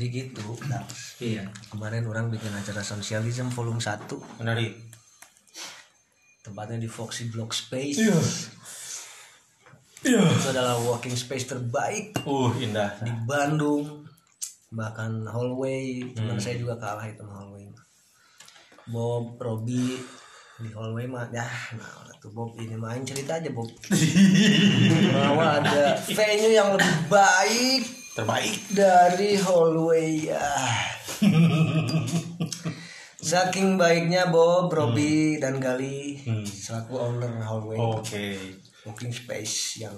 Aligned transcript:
jadi 0.00 0.32
gitu. 0.32 0.56
Nah, 0.72 0.80
iya. 1.20 1.44
kemarin 1.68 2.08
orang 2.08 2.32
bikin 2.32 2.48
acara 2.56 2.80
sosialism 2.80 3.52
volume 3.52 3.84
1 3.84 4.08
menarik. 4.40 4.72
Tempatnya 6.40 6.80
di 6.80 6.88
Foxy 6.88 7.28
Block 7.28 7.52
Space. 7.52 8.00
Iya. 10.00 10.24
Itu 10.24 10.48
adalah 10.56 10.80
walking 10.80 11.12
space 11.12 11.52
terbaik. 11.52 12.16
Uh 12.24 12.48
indah. 12.56 12.96
Di 13.04 13.12
Bandung. 13.28 14.08
Bahkan 14.72 15.28
hallway. 15.28 16.00
Teman 16.16 16.40
saya 16.40 16.56
juga 16.56 16.80
kalah 16.80 17.04
itu 17.04 17.20
hallway. 17.20 17.68
Bob 18.88 19.36
Robi 19.36 20.00
di 20.60 20.68
hallway 20.76 21.08
mah 21.08 21.24
ya 21.32 21.48
nah 21.72 22.04
tuh 22.20 22.28
Bob 22.36 22.52
ini 22.60 22.76
main 22.76 23.00
cerita 23.04 23.40
aja 23.40 23.48
Bob. 23.52 23.68
Bahwa 25.16 25.56
ada 25.60 25.96
venue 26.04 26.52
yang 26.52 26.72
lebih 26.76 26.96
baik 27.08 27.99
terbaik 28.20 28.54
dari 28.70 29.34
hallway 29.34 30.28
ya 30.28 30.44
saking 33.20 33.76
baiknya 33.76 34.28
Bob 34.28 34.68
Robi 34.68 35.36
dan 35.36 35.56
Gali 35.56 36.20
Hmm. 36.20 36.44
selaku 36.44 36.96
owner 36.96 37.40
hallway 37.40 37.76
oke 37.76 38.24
walking 38.84 39.08
space 39.08 39.80
yang 39.80 39.96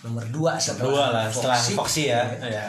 nomor 0.00 0.22
dua 0.30 0.54
setelah 0.54 0.86
dua 0.86 1.04
lah 1.10 1.26
setelah 1.26 1.58
Foxy. 1.58 1.74
Foxy 1.74 2.02
ya 2.08 2.22
ya 2.40 2.66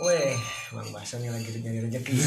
Weh, 0.00 0.32
Bang 0.72 0.88
Basan 0.96 1.20
yang 1.20 1.36
lagi 1.36 1.60
nyari 1.60 1.84
rezeki. 1.84 2.16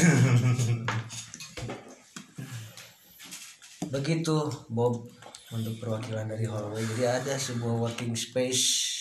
Begitu 3.90 4.36
Bob 4.70 5.10
untuk 5.50 5.74
perwakilan 5.78 6.30
dari 6.30 6.46
hallway. 6.46 6.86
Jadi 6.86 7.02
ada 7.02 7.34
sebuah 7.34 7.74
working 7.82 8.14
space 8.14 8.93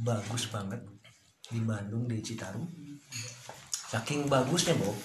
bagus 0.00 0.50
banget. 0.50 0.80
Di 1.44 1.60
Bandung 1.60 2.08
di 2.08 2.18
Citarum. 2.18 2.64
Saking 3.94 4.26
bagusnya 4.26 4.74
Bob, 4.74 4.96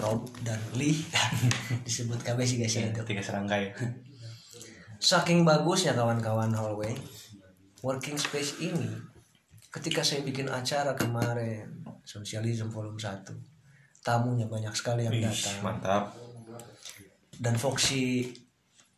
Rob 0.00 0.20
dan 0.40 0.56
Lee. 0.72 0.96
Disebut 1.86 2.22
KB 2.22 2.38
sih 2.46 2.56
guys 2.56 2.72
ya 2.72 2.88
itu. 2.88 3.02
tiga 3.04 3.20
serangkai. 3.20 3.74
Saking 4.96 5.44
bagusnya 5.44 5.92
kawan-kawan 5.92 6.52
hallway, 6.54 6.96
working 7.84 8.16
space 8.16 8.60
ini 8.64 8.96
ketika 9.70 10.02
saya 10.02 10.24
bikin 10.24 10.50
acara 10.50 10.98
kemarin 10.98 11.84
sosialism 12.02 12.74
volume 12.74 12.98
1 12.98 13.22
tamunya 14.02 14.48
banyak 14.50 14.74
sekali 14.74 15.06
yang 15.06 15.14
Ih, 15.14 15.22
datang. 15.28 15.56
mantap. 15.62 16.04
Dan 17.40 17.54
Foxy 17.56 18.26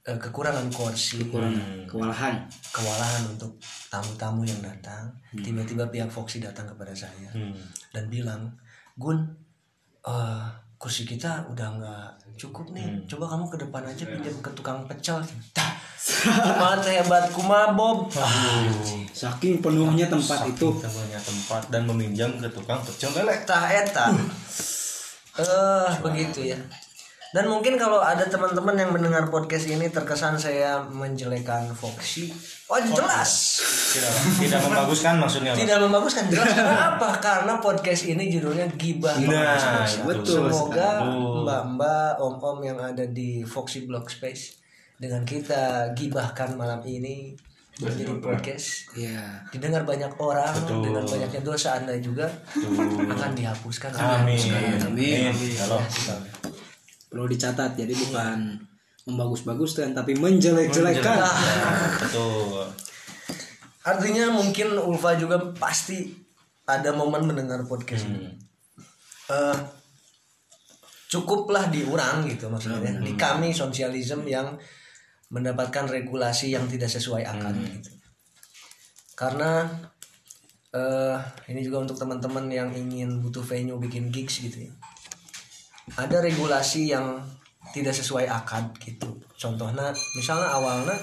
eh, 0.02 0.18
kekurangan 0.18 0.66
kursi 0.68 1.30
kurang 1.30 1.54
Hmm. 1.54 1.86
kewalahan. 1.86 2.34
kewalahan 2.74 3.22
untuk 3.30 3.54
tamu-tamu 3.86 4.42
yang 4.42 4.58
datang. 4.58 5.06
Tiba-tiba 5.30 5.86
pihak 5.88 6.10
Foxy 6.10 6.42
datang 6.42 6.66
kepada 6.66 6.90
saya 6.90 7.30
hmm. 7.30 7.54
dan 7.94 8.10
bilang 8.10 8.50
Gun 8.98 9.22
eh, 10.02 10.46
kursi 10.74 11.06
kita 11.06 11.46
udah 11.46 11.78
nggak 11.78 12.06
cukup 12.34 12.74
nih. 12.74 13.06
Coba 13.06 13.30
kamu 13.30 13.46
ke 13.46 13.56
depan 13.62 13.82
aja 13.86 14.02
pinjam 14.02 14.34
ke 14.42 14.50
tukang 14.50 14.82
pecel. 14.90 15.22
Gimana 16.26 16.82
hebat 16.82 17.30
kuma 17.30 17.70
Bob. 17.70 18.10
Saking 19.14 19.62
penuhnya 19.62 20.10
tempat 20.10 20.50
itu. 20.50 20.66
kita 20.74 20.90
punya 20.90 21.20
tempat 21.22 21.62
dan 21.70 21.86
meminjam 21.86 22.34
ke 22.42 22.50
tukang 22.50 22.82
pecel 22.82 23.14
lele. 23.14 23.38
Tah 23.46 23.70
eta. 23.70 24.10
Eh 25.38 25.90
begitu 26.02 26.50
ya 26.50 26.58
dan 27.32 27.48
mungkin 27.48 27.80
kalau 27.80 27.96
ada 28.04 28.28
teman-teman 28.28 28.76
yang 28.76 28.92
mendengar 28.92 29.24
podcast 29.32 29.64
ini 29.64 29.88
terkesan 29.88 30.36
saya 30.36 30.84
menjelekan 30.84 31.72
Foxy. 31.72 32.28
Oh 32.68 32.76
jelas. 32.76 33.56
Tidak 33.96 34.12
tidak 34.36 34.60
membaguskan 34.68 35.16
maksudnya 35.16 35.56
tidak 35.56 35.80
membaguskan. 35.80 36.28
Jelas. 36.28 36.52
Karena 36.52 36.76
apa 36.92 37.08
karena 37.24 37.56
podcast 37.56 38.04
ini 38.04 38.28
judulnya 38.28 38.68
gibah 38.76 39.16
Nah, 39.16 39.88
betul 40.04 40.44
semoga 40.52 41.00
mbak-mbak 41.08 42.20
om-om 42.20 42.60
yang 42.60 42.76
ada 42.76 43.08
di 43.08 43.40
Foxy 43.48 43.88
Block 43.88 44.12
Space 44.12 44.60
dengan 45.00 45.24
kita 45.24 45.96
gibahkan 45.96 46.52
malam 46.52 46.84
ini 46.84 47.32
menjadi 47.80 48.12
podcast. 48.20 48.92
Ya 48.92 49.40
didengar 49.48 49.88
banyak 49.88 50.12
orang 50.20 50.52
Betul. 50.52 50.84
dengan 50.84 51.08
banyaknya 51.08 51.40
dosa 51.40 51.80
anda 51.80 51.96
juga 51.96 52.28
akan 53.08 53.32
dihapuskan. 53.32 53.88
Amin. 53.96 54.36
Amin. 54.84 55.32
kalau 55.56 55.80
perlu 57.12 57.28
dicatat. 57.28 57.76
Jadi 57.76 57.92
bukan 57.92 58.56
membagus-baguskan 59.04 59.92
tapi 59.92 60.16
menjelek-jelekan. 60.16 61.20
Betul. 62.08 62.64
Artinya 63.84 64.32
mungkin 64.32 64.78
Ulfa 64.80 65.20
juga 65.20 65.36
pasti 65.58 66.08
ada 66.64 66.96
momen 66.96 67.28
mendengar 67.28 67.60
podcast 67.68 68.08
ini. 68.08 68.32
Eh, 69.28 69.58
cukuplah 71.12 71.68
diurang 71.68 72.24
gitu 72.24 72.48
maksudnya. 72.48 72.96
Di 73.02 73.12
kami 73.18 73.52
sosialism 73.52 74.24
yang 74.24 74.56
mendapatkan 75.28 75.84
regulasi 75.90 76.56
yang 76.56 76.64
tidak 76.70 76.88
sesuai 76.88 77.26
akal 77.28 77.52
gitu. 77.52 77.92
Karena 79.18 79.68
eh 80.72 81.20
ini 81.52 81.60
juga 81.60 81.84
untuk 81.84 82.00
teman-teman 82.00 82.48
yang 82.48 82.72
ingin 82.72 83.20
butuh 83.20 83.44
venue 83.44 83.76
bikin 83.76 84.08
gigs 84.08 84.40
gitu 84.40 84.70
ya. 84.70 84.72
Ada 85.98 86.22
regulasi 86.22 86.94
yang 86.94 87.18
tidak 87.74 87.94
sesuai 87.94 88.26
akad 88.30 88.74
gitu. 88.82 89.18
Contohnya 89.34 89.90
misalnya 90.14 90.48
awalnya 90.50 90.96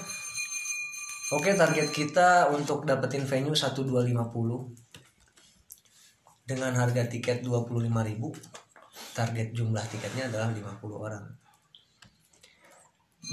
Oke 1.29 1.53
target 1.53 1.93
kita 1.93 2.49
untuk 2.49 2.89
dapetin 2.89 3.21
venue 3.21 3.53
1250 3.53 4.09
dengan 6.49 6.73
harga 6.73 7.05
tiket 7.05 7.45
25.000 7.45 7.85
target 9.13 9.53
jumlah 9.53 9.85
tiketnya 9.85 10.25
adalah 10.33 10.49
50 10.49 10.89
orang 10.89 11.21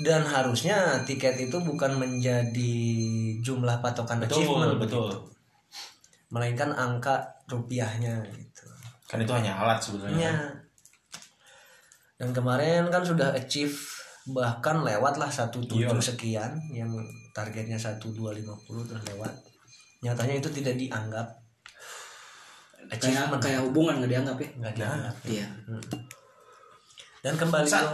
dan 0.05 0.29
harusnya 0.29 1.01
tiket 1.09 1.41
itu 1.41 1.57
bukan 1.57 1.97
menjadi 1.97 2.77
jumlah 3.41 3.81
patokan 3.81 4.21
betul 4.21 4.45
achievement 4.45 4.77
betul 4.77 5.09
gitu. 5.09 5.19
melainkan 6.29 6.77
angka 6.77 7.41
rupiahnya 7.49 8.21
gitu 8.29 8.69
kan 9.09 9.25
itu 9.25 9.33
hanya 9.33 9.57
alat 9.57 9.81
sebenarnya 9.81 10.21
Ya. 10.21 10.35
Dan 12.17 12.33
kemarin 12.33 12.89
kan 12.89 13.05
sudah 13.05 13.37
achieve 13.37 13.77
bahkan 14.27 14.83
lewat 14.83 15.21
lah 15.23 15.31
satu 15.31 15.63
Iya. 15.71 15.93
sekian 16.03 16.59
yang 16.75 16.91
targetnya 17.31 17.79
satu 17.79 18.11
dua 18.11 18.33
lima 18.35 18.57
puluh 18.67 18.83
terus 18.83 19.05
lewat. 19.07 19.31
Nyatanya 20.03 20.41
itu 20.41 20.49
tidak 20.51 20.75
dianggap 20.81 21.29
kayak 22.87 23.03
achievement 23.03 23.43
kayak 23.43 23.61
hubungan 23.67 23.95
nggak 23.99 24.11
dianggap 24.15 24.37
ya 24.39 24.49
nggak 24.63 24.75
dianggap. 24.79 25.15
iya 25.27 25.47
Dan 27.23 27.35
kembali 27.35 27.67
ke 27.67 27.87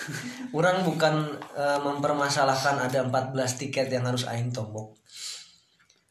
orang 0.58 0.80
bukan 0.80 1.14
eh, 1.52 1.80
mempermasalahkan 1.84 2.80
ada 2.80 3.04
14 3.04 3.36
tiket 3.60 3.92
yang 3.92 4.08
harus 4.08 4.24
aing 4.24 4.48
tombok. 4.48 4.96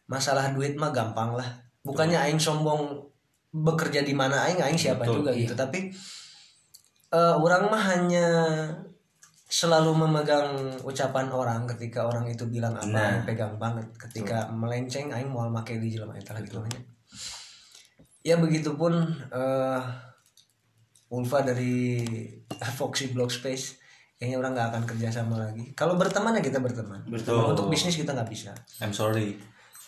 Masalah 0.06 0.54
duit 0.54 0.78
mah 0.78 0.94
gampang 0.94 1.34
lah. 1.34 1.50
Bukannya 1.82 2.18
aing 2.30 2.38
sombong 2.38 3.02
bekerja 3.50 4.06
di 4.06 4.14
mana 4.14 4.46
aing 4.46 4.62
aing 4.62 4.78
siapa 4.78 5.02
Betul, 5.02 5.26
juga 5.26 5.32
gitu, 5.34 5.54
tapi 5.58 5.90
eh, 7.10 7.36
orang 7.36 7.68
mah 7.68 7.84
hanya 7.90 8.28
selalu 9.50 9.98
memegang 9.98 10.54
ucapan 10.86 11.26
orang 11.28 11.66
ketika 11.66 12.06
orang 12.06 12.30
itu 12.30 12.46
bilang 12.46 12.70
apa 12.72 12.86
Nah. 12.86 13.26
pegang 13.26 13.58
banget 13.58 13.90
ketika 13.98 14.46
melenceng 14.50 15.10
aing 15.10 15.26
mau 15.26 15.50
make 15.50 15.74
di 15.74 15.90
jelema 15.90 16.14
eta 16.14 16.38
gitu 16.38 16.62
namanya. 16.62 16.82
Ya 18.22 18.38
begitupun 18.38 18.94
eh 19.32 19.82
Ulfa 21.10 21.42
dari 21.42 21.98
Foxy 22.78 23.10
Block 23.10 23.34
Space 23.34 23.82
kayaknya 24.16 24.38
orang 24.38 24.52
nggak 24.54 24.70
akan 24.70 24.84
kerja 24.86 25.10
sama 25.10 25.42
lagi. 25.42 25.74
Kalau 25.74 25.98
berteman 25.98 26.38
ya 26.38 26.44
kita 26.44 26.62
berteman. 26.62 27.02
Betul. 27.10 27.34
Kalau 27.34 27.58
Untuk 27.58 27.74
bisnis 27.74 27.98
kita 27.98 28.14
nggak 28.14 28.30
bisa. 28.30 28.54
I'm 28.78 28.94
sorry 28.94 29.34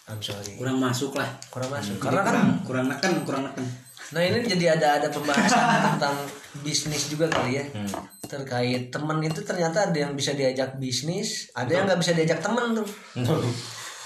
I'm 0.10 0.18
sorry. 0.18 0.58
kurang 0.58 0.82
masuk 0.82 1.14
lah 1.14 1.30
Kurang 1.54 1.70
masuk. 1.70 1.96
Jadi 1.96 2.04
Karena 2.04 2.22
kan, 2.26 2.34
kurang 2.34 2.50
kurang 2.66 2.86
neken 2.90 3.14
kurang 3.22 3.42
neken 3.46 3.66
nah 4.12 4.22
ini 4.22 4.44
jadi 4.44 4.76
ada 4.76 5.00
ada 5.00 5.08
pembahasan 5.08 5.60
tentang 5.96 6.16
bisnis 6.60 7.08
juga 7.08 7.32
kali 7.32 7.60
ya 7.60 7.66
Hmm. 7.72 7.88
terkait 8.28 8.88
teman 8.88 9.20
itu 9.20 9.44
ternyata 9.44 9.92
ada 9.92 9.98
yang 9.98 10.16
bisa 10.16 10.32
diajak 10.32 10.80
bisnis, 10.80 11.52
ada 11.52 11.68
yang 11.68 11.84
nggak 11.84 12.00
bisa 12.00 12.16
diajak 12.16 12.40
teman 12.40 12.72
tuh. 12.72 12.88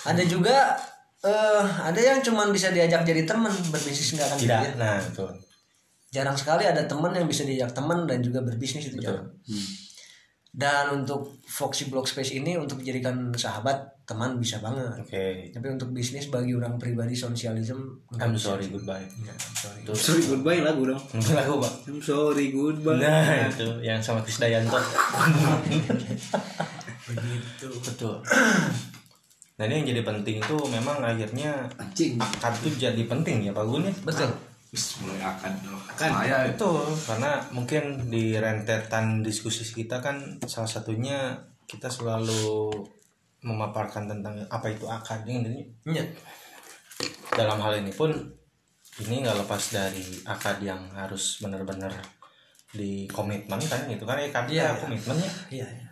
Ada 0.01 0.25
juga 0.25 0.73
eh 1.21 1.65
ada 1.81 1.97
yang 1.97 2.21
cuman 2.21 2.49
bisa 2.49 2.69
diajak 2.69 3.01
jadi 3.01 3.25
teman 3.25 3.49
berbisnis 3.69 4.13
nggak 4.13 4.25
akan 4.29 4.37
tidak 4.37 4.61
jadi. 4.61 4.77
nah 4.77 4.97
betul 5.01 5.29
jarang 6.13 6.37
sekali 6.37 6.63
ada 6.69 6.85
teman 6.85 7.11
yang 7.11 7.25
bisa 7.25 7.41
diajak 7.45 7.73
teman 7.73 8.05
dan 8.05 8.21
juga 8.21 8.45
berbisnis 8.45 8.89
itu 8.89 8.97
jarang. 8.97 9.29
Dan 10.55 11.03
untuk 11.03 11.41
Foxy 11.43 11.89
Block 11.91 12.07
Space 12.07 12.31
ini 12.31 12.55
untuk 12.55 12.79
dijadikan 12.79 13.33
sahabat 13.35 13.94
teman 14.05 14.37
bisa 14.37 14.61
banget. 14.61 15.01
oke. 15.01 15.25
Tapi 15.49 15.67
untuk 15.67 15.89
bisnis 15.89 16.29
bagi 16.29 16.53
orang 16.53 16.77
pribadi 16.77 17.17
sosialism 17.17 18.05
I'm 18.15 18.37
sorry 18.37 18.69
goodbye. 18.69 19.01
Ya, 19.25 19.33
I'm 19.33 19.55
sorry. 19.57 19.79
Tuh. 19.81 19.97
sorry 19.97 20.23
goodbye 20.29 20.61
lagu 20.61 20.85
dong. 20.85 21.01
Aku 21.41 21.53
pak 21.57 21.73
I'm 21.89 21.97
sorry 21.99 22.53
goodbye. 22.53 23.01
Nah 23.01 23.49
itu 23.49 23.67
yang 23.81 23.97
sama 23.99 24.21
Krisdayanto 24.21 24.77
Begitu. 27.05 27.67
betul. 27.81 28.15
Nah 29.55 29.63
ini 29.65 29.73
yang 29.81 29.87
jadi 29.95 30.01
penting 30.03 30.35
itu 30.37 30.55
memang 30.67 30.99
akhirnya 30.99 31.63
Anjing. 31.79 32.19
akad 32.19 32.53
tuh 32.59 32.73
jadi 32.75 33.01
penting 33.07 33.45
ya 33.45 33.51
Pak 33.55 33.65
Gun 33.65 33.87
ya? 33.87 33.93
Betul. 34.03 34.29
Wis 34.69 34.99
mulai 34.99 35.23
akan 35.23 35.53
Akan. 35.95 36.09
saya 36.11 36.51
Betul, 36.51 36.83
karena 37.07 37.39
mungkin 37.55 38.11
di 38.11 38.35
rentetan 38.35 39.23
diskusi 39.23 39.63
kita 39.63 40.03
kan 40.03 40.35
salah 40.43 40.67
satunya 40.67 41.39
kita 41.63 41.87
selalu 41.87 42.67
memaparkan 43.45 44.09
tentang 44.09 44.33
apa 44.49 44.67
itu 44.73 44.89
akad 44.89 45.21
ini 45.29 45.61
Iya. 45.85 46.01
dalam 47.37 47.61
hal 47.61 47.77
ini 47.85 47.93
pun 47.93 48.09
ini 49.05 49.21
nggak 49.21 49.45
lepas 49.45 49.63
dari 49.75 50.01
akad 50.25 50.57
yang 50.65 50.81
harus 50.97 51.37
benar-benar 51.45 51.93
di 52.73 53.05
komitmen 53.07 53.61
kan 53.61 53.85
gitu 53.85 54.03
kan 54.03 54.17
ya 54.17 54.29
kan 54.33 54.49
Iya, 54.49 54.73
iya. 54.73 54.81
komitmennya 54.81 55.31
iya 55.53 55.67
iya. 55.69 55.87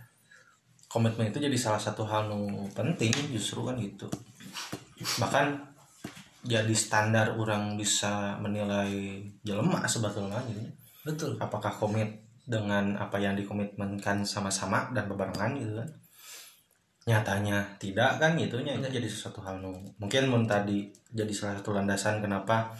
komitmen 0.90 1.30
itu 1.30 1.38
jadi 1.38 1.58
salah 1.60 1.80
satu 1.80 2.04
hal 2.10 2.28
nu 2.28 2.66
penting 2.74 3.14
justru 3.30 3.62
kan 3.62 3.78
gitu 3.78 4.10
bahkan 5.22 5.62
jadi 6.44 6.74
standar 6.76 7.38
orang 7.40 7.80
bisa 7.80 8.36
menilai 8.42 9.22
jelema 9.46 9.86
sebetulnya 9.88 10.42
gitu 10.50 10.60
betul 11.06 11.32
apakah 11.40 11.72
komit 11.72 12.24
dengan 12.44 13.00
apa 13.00 13.16
yang 13.20 13.36
dikomitmenkan 13.40 14.28
sama-sama 14.28 14.92
dan 14.92 15.08
bebarengan 15.08 15.56
gitu 15.56 15.74
kan 15.80 15.90
nyatanya 17.04 17.60
tidak 17.76 18.16
kan 18.16 18.40
gitu 18.40 18.64
nya 18.64 18.80
itu 18.80 18.88
jadi 18.88 19.08
sesuatu 19.08 19.44
hal 19.44 19.60
nu. 19.60 19.76
Mungkin 20.00 20.32
mun 20.32 20.48
tadi 20.48 20.88
jadi 21.12 21.32
salah 21.36 21.60
satu 21.60 21.76
landasan 21.76 22.24
kenapa 22.24 22.72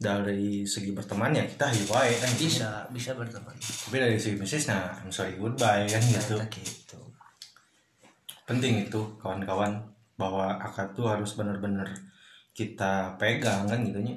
dari 0.00 0.64
segi 0.64 0.96
berteman 0.96 1.36
ya 1.36 1.44
kita 1.44 1.68
hiu 1.68 1.84
wae 1.92 2.16
kan. 2.16 2.30
Gitu. 2.32 2.48
bisa 2.48 2.88
bisa 2.88 3.12
berteman. 3.12 3.52
Tapi 3.60 3.96
dari 4.00 4.16
segi 4.16 4.40
bisnis 4.40 4.64
nah 4.72 4.96
I'm 5.04 5.12
sorry 5.12 5.36
goodbye 5.36 5.84
kan 5.84 6.00
gitu. 6.00 6.40
Ternyata 6.40 6.56
gitu. 6.56 7.00
Penting 8.48 8.88
itu 8.88 9.00
kawan-kawan 9.20 9.76
bahwa 10.16 10.56
akad 10.56 10.96
tuh 10.96 11.12
harus 11.12 11.36
benar-benar 11.36 11.92
kita 12.56 13.16
pegang 13.20 13.68
kan 13.68 13.80
gitu 13.84 14.00
nya 14.00 14.16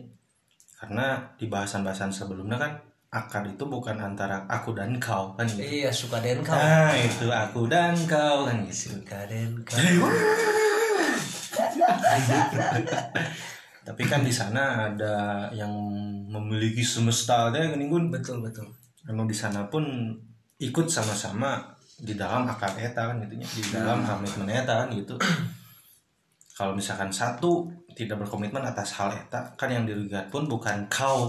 karena 0.84 1.32
di 1.40 1.48
bahasan-bahasan 1.48 2.12
sebelumnya 2.12 2.60
kan 2.60 2.76
akad 3.14 3.46
itu 3.46 3.62
bukan 3.70 3.94
antara 4.02 4.42
aku 4.50 4.74
dan 4.74 4.98
kau 4.98 5.38
kan 5.38 5.46
gitu. 5.46 5.62
iya 5.62 5.94
suka 5.94 6.18
den 6.18 6.42
kau 6.42 6.58
Nah 6.58 6.90
itu 6.98 7.30
aku 7.30 7.70
dan 7.70 7.94
kau 8.10 8.50
kan 8.50 8.66
gitu. 8.66 8.90
suka 8.98 9.30
den 9.30 9.62
kau 9.62 9.78
Tapi 13.84 14.04
kan 14.08 14.24
di 14.24 14.32
sana 14.32 14.90
ada 14.90 15.46
yang 15.52 15.70
memiliki 16.26 16.82
semesta 16.82 17.52
deh 17.52 17.70
gini 17.70 17.86
gun. 17.86 18.08
betul 18.10 18.40
betul 18.42 18.66
Memang 19.04 19.28
di 19.28 19.36
sana 19.36 19.68
pun 19.68 19.84
ikut 20.58 20.88
sama-sama 20.88 21.60
di 22.00 22.16
dalam 22.16 22.48
akad 22.48 22.80
eta 22.80 23.12
kan 23.12 23.20
gitu 23.22 23.36
nya. 23.36 23.46
di 23.46 23.62
dalam 23.70 24.02
komitmen 24.02 24.50
eta 24.50 24.88
kan 24.88 24.90
gitu. 24.96 25.20
Kalau 26.56 26.72
misalkan 26.74 27.12
satu 27.12 27.68
tidak 27.94 28.24
berkomitmen 28.26 28.64
atas 28.64 28.96
hal 28.98 29.12
eta 29.12 29.52
kan 29.54 29.68
yang 29.70 29.84
dirugikan 29.84 30.26
pun 30.32 30.48
bukan 30.48 30.88
kau 30.88 31.28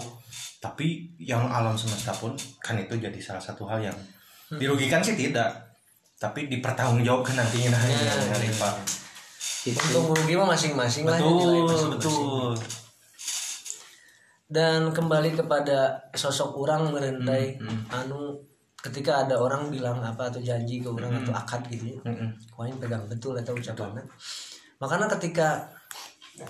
tapi 0.64 1.12
yang 1.20 1.44
alam 1.44 1.76
semesta 1.76 2.08
pun 2.16 2.32
kan 2.64 2.80
itu 2.80 2.96
jadi 2.96 3.20
salah 3.20 3.44
satu 3.44 3.68
hal 3.68 3.84
yang 3.84 3.98
dirugikan 4.48 5.04
sih 5.04 5.12
tidak. 5.12 5.52
Tapi 6.16 6.48
dipertanggungjawabkan 6.48 7.36
nantinya. 7.36 7.76
Nah, 7.76 7.82
Ya, 7.84 7.92
ini 7.92 8.04
yang 8.08 8.18
menarik, 8.24 8.48
ya. 8.48 8.60
Pak. 8.64 8.74
untung 9.64 10.12
rugi 10.12 10.36
mah 10.36 10.48
masing-masing 10.52 11.04
lah 11.04 11.16
betul 11.16 11.36
nilai 11.40 11.60
masing-masing. 11.64 11.92
betul. 11.96 12.52
Dan 14.44 14.92
kembali 14.92 15.30
kepada 15.34 15.96
sosok 16.12 16.52
orang 16.60 16.92
merendai 16.92 17.56
anu 17.90 18.36
ketika 18.76 19.24
ada 19.24 19.40
orang 19.40 19.72
bilang 19.72 20.04
apa 20.04 20.28
atau 20.28 20.40
janji 20.40 20.84
ke 20.84 20.88
orang 20.88 21.12
atau 21.24 21.32
akad 21.32 21.64
gitu 21.68 21.96
ya. 21.96 21.98
Wah 22.56 22.68
ini 22.68 22.76
pegang 22.76 23.04
betul 23.08 23.32
atau 23.36 23.56
ucapannya. 23.56 24.04
Makanya 24.80 25.08
ketika 25.16 25.64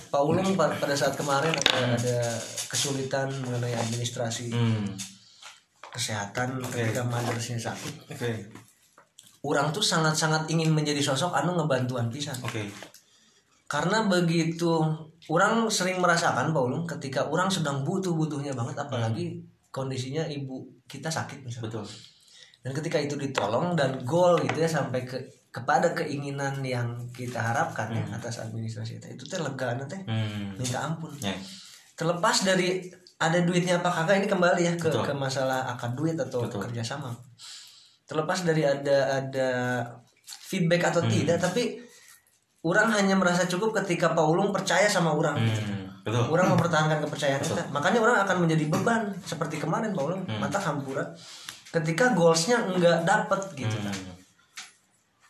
Paulung 0.08 0.56
pa- 0.56 0.72
pada 0.72 0.92
saat 0.92 1.12
kemarin 1.12 1.52
ada, 1.52 1.92
ada 1.92 2.18
kesulitan 2.66 3.28
mengenai 3.38 3.76
administrasi 3.76 4.48
Hmm. 4.48 4.88
kesehatan 5.90 6.56
ketika 6.64 7.04
mothersnya 7.04 7.60
sakit. 7.60 8.08
Oke, 8.08 8.32
orang 9.44 9.68
tuh 9.70 9.84
sangat-sangat 9.84 10.48
ingin 10.48 10.72
menjadi 10.72 10.98
sosok 10.98 11.30
anu 11.30 11.52
ngebantuan 11.54 12.08
pisan. 12.08 12.34
Oke, 12.40 12.64
karena 13.64 14.08
begitu 14.08 14.72
orang 15.28 15.68
sering 15.68 16.00
merasakan 16.00 16.50
Paulung 16.50 16.88
ketika 16.88 17.28
orang 17.28 17.46
sedang 17.46 17.84
butuh-butuhnya 17.84 18.52
banget 18.52 18.80
apalagi 18.80 19.38
kondisinya 19.68 20.24
ibu 20.24 20.64
kita 20.84 21.08
sakit 21.08 21.42
misalnya. 21.42 21.68
Betul. 21.68 21.86
dan 22.64 22.72
ketika 22.72 22.96
itu 22.96 23.20
ditolong 23.20 23.76
dan 23.76 24.00
goal 24.02 24.40
gitu 24.40 24.56
ya 24.56 24.70
sampai 24.70 25.04
ke 25.04 25.20
kepada 25.54 25.94
keinginan 25.94 26.58
yang 26.66 26.90
kita 27.14 27.38
harapkan 27.38 27.86
ya 27.94 28.02
atas 28.10 28.42
administrasi 28.42 28.98
itu 28.98 29.06
itu 29.14 29.22
teh 29.30 29.38
lega 29.38 29.70
teh 29.86 30.02
Hmm. 30.02 30.50
minta 30.58 30.82
ampun 30.82 31.14
Ya, 31.22 31.30
terlepas 31.94 32.42
dari 32.42 32.90
ada 33.22 33.38
duitnya 33.38 33.78
apa 33.78 33.86
kagak 33.86 34.18
ini 34.18 34.26
kembali 34.26 34.66
ya 34.66 34.74
ke, 34.74 34.90
Betul. 34.90 35.06
ke 35.06 35.12
masalah 35.14 35.62
akad 35.70 35.94
duit 35.94 36.18
atau 36.18 36.42
Betul. 36.42 36.58
kerjasama 36.66 37.14
terlepas 38.04 38.42
dari 38.42 38.66
ada 38.66 39.22
ada 39.22 39.48
feedback 40.50 40.90
atau 40.90 41.06
Hmm. 41.06 41.12
tidak 41.14 41.38
tapi 41.38 41.78
orang 42.66 42.90
hanya 42.90 43.14
merasa 43.14 43.46
cukup 43.46 43.70
ketika 43.78 44.10
Paulung 44.10 44.50
percaya 44.50 44.90
sama 44.90 45.14
orang 45.14 45.38
hmm. 45.38 46.02
betul. 46.02 46.34
orang 46.34 46.50
mempertahankan 46.50 46.98
kepercayaan 47.06 47.38
kita 47.38 47.62
makanya 47.70 48.02
orang 48.02 48.16
akan 48.26 48.42
menjadi 48.42 48.66
beban 48.66 49.14
seperti 49.22 49.62
kemarin 49.62 49.94
Paulung 49.94 50.26
Hmm. 50.26 50.42
mata 50.42 50.58
hampura 50.58 51.06
ketika 51.70 52.10
goalsnya 52.10 52.58
enggak 52.66 53.06
dapet 53.06 53.40
gitu 53.54 53.78
Hmm. 53.78 54.13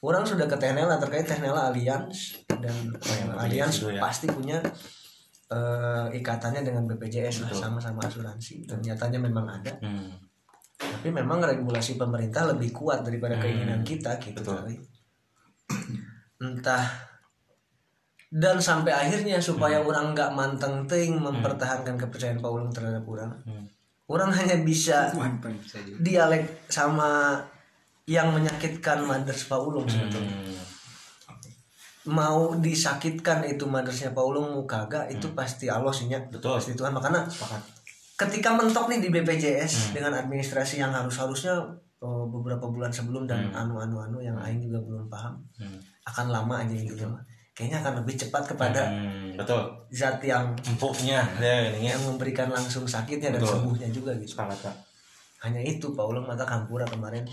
Orang 0.05 0.21
sudah 0.23 0.45
ke 0.45 0.57
Tehnela 0.61 1.01
terkait 1.01 1.25
Tehnela 1.25 1.73
Alliance 1.73 2.45
dan 2.47 2.77
yang 2.93 3.33
Alliance 3.35 3.81
itu 3.81 3.97
ya. 3.97 4.01
pasti 4.05 4.29
punya 4.29 4.61
eh, 5.49 6.07
ikatannya 6.13 6.61
dengan 6.61 6.85
BPJS 6.85 7.49
lah 7.49 7.53
sama-sama 7.53 8.05
asuransi. 8.05 8.69
Dan 8.69 8.85
nyatanya 8.85 9.19
memang 9.19 9.49
ada. 9.49 9.73
Hmm. 9.81 10.13
tapi 10.75 11.09
memang 11.09 11.39
regulasi 11.39 11.95
pemerintah 11.95 12.51
lebih 12.51 12.75
kuat 12.75 13.07
daripada 13.07 13.39
keinginan 13.39 13.81
kita 13.81 14.19
gitu 14.21 14.37
Betul. 14.43 14.59
kali 14.61 14.77
entah. 16.41 16.85
Dan 18.29 18.59
sampai 18.59 18.91
akhirnya 18.91 19.39
supaya 19.39 19.79
orang 19.79 20.11
nggak 20.11 20.35
manteng 20.35 20.83
ting 20.91 21.15
mempertahankan 21.23 21.95
kepercayaan 21.95 22.43
Paulung 22.43 22.75
terhadap 22.75 23.07
orang 23.07 23.31
Hmm. 23.47 23.65
orang 24.11 24.35
hanya 24.35 24.59
bisa 24.61 25.15
dialek 26.03 26.67
sama 26.67 27.39
yang 28.07 28.29
menyakitkan 28.31 29.01
mothers 29.01 29.45
Paulung 29.45 29.85
sebetulnya 29.85 30.29
Hmm. 30.29 30.57
mau 32.07 32.53
disakitkan 32.55 33.41
itu 33.43 33.65
mothersnya 33.65 34.13
Paulung 34.13 34.53
mau 34.53 34.65
kagak 34.65 35.09
itu 35.09 35.33
pasti 35.33 35.67
Allah 35.67 35.89
sih 35.89 36.05
Nya. 36.05 36.21
Betul. 36.23 36.53
pasti 36.55 36.73
Tuhan 36.75 36.93
makanya 36.93 37.25
Sepakat. 37.25 37.65
ketika 38.15 38.53
mentok 38.53 38.87
nih 38.87 39.01
di 39.01 39.09
BPJS 39.09 39.75
dengan 39.91 40.13
administrasi 40.15 40.79
yang 40.79 40.93
harus 40.93 41.17
harusnya 41.17 41.57
eh, 41.97 42.25
beberapa 42.29 42.69
bulan 42.69 42.93
sebelum 42.93 43.25
dan 43.25 43.49
anu 43.51 43.81
anu 43.81 43.97
anu 43.99 44.19
yang 44.21 44.37
Aing 44.37 44.61
juga 44.61 44.77
belum 44.79 45.09
paham 45.09 45.41
Hmm. 45.57 45.81
akan 46.05 46.27
lama 46.29 46.61
aja 46.61 46.77
gitu 46.77 47.09
mah 47.09 47.25
kayaknya 47.51 47.81
akan 47.81 48.05
lebih 48.05 48.15
cepat 48.19 48.45
kepada 48.47 48.85
Hmm. 48.85 49.33
Betul. 49.35 49.65
zat 49.89 50.21
yang 50.21 50.53
Empuknya 50.61 51.25
ya 51.41 51.73
ini 51.73 51.89
ya. 51.89 51.97
yang 51.97 52.05
memberikan 52.05 52.53
langsung 52.53 52.85
sakitnya 52.85 53.33
dan 53.33 53.41
Betul. 53.41 53.65
sembuhnya 53.65 53.89
juga 53.89 54.13
gitu 54.15 54.37
Sepakat 54.37 54.59
Pak. 54.61 54.77
hanya 55.41 55.65
itu 55.65 55.89
Paulung 55.91 56.29
mata 56.29 56.45
Kampura 56.45 56.85
kemarin 56.85 57.25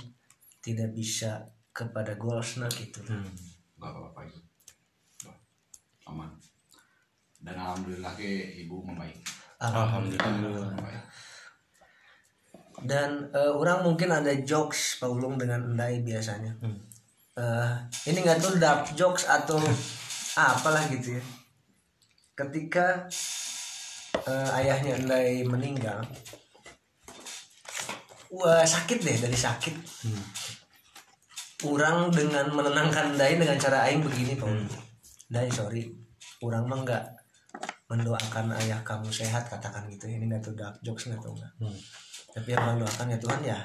tidak 0.62 0.94
bisa 0.94 1.42
kepada 1.74 2.16
goals 2.16 2.62
nah 2.62 2.70
gitu 2.70 3.02
Hmm. 3.04 3.26
Gak 3.82 3.90
apa-apa 3.90 4.22
itu. 4.30 4.40
Aman. 6.06 6.30
Dan 7.42 7.58
alhamdulillah 7.58 8.14
ke 8.14 8.62
ibu 8.62 8.86
membaik. 8.86 9.18
Alhamdulillah. 9.58 10.70
Membaik. 10.78 11.02
dan 12.82 13.30
eh, 13.30 13.54
orang 13.54 13.86
mungkin 13.86 14.10
ada 14.10 14.34
jokes 14.42 14.98
Paulung 14.98 15.38
dengan 15.38 15.62
Endai 15.70 16.02
biasanya 16.02 16.58
Hmm. 16.58 16.82
Eh, 17.38 17.74
ini 18.10 18.26
nggak 18.26 18.42
tahu 18.42 18.58
dark 18.58 18.92
jokes 18.98 19.30
atau 19.30 19.62
apalah 20.34 20.84
gitu 20.90 21.16
ya 21.16 21.24
ketika 22.34 23.06
eh, 24.26 24.58
ayahnya 24.58 24.98
Endai 24.98 25.46
meninggal 25.46 26.02
wah 28.32 28.64
sakit 28.64 28.98
deh 28.98 29.18
dari 29.20 29.36
sakit 29.36 29.76
Hmm. 30.02 30.24
orang 31.68 32.10
dengan 32.10 32.50
menenangkan 32.50 33.14
Endai 33.14 33.38
dengan 33.38 33.54
cara 33.56 33.86
aing 33.86 34.02
begini 34.02 34.34
Paul 34.34 34.56
Hmm. 34.56 34.68
Endai 35.30 35.48
sorry 35.48 35.86
orang 36.42 36.66
mah 36.66 36.80
nggak 36.82 37.04
mendoakan 37.86 38.56
ayah 38.58 38.80
kamu 38.82 39.12
sehat 39.12 39.46
katakan 39.46 39.84
gitu 39.86 40.08
ini 40.08 40.26
nggak 40.26 40.42
tahu 40.42 40.56
dark 40.56 40.80
jokes 40.82 41.06
nggak 41.06 41.20
tahu 41.20 41.36
nggak 41.36 41.52
Hmm. 41.60 41.78
tapi 42.32 42.48
yang 42.50 42.64
orang 42.64 42.78
doakan 42.80 43.08
ya 43.08 43.18
Tuhan 43.20 43.42
ya 43.46 43.60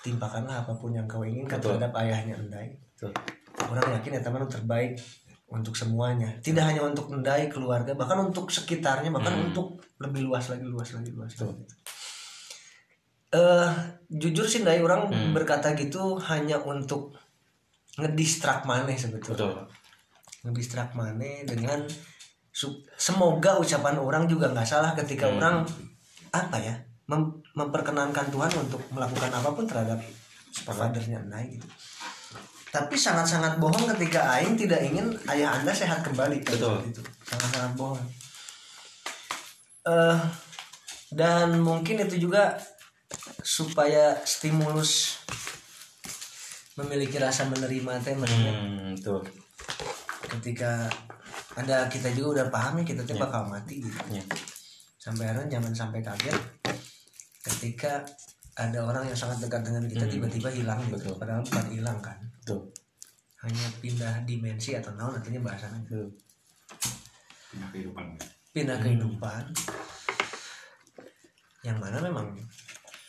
timpakanlah 0.00 0.64
apa 0.64 0.72
pun 0.72 0.90
yang 0.90 1.04
kau 1.04 1.22
inginkan 1.22 1.58
Betul. 1.58 1.76
terhadap 1.76 1.92
ayahnya 2.00 2.34
Endai 2.34 2.72
Betul. 2.94 3.12
orang 3.68 3.86
yakin 3.94 4.16
ya 4.16 4.22
teman 4.22 4.48
terbaik 4.48 4.92
untuk 5.48 5.72
semuanya 5.72 6.28
tidak 6.40 6.64
hanya 6.66 6.82
untuk 6.82 7.12
Endai 7.12 7.46
keluarga 7.46 7.92
bahkan 7.92 8.20
untuk 8.22 8.48
sekitarnya 8.48 9.12
bahkan 9.12 9.32
Hmm. 9.32 9.52
untuk 9.52 9.76
lebih 10.00 10.24
luas 10.24 10.48
lagi 10.48 10.64
luas 10.64 10.88
lagi 10.90 11.10
luas 11.12 11.30
Betul. 11.30 11.52
lagi 11.52 11.64
eh 13.28 13.68
jujur 14.08 14.48
sih 14.48 14.64
Endai 14.64 14.80
orang 14.80 15.12
Hmm. 15.12 15.36
berkata 15.36 15.76
gitu 15.76 16.16
hanya 16.16 16.56
untuk 16.64 17.12
ngedistrak 17.98 18.64
maneh 18.64 18.96
sebetulnya 18.96 19.52
Betul. 19.52 19.54
ngedistrak 20.48 20.94
mana 20.94 21.44
dengan 21.44 21.82
semoga 22.96 23.58
ucapan 23.58 23.98
orang 23.98 24.24
juga 24.30 24.48
nggak 24.50 24.66
salah 24.66 24.94
ketika 24.96 25.28
orang 25.28 25.66
apa 26.32 26.56
ya 26.58 26.74
mem- 27.06 27.42
memperkenankan 27.54 28.32
Tuhan 28.32 28.52
untuk 28.56 28.80
melakukan 28.94 29.30
apa 29.30 29.50
pun 29.52 29.66
terhadap 29.66 29.98
fathernya 30.64 31.20
naik 31.26 31.58
gitu 31.58 31.68
tapi 32.68 32.94
sangat-sangat 32.94 33.56
bohong 33.56 33.88
ketika 33.96 34.20
Aing 34.36 34.52
tidak 34.56 34.84
ingin 34.84 35.08
ayah 35.28 35.56
anda 35.56 35.72
sehat 35.72 36.04
kembali 36.04 36.44
Betul. 36.44 36.80
itu 36.86 37.00
sangat-sangat 37.24 37.72
bohong 37.76 38.02
eh 39.88 40.18
dan 41.16 41.58
mungkin 41.64 42.04
itu 42.04 42.28
juga 42.28 42.54
supaya 43.40 44.16
stimulus 44.22 45.22
memiliki 46.74 47.16
rasa 47.16 47.44
menerima 47.44 47.92
teh 47.98 48.14
Hmm, 48.14 48.94
tuh. 48.94 49.24
ketika 50.28 50.86
ada 51.54 51.88
kita 51.88 52.12
juga 52.12 52.28
udah 52.38 52.46
paham 52.48 52.78
ya 52.78 52.84
kita 52.86 53.02
tuh 53.02 53.16
bakal 53.16 53.48
mati 53.48 53.80
gitu 53.80 53.96
Ya. 54.08 54.22
sampai 54.96 55.24
akhirnya 55.26 55.58
jangan 55.58 55.72
sampai 55.74 56.00
kaget 56.00 56.36
ketika 57.40 58.04
ada 58.54 58.84
orang 58.84 59.06
yang 59.06 59.16
sangat 59.16 59.40
dekat 59.40 59.64
dengan 59.64 59.82
kita 59.86 60.04
tiba-tiba 60.04 60.50
hilang 60.52 60.78
gitu 60.86 61.16
padahal 61.16 61.40
bukan 61.42 61.66
hilang 61.72 61.98
kan 61.98 62.18
Tuh. 62.44 62.60
hanya 63.40 63.66
pindah 63.80 64.22
dimensi 64.22 64.74
atau 64.74 64.92
naon 64.94 65.14
nantinya 65.14 65.40
bahasanya 65.40 65.80
Tuh. 65.84 66.06
Pindah 67.48 67.68
kehidupan. 67.72 68.06
pindah 68.52 68.76
kehidupan 68.76 69.42
yang 71.62 71.78
mana 71.78 71.98
memang 71.98 72.36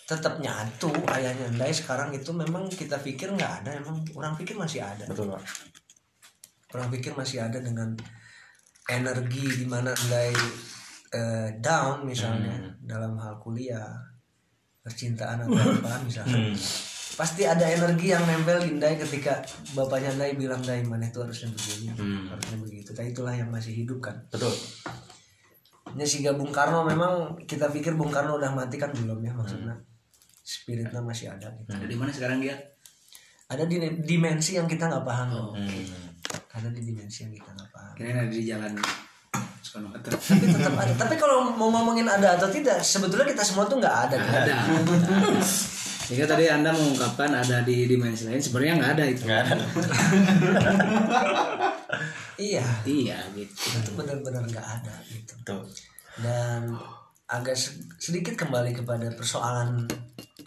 tetap 0.10 0.42
nyatu 0.42 0.90
ayahnya 1.06 1.54
Ndai 1.54 1.70
sekarang 1.70 2.10
itu 2.10 2.34
memang 2.34 2.66
kita 2.66 2.98
pikir 2.98 3.30
nggak 3.30 3.62
ada 3.62 3.78
emang 3.78 4.02
orang 4.18 4.34
pikir 4.34 4.58
masih 4.58 4.82
ada 4.82 5.06
Betul, 5.06 5.30
Pak. 5.30 5.42
orang 6.74 6.90
pikir 6.90 7.14
masih 7.14 7.46
ada 7.46 7.62
dengan 7.62 7.94
energi 8.90 9.46
di 9.54 9.66
mana 9.70 9.94
Ndai 9.94 10.34
eh, 11.14 11.50
down 11.62 12.02
misalnya 12.04 12.74
dalam 12.82 13.14
hal 13.22 13.38
kuliah 13.38 13.86
percintaan 14.82 15.46
atau 15.46 15.54
apa 15.78 16.02
misalnya 16.02 16.34
Hmm. 16.50 16.58
pasti 17.20 17.44
ada 17.44 17.68
energi 17.68 18.10
yang 18.10 18.26
nempel 18.26 18.66
di 18.66 18.74
Ndai 18.74 18.98
ketika 18.98 19.46
bapaknya 19.78 20.10
Ndai 20.18 20.34
bilang 20.34 20.66
Ndai 20.66 20.90
mana 20.90 21.06
itu 21.06 21.22
harusnya 21.22 21.54
begini 21.54 21.94
Hmm. 21.94 22.34
harusnya 22.34 22.58
begitu 22.58 22.90
nah, 22.98 23.06
itulah 23.06 23.34
yang 23.38 23.54
masih 23.54 23.78
hidup 23.78 24.02
kan 24.02 24.18
Betul. 24.34 24.54
Ya 25.94 26.06
sehingga 26.06 26.34
Bung 26.34 26.50
Karno 26.50 26.86
memang 26.86 27.34
kita 27.46 27.70
pikir 27.70 27.94
Bung 27.94 28.10
Karno 28.10 28.38
udah 28.38 28.54
mati 28.54 28.78
kan 28.78 28.90
belum 28.90 29.22
ya 29.22 29.34
maksudnya 29.34 29.74
spiritnya 30.50 30.98
masih 30.98 31.30
ada 31.30 31.54
gitu. 31.54 31.70
Ada 31.70 31.86
di 31.86 31.94
mana 31.94 32.10
sekarang 32.10 32.42
dia? 32.42 32.58
Ada 33.50 33.70
di 33.70 33.78
dimensi 34.02 34.58
yang 34.58 34.66
kita 34.66 34.90
nggak 34.90 35.06
paham. 35.06 35.30
Oh. 35.30 35.54
Hmm. 35.54 36.10
Ada 36.50 36.74
di 36.74 36.82
dimensi 36.82 37.22
yang 37.22 37.34
kita 37.34 37.50
nggak 37.54 37.70
paham. 37.70 37.94
Kira 37.94 38.10
ada 38.18 38.26
di 38.26 38.42
jalan. 38.42 38.74
Tapi 39.70 40.46
tetap 40.50 40.74
ada. 40.74 40.94
Tapi 40.98 41.14
kalau 41.14 41.54
mau 41.54 41.70
ngomongin 41.70 42.10
ada 42.10 42.34
atau 42.34 42.50
tidak, 42.50 42.82
sebetulnya 42.82 43.30
kita 43.30 43.46
semua 43.46 43.70
tuh 43.70 43.78
nggak 43.78 43.96
ada. 44.10 44.16
Kan? 44.18 44.34
Ada. 44.42 44.56
Sehingga 46.10 46.26
tadi 46.26 46.50
Anda 46.50 46.74
mengungkapkan 46.74 47.30
ada 47.30 47.62
di 47.62 47.86
dimensi 47.86 48.26
lain, 48.26 48.42
sebenarnya 48.42 48.74
nggak 48.82 48.92
ada 48.98 49.04
itu. 49.06 49.22
Nggak 49.30 49.42
ada. 49.46 49.56
Iya, 52.40 52.66
Iya 52.88 53.20
gitu. 53.36 53.54
itu 53.78 53.92
benar-benar 53.94 54.42
nggak 54.48 54.68
ada 54.82 54.94
gitu. 55.06 55.34
Tuh. 55.46 55.62
Dan 56.24 56.72
agak 57.30 57.54
se- 57.54 57.84
sedikit 58.00 58.34
kembali 58.34 58.74
kepada 58.74 59.06
persoalan 59.14 59.86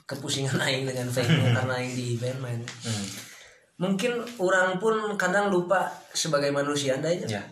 kepusingan 0.04 0.59
Aing 0.64 0.85
dengan 0.85 1.09
Vega 1.09 1.47
karena 1.61 1.75
Aing 1.78 1.92
di 1.92 2.16
event 2.16 2.38
main. 2.40 2.61
Hmm. 2.61 3.06
Mungkin 3.80 4.12
orang 4.38 4.78
pun 4.78 4.94
kadang 5.16 5.50
lupa 5.50 5.90
sebagai 6.12 6.50
manusia, 6.50 6.97
anda 6.97 7.11
aja. 7.11 7.26
Ya. 7.26 7.42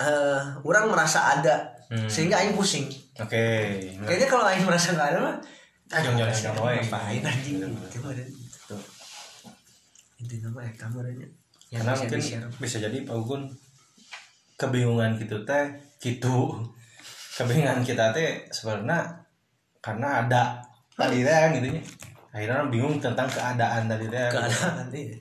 eh 0.00 0.40
orang 0.64 0.88
merasa 0.88 1.36
ada 1.36 1.76
Hmm. 1.90 2.06
sehingga 2.06 2.38
aing 2.38 2.54
pusing 2.54 2.86
Oke. 3.18 3.50
kayaknya 4.06 4.30
kalau 4.30 4.46
aing 4.46 4.62
merasa 4.62 4.94
nggak 4.94 5.10
ada 5.10 5.18
mah 5.26 5.36
ah, 5.90 5.98
Jangan 5.98 6.22
jalan 6.22 6.34
sekarang 6.38 6.62
wae. 6.62 6.78
ngapain 6.78 7.22
anjing 7.26 7.58
gitu 7.58 8.76
itu 10.22 10.34
nama 10.38 10.62
ya 10.62 10.72
kamu 10.78 10.96
adanya 11.02 11.26
yang 11.74 11.82
Karena 11.82 11.92
mungkin 11.98 12.20
bisa 12.62 12.76
jadi 12.78 12.98
Pak 13.02 13.10
Ugun 13.18 13.42
kebingungan 14.54 15.18
gitu 15.18 15.42
teh 15.42 15.66
gitu. 15.98 16.62
Kebingungan 17.34 17.82
kita 17.82 18.14
teh 18.14 18.46
sebenarnya 18.54 19.10
karena 19.82 20.22
ada 20.22 20.62
tadi 21.00 21.24
kan 21.24 21.56
gitu 21.56 21.68
nya. 21.72 21.82
Akhirnya 22.30 22.54
orang 22.60 22.70
bingung 22.70 22.94
tentang 23.00 23.26
keadaan 23.26 23.88
tadi 23.88 24.06
teh. 24.12 24.28
keadaan 24.28 24.86
iya 24.92 25.16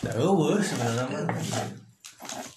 Tahu 0.00 0.56
sebenarnya 0.64 1.04
mah. 1.12 1.68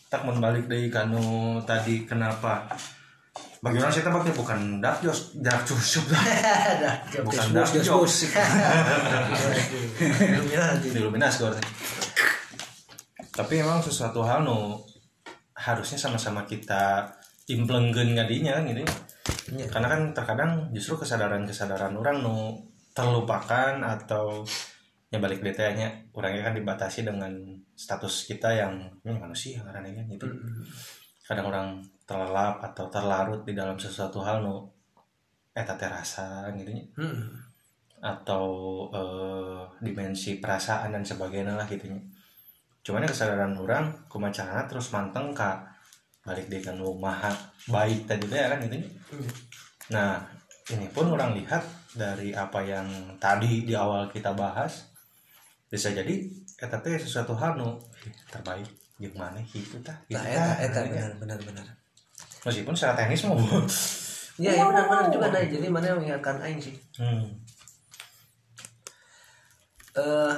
Tak 0.07 0.21
membalik 0.23 0.71
dari 0.71 0.87
kanu 0.87 1.59
tadi 1.67 2.07
kenapa 2.07 2.71
bagi 3.63 3.79
orang 3.79 3.95
saya 3.95 4.11
pakai 4.11 4.35
bukan 4.35 4.83
dark 4.83 4.99
jokes, 4.99 5.39
dark 5.39 5.63
cusup 5.63 6.03
lah. 6.11 6.19
ada 6.19 7.23
bukan 7.23 7.47
dark 7.55 7.71
jokes. 7.79 8.27
Illuminati 10.91 11.39
gue 11.39 11.61
Tapi 13.31 13.53
emang 13.63 13.79
sesuatu 13.79 14.19
hal 14.27 14.43
nu 14.43 14.83
harusnya 15.55 15.95
sama-sama 15.95 16.43
kita 16.43 17.07
implengkeun 17.47 18.19
ngadinya 18.19 18.59
kan 18.59 18.67
gitu. 18.67 18.83
Ya. 19.51 19.67
Karena 19.67 19.87
kan 19.91 20.01
terkadang 20.15 20.51
justru 20.71 20.95
kesadaran-kesadaran 21.03 21.91
orang 21.97 22.23
nu 22.23 22.55
terlupakan 22.93 23.81
atau 23.81 24.45
ya 25.09 25.17
balik 25.21 25.45
detanya 25.45 25.89
orangnya 26.13 26.49
kan 26.49 26.55
dibatasi 26.57 27.05
dengan 27.05 27.33
status 27.73 28.29
kita 28.29 28.53
yang 28.53 28.89
ini 29.03 29.17
manusia 29.17 29.59
karena 29.65 29.83
kan 29.83 30.05
gitu. 30.07 30.25
Kadang 31.27 31.49
orang 31.49 31.67
terlelap 32.03 32.59
atau 32.59 32.91
terlarut 32.91 33.41
di 33.47 33.55
dalam 33.55 33.79
sesuatu 33.79 34.19
hal 34.21 34.43
nu 34.43 34.73
eta 35.53 35.77
teh 35.77 35.87
rasa 35.87 36.49
gitu 36.57 36.73
nya 36.73 36.83
Hmm. 36.97 37.29
atau 38.03 38.45
eh, 38.91 39.61
dimensi 39.79 40.41
perasaan 40.43 40.91
dan 40.91 41.05
sebagainya 41.05 41.55
lah 41.55 41.63
gitu 41.69 41.87
cuman 42.83 43.07
ya 43.07 43.09
kesadaran 43.15 43.55
orang 43.55 43.95
kumacarana 44.11 44.67
terus 44.67 44.91
manteng 44.91 45.31
kak 45.31 45.63
balik 46.23 46.47
deh 46.47 46.63
kan 46.63 46.79
rumah 46.79 47.19
baik 47.67 48.07
tadi 48.07 48.25
teh 48.31 48.39
kan 48.39 48.59
gitu 48.63 48.79
nah 49.91 50.23
ini 50.71 50.87
pun 50.89 51.11
orang 51.11 51.35
lihat 51.35 51.63
dari 51.93 52.31
apa 52.31 52.63
yang 52.63 52.87
tadi 53.19 53.67
di 53.67 53.75
awal 53.75 54.07
kita 54.07 54.31
bahas 54.31 54.87
bisa 55.67 55.91
jadi 55.91 56.23
eta 56.57 56.79
teh 56.79 56.95
sesuatu 56.95 57.35
hal 57.35 57.59
nu 57.59 57.75
terbaik 58.31 58.65
gimana 58.95 59.41
gitu 59.43 59.75
tah 59.83 59.99
gitu 60.07 60.15
Nah, 60.15 60.23
eta, 60.23 60.63
eta 60.63 60.79
benar 60.87 61.11
benar 61.19 61.39
benar. 61.43 61.65
meskipun 62.47 62.71
secara 62.75 63.03
teknis 63.03 63.27
mau 63.27 63.35
Iya, 64.33 64.49
ya, 64.49 64.65
benar 64.65 64.89
benar 64.89 65.05
juga 65.13 65.29
nah. 65.29 65.45
Jadi 65.45 65.69
mana 65.69 65.93
yang 65.93 66.01
mengingatkan 66.01 66.41
aing 66.41 66.57
sih? 66.57 66.73
hmm. 66.97 67.25
eh 69.93 70.35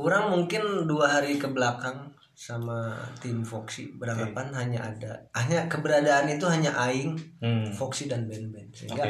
orang 0.00 0.32
mungkin 0.32 0.88
dua 0.88 1.20
hari 1.20 1.36
ke 1.36 1.44
belakang 1.50 2.08
sama 2.38 2.94
tim 3.18 3.42
Foxy. 3.42 3.90
Beranggapan 3.98 4.54
hanya 4.54 4.78
ada 4.78 5.10
hanya 5.34 5.66
keberadaan 5.66 6.30
itu 6.30 6.46
hanya 6.46 6.70
aing, 6.86 7.18
Hmm. 7.42 7.66
Foxy 7.74 8.06
dan 8.06 8.30
band-band 8.30 8.70
oke. 8.70 8.78
sehingga 8.78 9.02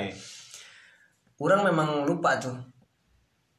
orang 1.37 1.61
memang 1.69 2.09
lupa 2.09 2.41
tuh. 2.41 2.57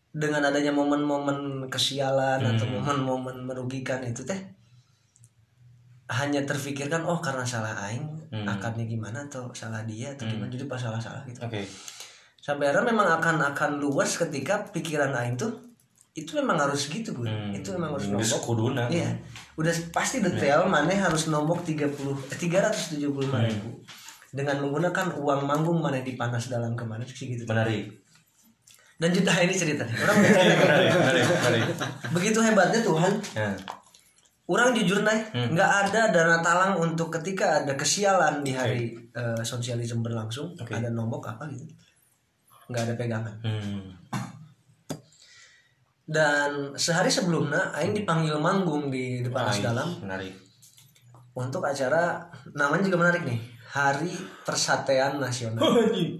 Dengan 0.09 0.41
adanya 0.41 0.73
momen-momen 0.73 1.69
kesialan 1.69 2.41
atau 2.41 2.65
Hmm. 2.65 2.81
momen-momen 2.81 3.45
merugikan 3.45 4.01
itu 4.01 4.25
teh 4.25 4.41
hanya 6.09 6.41
terfikirkan 6.41 7.05
oh 7.05 7.21
karena 7.21 7.45
salah 7.45 7.77
aing 7.85 8.09
Hmm. 8.33 8.49
akadnya 8.49 8.89
gimana 8.89 9.21
atau 9.29 9.53
salah 9.53 9.85
dia 9.85 10.09
atau 10.17 10.25
gimana? 10.25 10.49
Jadi 10.49 10.65
pas 10.65 10.81
salah 10.81 10.97
salah 10.97 11.21
gitu. 11.29 11.37
Oke. 11.45 11.61
Sampai 12.41 12.73
akhirnya 12.73 12.89
memang 12.89 13.21
akan 13.21 13.37
akan 13.53 13.77
luas 13.77 14.17
ketika 14.17 14.65
pikiran 14.65 15.13
aing 15.13 15.37
tuh 15.37 15.68
itu 16.11 16.35
memang 16.35 16.57
harus 16.57 16.85
gitu 16.85 17.13
gue 17.13 17.23
Hmm. 17.23 17.53
itu 17.53 17.69
memang 17.71 17.93
harus 17.93 18.09
nombok. 18.09 18.41
kuduna. 18.41 18.83
iya. 18.89 19.13
Udah 19.55 19.71
pasti 19.89 20.19
detail 20.19 20.65
mana 20.65 20.89
harus 20.91 21.27
nombok 21.27 21.61
30 21.61 21.85
eh, 22.27 22.35
375 22.35 22.99
ribu 23.39 23.69
dengan 24.29 24.55
menggunakan 24.59 25.15
uang 25.15 25.41
manggung 25.43 25.79
mana 25.79 25.99
dipanas 25.99 26.47
dalam 26.47 26.73
ke 26.73 26.83
mana 26.83 27.01
sih 27.03 27.29
gitu. 27.29 27.45
Menarik. 27.45 27.87
Dan 28.95 29.09
juta 29.09 29.31
ini 29.37 29.53
ceritanya 29.53 29.95
orang 30.03 30.15
udah 30.17 30.31
cerita. 30.33 30.55
Menarik 30.59 30.91
menarik 30.91 31.23
menarik. 31.25 31.61
Begitu 32.11 32.39
hebatnya 32.39 32.81
Tuhan 32.81 33.13
ya. 33.33 33.49
orang 34.45 34.69
jujur 34.73 34.99
nih 34.99 35.19
Hmm. 35.29 35.53
nggak 35.53 35.71
ada 35.85 36.01
dana 36.09 36.37
talang 36.39 36.73
untuk 36.75 37.13
ketika 37.13 37.61
ada 37.61 37.73
kesialan 37.73 38.41
di 38.41 38.51
hari 38.51 38.91
eh, 39.11 39.41
sosialisme 39.41 40.01
berlangsung 40.01 40.51
Oke. 40.53 40.73
ada 40.73 40.89
nombok 40.89 41.29
apa 41.29 41.45
gitu. 41.47 41.69
Nggak 42.67 42.81
ada 42.83 42.93
pegangan. 42.95 43.35
Hmm. 43.39 43.87
Dan 46.09 46.73
sehari 46.73 47.05
sebelumnya 47.05 47.69
Aing 47.77 47.93
dipanggil 47.93 48.33
manggung 48.41 48.89
di 48.89 49.21
depan 49.21 49.45
Baik, 49.45 49.61
dalam 49.61 49.87
menarik. 50.01 50.33
Untuk 51.37 51.61
acara 51.61 52.25
namanya 52.57 52.89
juga 52.89 52.97
menarik 53.05 53.21
nih 53.29 53.37
Hari 53.69 54.09
Persatuan 54.41 55.21
Nasional. 55.21 55.61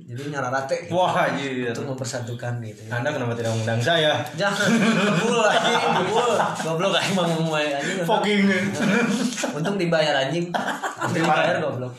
Jadi 0.06 0.30
nyararate 0.30 0.86
Wah 0.94 1.34
anjir. 1.34 1.74
untuk 1.74 1.98
mempersatukan 1.98 2.62
gitu 2.62 2.86
ya. 2.86 3.02
Anda 3.02 3.10
kenapa 3.10 3.34
tidak 3.34 3.58
mengundang 3.58 3.82
saya? 3.82 4.22
jangan 4.38 4.70
ngebul 4.70 5.42
ngebul. 5.42 6.32
Goblok 6.38 6.94
aing 7.02 7.14
mau 7.18 7.26
ngomong 7.26 7.58
anjing 7.58 8.06
Fucking. 8.06 8.42
untung 9.58 9.82
dibayar 9.82 10.30
anjing. 10.30 10.54
Untung 11.02 11.26
dibayar 11.26 11.58
goblok 11.58 11.94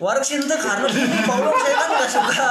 Sih 0.00 0.36
ente 0.36 0.56
karena 0.56 0.88
goblok 1.22 1.56
saya 1.60 1.76
kan 1.76 1.88
nggak 1.92 2.08
suka 2.10 2.48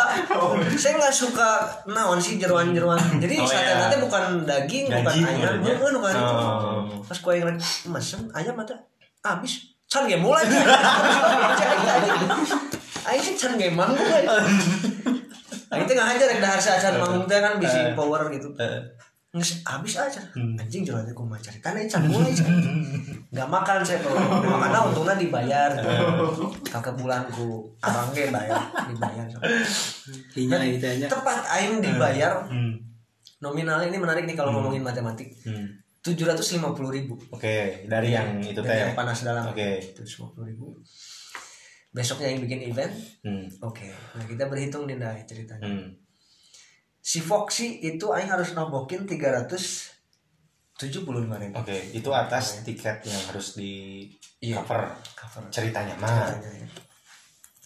saya 0.78 0.94
nggak 0.96 1.16
suka 1.16 1.50
naon 1.88 2.18
sih 2.18 2.38
jeruan-jeruan. 2.38 3.02
Jadi 3.18 3.36
Oh, 3.38 3.46
sate 3.46 3.66
iya. 3.66 3.78
nanti 3.80 3.98
bukan 3.98 4.46
daging 4.46 4.86
bukan 4.86 5.14
ayam 5.18 5.58
bukan 5.58 5.94
bukan. 5.98 6.14
Itu 6.14 6.36
Oh. 6.38 6.86
pas 7.02 7.18
kue 7.18 7.34
yang 7.36 7.50
lagi 7.50 7.62
mesen 7.88 8.30
ayam 8.32 8.54
ada 8.56 8.78
habis 9.20 9.74
can 9.86 10.06
game 10.06 10.22
mulai 10.22 10.46
Aing 13.10 13.22
sih 13.24 13.34
can 13.34 13.58
game 13.58 13.74
manggung 13.74 13.98
Aing 15.74 15.86
teh 15.86 15.96
ngahajar 15.96 16.28
rek 16.30 16.40
dahar 16.40 16.58
sacan 16.58 16.98
manggung 16.98 17.26
teh 17.26 17.38
kan 17.38 17.58
bisi 17.58 17.94
power 17.94 18.30
gitu. 18.30 18.50
Eh, 18.58 18.78
Nges, 19.30 19.62
habis 19.62 19.94
aja 19.94 20.18
Hmm. 20.34 20.58
anjing 20.58 20.82
jualan 20.82 21.06
aku 21.06 21.22
mau 21.22 21.38
cari 21.38 21.62
karena 21.62 21.86
can 21.86 22.02
mulai 22.04 22.34
nggak 23.32 23.46
makan 23.48 23.78
saya 23.80 24.02
kalau 24.02 24.18
makanya 24.42 24.82
untungnya 24.84 25.16
dibayar 25.16 25.70
kakek 26.66 26.98
bulanku 26.98 27.62
abang 27.78 28.10
ge 28.10 28.26
bayar 28.28 28.58
dibayar 28.86 29.30
Hinya 30.34 30.58
itu 30.64 30.82
hanya. 30.82 31.06
tepat 31.06 31.46
aing 31.48 31.78
dibayar 31.78 32.42
hmm. 32.44 32.74
nominalnya 33.38 33.86
ini 33.86 33.98
menarik 33.98 34.26
nih 34.26 34.34
kalau 34.34 34.50
ngomongin 34.52 34.82
matematik 34.82 35.30
Hmm. 35.46 35.78
tujuh 36.02 36.26
ratus 36.26 36.50
lima 36.52 36.74
puluh 36.74 36.90
ribu 36.90 37.14
Oke, 37.30 37.86
dari 37.86 38.10
yang 38.10 38.42
itu 38.42 38.58
dari 38.58 38.66
teh. 38.72 38.82
yang 38.82 38.98
panas 38.98 39.22
dalam 39.22 39.46
Oke. 39.46 39.78
tujuh 39.94 40.26
puluh 40.28 40.48
ribu 40.48 40.74
besoknya 41.90 42.30
yang 42.30 42.42
bikin 42.42 42.66
event 42.66 42.94
Hmm. 43.22 43.46
oke 43.62 43.86
nah 44.12 44.26
kita 44.26 44.44
berhitung 44.44 44.86
nih 44.86 44.98
dah 44.98 45.14
ceritanya 45.22 45.70
Hmm. 45.70 45.94
Si 47.00 47.20
Foxy 47.20 47.80
itu 47.82 48.10
aing 48.10 48.28
harus 48.28 48.52
nombokin 48.52 49.04
tiga 49.04 49.32
ratus 49.34 49.90
tujuh 50.76 51.04
puluh 51.04 51.20
lima 51.22 51.36
ribu 51.36 51.56
Oke, 51.56 51.76
itu 51.92 52.08
atas 52.10 52.62
tiket 52.62 53.04
yang 53.04 53.20
harus 53.26 53.54
di 53.54 54.06
Iya. 54.40 54.64
cover 54.64 54.88
cover 55.14 55.44
ceritanya 55.50 55.92
mah. 55.96 56.32
ya. 56.32 56.64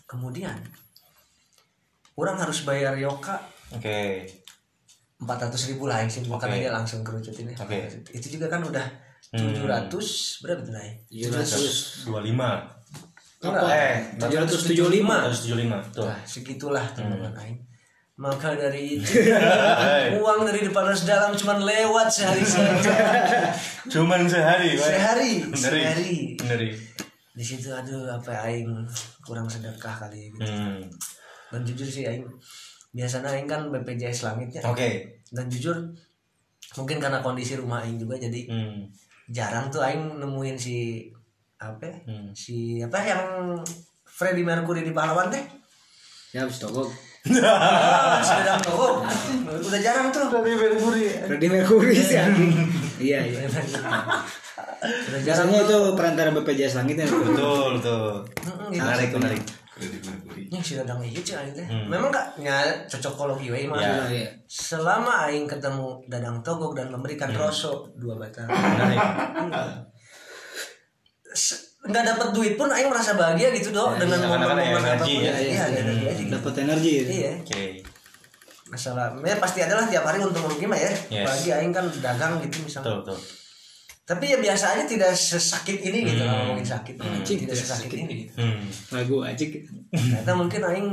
kemudian 0.03 0.57
orang 2.15 2.37
harus 2.37 2.61
bayar 2.63 2.93
Yoka 2.95 3.37
Oke. 3.71 4.25
empat 5.17 5.37
ratus 5.43 5.69
ribu 5.69 5.85
lah 5.85 6.01
yang 6.01 6.09
sih 6.09 6.25
bukan 6.25 6.49
Oke. 6.49 6.57
aja 6.59 6.69
langsung 6.71 7.01
kerucut 7.01 7.33
ini 7.35 7.53
Oke. 7.53 7.89
itu 8.11 8.27
juga 8.31 8.49
kan 8.49 8.61
udah 8.61 8.85
Hmm. 9.25 9.49
tujuh 9.49 9.65
ratus 9.65 10.07
berapa 10.41 10.61
tuh 10.61 10.73
naik 10.73 11.09
700. 11.09 12.05
25. 12.05 12.69
Enggak. 13.41 13.65
Eh, 13.65 13.97
775. 14.19 15.15
175. 15.25 15.79
Tuh. 15.89 16.05
Nah, 16.05 16.21
segitulah 16.21 16.85
teman-teman 16.93 17.33
aing. 17.41 17.57
Maka 18.13 18.53
dari 18.53 18.97
itu 19.01 20.17
uang 20.21 20.45
dari 20.45 20.61
depan 20.61 20.85
harus 20.85 21.01
dalam 21.01 21.33
cuman 21.33 21.65
lewat 21.65 22.07
sehari 22.13 22.45
saja. 22.45 22.93
Cuman 23.93 24.29
sehari, 24.29 24.77
Pak. 24.77 24.85
Sehari, 24.85 25.33
sehari. 25.57 26.13
Ngeri. 26.37 26.69
Di 27.33 27.41
situ 27.43 27.73
aduh 27.73 28.05
apa 28.13 28.45
aing 28.45 28.69
kurang 29.25 29.49
sedekah 29.49 30.05
kali 30.05 30.29
gitu. 30.29 30.45
Hmm. 30.45 30.85
Dan 31.49 31.65
jujur 31.65 31.89
sih 31.89 32.05
aing 32.05 32.21
biasanya 32.93 33.33
aing 33.33 33.49
kan 33.49 33.73
BPJS 33.73 34.29
langitnya. 34.29 34.61
Oke. 34.69 35.17
Dan 35.33 35.49
jujur 35.49 35.73
mungkin 36.77 37.01
karena 37.01 37.17
kondisi 37.25 37.57
rumah 37.57 37.81
aing 37.81 37.97
juga 37.97 38.21
jadi 38.21 38.45
Hmm. 38.45 38.93
jarang 39.27 39.73
tuh 39.73 39.81
aing 39.81 40.21
nemuin 40.21 40.53
si 40.55 41.09
apa 41.57 41.81
ya? 41.89 41.97
Hmm. 42.05 42.29
si 42.37 42.77
apa 42.77 43.01
yang 43.01 43.25
Freddie 44.05 44.45
Mercury 44.45 44.85
di 44.85 44.93
pahlawan 44.93 45.33
teh 45.33 45.41
Ya 46.29 46.45
habis 46.45 46.61
togok. 46.61 46.89
Dadang 47.23 48.59
Toko 48.59 48.99
udah 49.63 49.79
jarang 49.79 50.11
tuh 50.11 50.27
Dari 50.27 50.53
Mercury. 50.53 51.07
Freddie 51.23 51.47
Mercury 51.47 51.95
sih 51.95 52.19
anjing. 52.19 52.51
Iya 52.99 53.19
iya. 53.23 53.47
udah 54.83 55.21
jarang 55.23 55.47
itu 55.49 55.77
perantara 55.95 56.29
BPJS 56.31 56.75
langit 56.75 56.99
ya. 56.99 57.07
Betul. 57.07 57.79
Mm-mm, 57.79 58.67
gitu. 58.69 58.83
Menarik, 58.83 59.09
menarik. 59.15 59.43
Yang 60.51 60.63
si 60.63 60.73
Dadang 60.75 60.99
iya 60.99 61.17
cek 61.17 61.37
aing 61.39 61.53
teh 61.55 61.65
Hmm. 61.65 61.87
memang 61.89 62.11
gak 62.11 62.37
nya 62.37 62.59
cocokologi 62.85 63.49
we 63.49 63.65
mah 63.65 63.79
Ya. 63.79 64.27
Selama 64.45 65.25
aing 65.25 65.47
ketemu 65.47 66.03
Dadang 66.05 66.43
Togok 66.43 66.75
dan 66.75 66.91
memberikan 66.91 67.31
Hmm. 67.31 67.39
rosok 67.41 67.87
dua 67.95 68.19
batang 68.19 68.45
Menarik. 68.45 68.99
Nggak 71.83 72.03
dapat 72.07 72.27
duit 72.31 72.53
pun 72.53 72.67
aing 72.67 72.87
merasa 72.87 73.11
bahagia 73.13 73.51
gitu 73.51 73.69
dong 73.69 73.95
dengan 73.95 74.15
seakan-akan 74.17 74.39
ada 74.41 74.55
momen-momen 74.55 74.81
energi 74.81 74.89
apa 74.89 75.03
pun 75.03 75.19
ya. 75.19 75.33
iya 75.37 75.61
ada 75.61 75.77
energi 75.77 76.05
aja 76.05 76.15
gitu. 76.17 76.31
Dapat 76.33 76.53
energi. 76.57 76.91
ya. 76.91 77.03
iya 77.05 77.31
Oke. 77.37 77.63
masalah 78.65 79.05
ya 79.19 79.35
pasti 79.37 79.59
adalah 79.59 79.85
tiap 79.85 80.01
hari 80.01 80.17
untung 80.17 80.41
rugi 80.43 80.63
mah 80.63 80.73
ya 80.75 80.89
Yes. 81.07 81.21
apalagi 81.21 81.49
aing 81.53 81.69
kan 81.71 81.85
dagang 81.93 82.41
gitu 82.41 82.57
misalnya 82.61 82.89
Betul, 82.95 82.97
betul. 83.05 83.17
tapi 84.03 84.23
ya 84.25 84.37
biasa 84.39 84.65
aja 84.71 84.83
tidak 84.85 85.11
sesakit 85.13 85.77
ini 85.83 85.99
gitu 86.03 86.19
Hmm. 86.19 86.25
kalau 86.25 86.41
ngomongin 86.49 86.67
sakit 86.67 86.95
Hmm. 86.95 87.21
tidak 87.21 87.53
sesakit 87.55 87.91
ini 87.93 88.13
gitu 88.23 88.33
Hmm. 88.35 88.63
Lagu 88.89 89.15
aja. 89.21 89.45
ternyata 89.91 90.31
mungkin 90.33 90.61
aing 90.63 90.87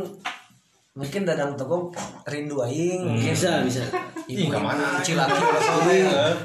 mungkin 0.93 1.21
dadang 1.23 1.55
toko 1.55 1.89
rindu 2.27 2.61
aing 2.61 3.01
Hmm. 3.01 3.15
mungkin 3.15 3.33
Bisa 3.33 3.63
bisa. 3.63 3.81
Ih, 4.27 4.37
ibu 4.37 4.47
ke 4.49 4.59
mana? 4.59 5.01
cilaki 5.01 5.33
Jadi 5.33 5.99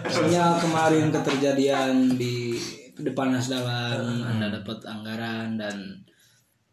sebenarnya 0.08 0.45
kemarin 0.58 1.05
keterjadian 1.12 1.93
di 2.15 2.55
depan 2.97 3.27
Nasdalam 3.29 4.03
Anda 4.21 4.47
dapat 4.53 4.79
anggaran 4.81 5.55
dan 5.55 5.75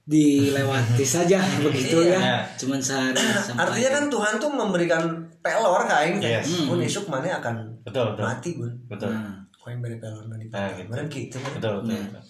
dilewati 0.02 1.06
saja 1.16 1.38
begitu 1.58 2.02
Iya. 2.02 2.18
ya. 2.18 2.36
Cuman 2.54 2.78
sehari 2.78 3.14
sampai 3.16 3.62
artinya 3.62 3.90
kan 3.92 4.04
Tuhan 4.08 4.34
tuh 4.36 4.50
memberikan 4.50 5.02
pelor 5.38 5.86
teh. 5.86 6.18
Yes. 6.18 6.66
Mun 6.66 6.78
isuk 6.78 7.06
mana 7.06 7.38
akan 7.38 7.70
Betul, 7.82 8.14
betul. 8.14 8.24
mati 8.24 8.50
gun 8.52 8.72
Betul. 8.86 9.10
Nah, 9.10 9.42
yang 9.64 9.78
beri 9.78 9.96
pelor 9.96 10.26
nanti 10.26 10.46
Nah, 10.48 10.68
gitu. 10.74 10.88
Bener 10.90 11.06
gitu 11.06 11.36
kan. 11.38 11.50
Betul, 11.54 11.72
betul. 11.82 12.22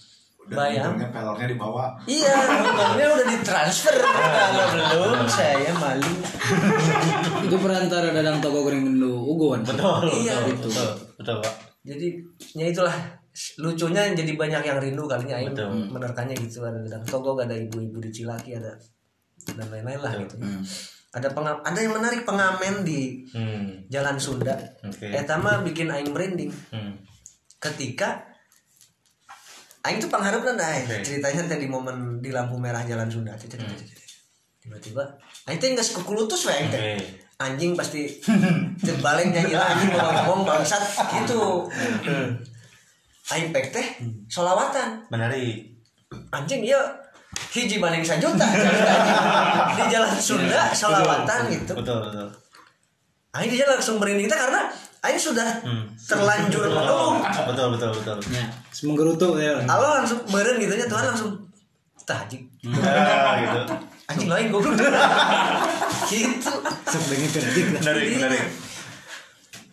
Udah 0.42 0.56
Bayang. 0.58 0.90
untungnya 0.90 1.08
pelornya 1.08 1.46
dibawa. 1.48 1.84
Iya, 2.02 2.34
untungnya 2.66 3.06
udah 3.08 3.26
ditransfer. 3.30 3.94
Kalau 3.94 4.66
belum, 4.74 5.22
saya 5.24 5.70
malu. 5.72 6.12
itu 7.46 7.56
perantara 7.56 8.10
dadang 8.10 8.42
toko 8.42 8.66
kering 8.66 8.82
menu 8.84 9.22
ugon. 9.22 9.62
Betul, 9.62 10.02
Iya, 10.10 10.42
betul, 10.42 10.66
betul, 10.66 10.88
betul, 11.14 11.36
Pak. 11.40 11.54
Jadi, 11.86 12.06
ya 12.52 12.66
itulah 12.68 12.96
lucunya 13.56 14.12
jadi 14.12 14.32
banyak 14.34 14.62
yang 14.62 14.76
rindu 14.76 15.04
kalinya 15.04 15.36
aing 15.36 15.56
Betul. 15.56 15.88
menerkannya 15.88 16.36
gitu 16.36 16.60
ada 16.60 16.76
dan 16.82 17.00
togok 17.02 17.40
ada 17.40 17.52
ibu-ibu 17.52 17.96
di 17.98 18.12
Cilaki 18.12 18.54
ada 18.54 18.76
dan 19.48 19.66
lain-lain 19.66 19.98
lah 19.98 20.12
gitu 20.16 20.36
Hmm. 20.36 20.60
ada 21.12 21.28
pengam 21.28 21.56
ada 21.58 21.76
yang 21.76 21.92
menarik 21.92 22.22
pengamen 22.22 22.82
di 22.82 23.24
Hmm. 23.28 23.88
Jalan 23.88 24.16
Sunda 24.16 24.52
Oke. 24.82 25.08
Eta 25.08 25.34
mah 25.34 25.60
bikin 25.60 25.88
aing 25.88 26.08
merinding 26.08 26.52
Hmm. 26.68 26.92
ketika 27.58 28.28
Aing 29.82 29.98
tuh 29.98 30.06
pengharap 30.06 30.46
nah 30.46 30.54
Oke. 30.78 31.02
ceritanya 31.02 31.42
tadi 31.48 31.66
momen 31.66 32.20
di 32.20 32.30
lampu 32.30 32.54
merah 32.54 32.80
Jalan 32.82 33.08
Sunda 33.08 33.32
Hmm. 33.32 33.74
tiba-tiba 34.60 35.02
Aing 35.44 35.58
tuh 35.58 35.66
nggak 35.70 35.82
sekukulutus 35.84 36.44
we 36.44 36.52
Aing 36.52 36.68
teh 36.68 36.78
Oke. 36.78 36.96
anjing 37.40 37.72
pasti 37.74 38.06
terbalik 38.78 39.26
nyanyi 39.26 39.52
lah 39.52 39.74
anjing 39.74 39.90
ngomong 39.90 40.44
bangsat 40.44 40.84
gitu 41.16 41.66
Aing 43.24 43.48
pek 43.48 43.70
teh 43.70 43.86
solawatan 44.26 45.06
Menarik. 45.06 45.70
anjing 46.28 46.60
iya 46.62 46.80
hiji 47.48 47.78
maning 47.78 48.02
sajuta 48.02 48.44
di 49.72 49.82
Jalan 49.86 50.12
Sunda 50.14 50.68
solawatan 50.70 51.40
gitu 51.48 51.72
Betul, 51.74 51.98
betul. 52.02 52.28
Aing 53.32 53.48
dia 53.48 53.64
langsung 53.64 53.96
merinding 53.96 54.26
kita 54.26 54.36
karena 54.38 54.60
Aing 55.00 55.16
sudah 55.16 55.48
Hmm. 55.60 55.86
terlanjur 55.98 56.62
mengeluh 56.64 57.22
Betul, 57.46 57.66
betul, 57.72 57.90
betul. 57.92 58.16
Ya, 58.28 58.44
semenggerutu 58.68 59.28
ya. 59.36 59.54
Allah 59.64 59.98
langsung 59.98 60.20
meren 60.28 60.58
gitu 60.58 60.72
nya 60.72 60.84
Tuhan 60.84 61.04
langsung 61.06 61.32
tah 62.02 62.18
anjing 62.20 62.44
Ah, 62.68 63.38
gitu. 63.38 63.60
anjing 64.06 64.28
lain 64.28 64.46
goblok 64.48 64.74
gitu 66.12 66.52
Sebenarnya 66.84 67.28
kerdik 67.30 67.66
lah. 67.68 67.80
Menarik, 67.80 68.04
menarik. 68.12 68.42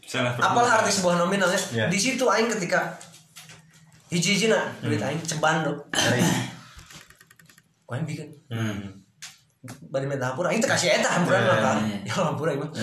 Salah 0.01 0.31
apalah 0.33 0.71
arti 0.79 0.91
sebuah 0.91 1.19
nominalnya 1.19 1.59
Ya. 1.69 1.85
di 1.85 1.97
situ 1.97 2.23
Aing 2.23 2.47
ketika 2.49 2.95
hiji 4.09 4.29
hiji 4.35 4.47
nah 4.47 4.65
duit 4.81 4.97
Aing 4.99 5.21
ceban 5.21 5.61
Menarik. 5.61 6.25
Aing 7.87 8.05
bikin 8.05 8.27
Hmm. 8.49 8.89
bari 9.87 10.07
minta 10.07 10.31
hampura 10.31 10.49
Aing 10.49 10.63
kasih 10.63 10.89
eta 10.89 11.09
hampuran 11.11 11.39
Ya, 11.39 11.47
mah 11.47 11.59
kan 11.59 11.77
ya. 11.83 12.13
hampura 12.15 12.49
Aing 12.49 12.61
mah 12.63 12.69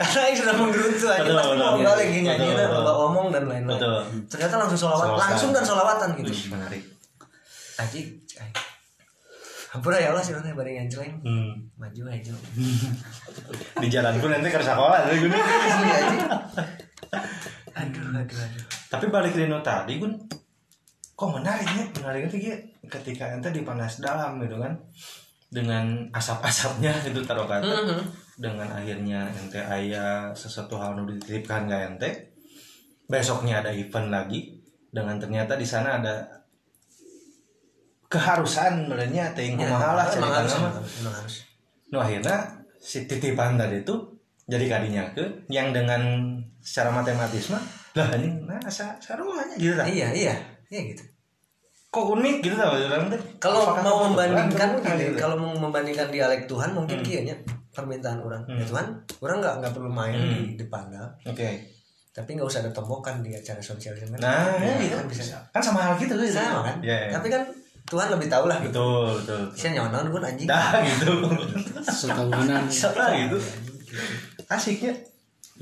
karena 0.00 0.20
Aing 0.24 0.36
sudah 0.36 0.54
menggerutu 0.54 1.06
aja 1.06 1.22
pasti 1.22 1.50
betul, 1.50 1.56
mau 1.56 1.76
iya. 1.76 1.84
balik 1.86 2.06
gini 2.08 2.22
nyanyi 2.24 2.46
loba 2.56 2.92
omong 3.04 3.26
dan 3.30 3.44
lain-lain 3.44 3.78
ternyata 4.26 4.54
langsung 4.56 4.80
solawat 4.80 5.08
langsung 5.14 5.50
dan 5.50 5.62
solawatan 5.62 6.08
gitu 6.16 6.32
menarik. 6.50 6.82
Aji. 7.78 8.00
Hampura 9.70 9.96
ya 9.96 10.10
Allah 10.10 10.20
sih 10.20 10.34
nanti 10.34 10.50
bareng 10.50 10.82
anjleng. 10.82 11.14
Hmm. 11.22 11.54
Maju 11.78 12.02
aja. 12.08 12.34
Di 13.80 13.88
jalan 13.88 14.18
pun 14.18 14.28
nanti 14.28 14.50
ke 14.50 14.58
sekolah 14.58 15.06
dari 15.06 15.16
gue. 15.16 15.30
Asli 15.30 15.88
aja. 15.88 16.26
Aduh, 17.72 18.02
aduh, 18.12 18.38
aduh. 18.38 18.64
Tapi 18.88 19.06
balik 19.06 19.32
Rino 19.32 19.60
tadi 19.60 19.96
gun 19.96 20.14
kok 21.12 21.30
menariknya 21.30 21.84
menariknya 21.94 22.28
tuh 22.28 22.40
ya 22.40 22.56
ketika 22.88 23.28
ente 23.30 23.50
dipanas 23.50 24.00
dalam 24.00 24.40
gitu 24.40 24.56
kan 24.56 24.72
dengan 25.46 25.84
asap-asapnya 26.10 26.96
itu 27.08 27.20
taruh 27.20 27.44
kata 27.44 27.68
Mhm. 27.68 28.00
dengan 28.36 28.68
akhirnya 28.70 29.28
ente 29.30 29.60
ayah 29.60 30.32
sesuatu 30.32 30.74
hal 30.74 30.96
yang 30.96 31.06
dititipkan 31.06 31.66
ke 31.66 31.76
ente 31.76 32.10
besoknya 33.04 33.60
ada 33.60 33.68
event 33.70 34.08
lagi 34.08 34.56
dengan 34.88 35.20
ternyata 35.20 35.54
di 35.54 35.64
sana 35.64 36.00
ada 36.00 36.24
keharusan 38.08 38.88
sebenarnya 38.88 39.30
ting 39.32 39.54
Ya, 39.54 39.68
kumaha 39.68 39.94
lah 39.94 40.06
emang 40.08 40.32
harus, 40.32 40.50
ceritanya 40.50 40.56
mah. 40.56 40.58
emang 40.58 40.74
harus, 40.74 40.92
emang 40.98 41.14
harus. 41.14 41.34
Nah 41.86 42.00
akhirnya 42.00 42.36
si 42.80 42.98
titipan 43.04 43.54
tadi 43.54 43.76
itu 43.78 43.94
jadi 44.50 44.64
kadinya 44.66 45.04
ke 45.14 45.24
yang 45.46 45.70
dengan 45.70 46.34
secara 46.58 46.90
matematis 46.90 47.54
mah 47.54 47.62
lah 47.94 48.10
ini 48.18 48.42
nah 48.46 48.58
sa 48.66 48.98
sarumahnya 48.98 49.54
gitu 49.56 49.74
lah. 49.78 49.86
Iya, 49.86 50.10
iya, 50.14 50.34
iya 50.70 50.80
gitu. 50.90 51.02
Kok 51.90 52.18
unik 52.18 52.36
gitu 52.46 52.54
tau. 52.54 52.74
Kalau 53.42 53.74
mau 53.82 54.06
membandingkan 54.10 54.78
gitu, 54.78 54.94
gitu? 54.94 55.18
kalau 55.18 55.34
mau 55.38 55.54
membandingkan 55.58 56.06
dialek 56.10 56.46
Tuhan 56.46 56.70
mungkin 56.70 57.02
kayaknya 57.02 57.34
permintaan 57.74 58.22
orang. 58.22 58.42
Ya 58.46 58.62
Tuhan, 58.62 58.86
orang 59.22 59.36
nggak 59.42 59.54
nggak 59.58 59.72
perlu 59.74 59.90
main 59.90 60.14
di 60.18 60.54
depan 60.54 60.86
dah. 60.90 61.10
Oke. 61.26 61.66
Tapi 62.10 62.38
nggak 62.38 62.46
usah 62.46 62.62
ada 62.62 62.70
tombokan 62.70 63.22
di 63.22 63.34
acara 63.34 63.58
sosialisme 63.58 64.18
kan. 64.18 64.22
Nah, 64.22 64.58
ya, 64.58 64.74
gitu. 64.82 64.94
kan 64.98 65.06
bisa. 65.10 65.38
Kan 65.50 65.62
sama 65.62 65.78
hal 65.82 65.94
gitu 65.98 66.14
gitu. 66.14 66.30
Sama 66.30 66.62
kan? 66.66 66.76
Iya. 66.78 67.10
iya. 67.10 67.12
Tapi 67.14 67.26
kan 67.26 67.42
Tuhan 67.90 68.06
lebih 68.06 68.30
tahu 68.30 68.44
lah 68.46 68.58
gitu. 68.62 68.70
betul 68.70 69.10
betul. 69.18 69.42
Saya 69.58 69.70
nyonon 69.82 70.06
pun 70.14 70.22
anjing. 70.22 70.46
Dah 70.46 70.78
gitu. 70.82 71.10
setahunan 71.90 72.62
Lah 72.70 73.10
gitu. 73.18 73.38
Asiknya. 74.50 74.92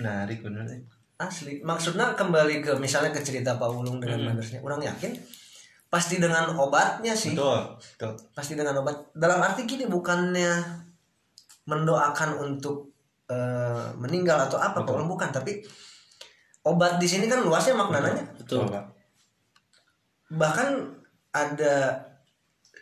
Menarik 0.00 0.40
bener. 0.40 0.64
Asli. 1.18 1.60
Maksudnya 1.60 2.14
kembali 2.14 2.62
ke 2.62 2.72
misalnya 2.78 3.10
ke 3.10 3.20
cerita 3.20 3.58
Pak 3.58 3.68
Wulung 3.68 3.98
dengan 3.98 4.32
manusia. 4.32 4.62
Orang 4.64 4.80
yakin 4.80 5.12
pasti 5.90 6.22
dengan 6.22 6.54
obatnya 6.54 7.12
sih. 7.12 7.34
Betul. 7.34 7.74
Betul. 7.76 8.12
Pasti 8.32 8.54
dengan 8.54 8.80
obat. 8.80 9.12
Dalam 9.12 9.42
arti 9.42 9.66
gini 9.66 9.84
bukannya 9.90 10.62
mendoakan 11.68 12.30
untuk 12.38 12.94
eh, 13.28 13.88
meninggal 13.98 14.48
atau 14.48 14.56
apa, 14.56 14.86
Pak 14.86 14.94
Wulung 14.94 15.10
bukan, 15.10 15.28
tapi 15.34 15.60
obat 16.64 16.96
di 17.02 17.08
sini 17.10 17.26
kan 17.26 17.42
luasnya 17.42 17.74
maknanya. 17.74 18.24
betul 18.38 18.64
Pak. 18.70 18.84
Bahkan 20.32 20.68
ada 21.34 21.98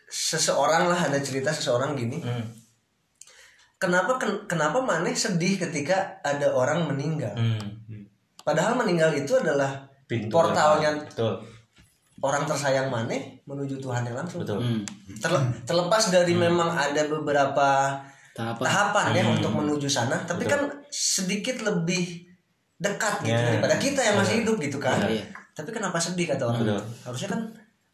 seseorang 0.06 0.86
lah 0.86 1.08
ada 1.08 1.18
cerita 1.18 1.50
seseorang 1.50 1.96
gini. 1.96 2.20
Hmm. 2.20 2.65
Kenapa 3.76 4.16
ken- 4.16 4.44
kenapa 4.46 4.80
maneh 4.80 5.12
sedih 5.12 5.60
ketika 5.60 6.16
ada 6.20 6.48
orang 6.48 6.88
meninggal? 6.88 7.36
Hmm. 7.36 7.60
Padahal 8.40 8.72
meninggal 8.74 9.12
itu 9.12 9.36
adalah 9.36 9.84
Pintu 10.06 10.30
portalnya 10.30 10.96
Betul. 11.02 11.42
orang 12.18 12.46
tersayang 12.46 12.88
maneh 12.88 13.42
menuju 13.44 13.76
Tuhan 13.76 14.00
yang 14.02 14.16
langsung. 14.16 14.40
Betul. 14.40 14.64
hmm. 14.64 14.80
Terle- 15.18 15.50
terlepas 15.62 16.08
dari 16.08 16.32
memang 16.32 16.72
ada 16.72 17.04
beberapa 17.04 18.00
tahapan 18.32 18.64
tahapan 18.64 19.04
ya 19.12 19.24
untuk 19.26 19.52
menuju 19.52 19.88
sana, 19.88 20.16
tapi 20.24 20.44
kan 20.44 20.62
sedikit 20.88 21.60
lebih 21.60 22.24
dekat 22.76 23.24
gitu 23.24 23.32
Ya. 23.32 23.50
daripada 23.50 23.76
kita 23.76 24.00
yang 24.00 24.16
masih 24.16 24.40
hidup 24.40 24.56
gitu 24.56 24.76
kan. 24.76 25.00
Iya, 25.04 25.20
iya. 25.20 25.24
Tapi 25.52 25.72
kenapa 25.72 25.96
sedih 25.96 26.28
kata 26.28 26.44
orang? 26.46 26.60
Betul. 26.64 26.80
Harusnya 27.02 27.28
kan 27.32 27.40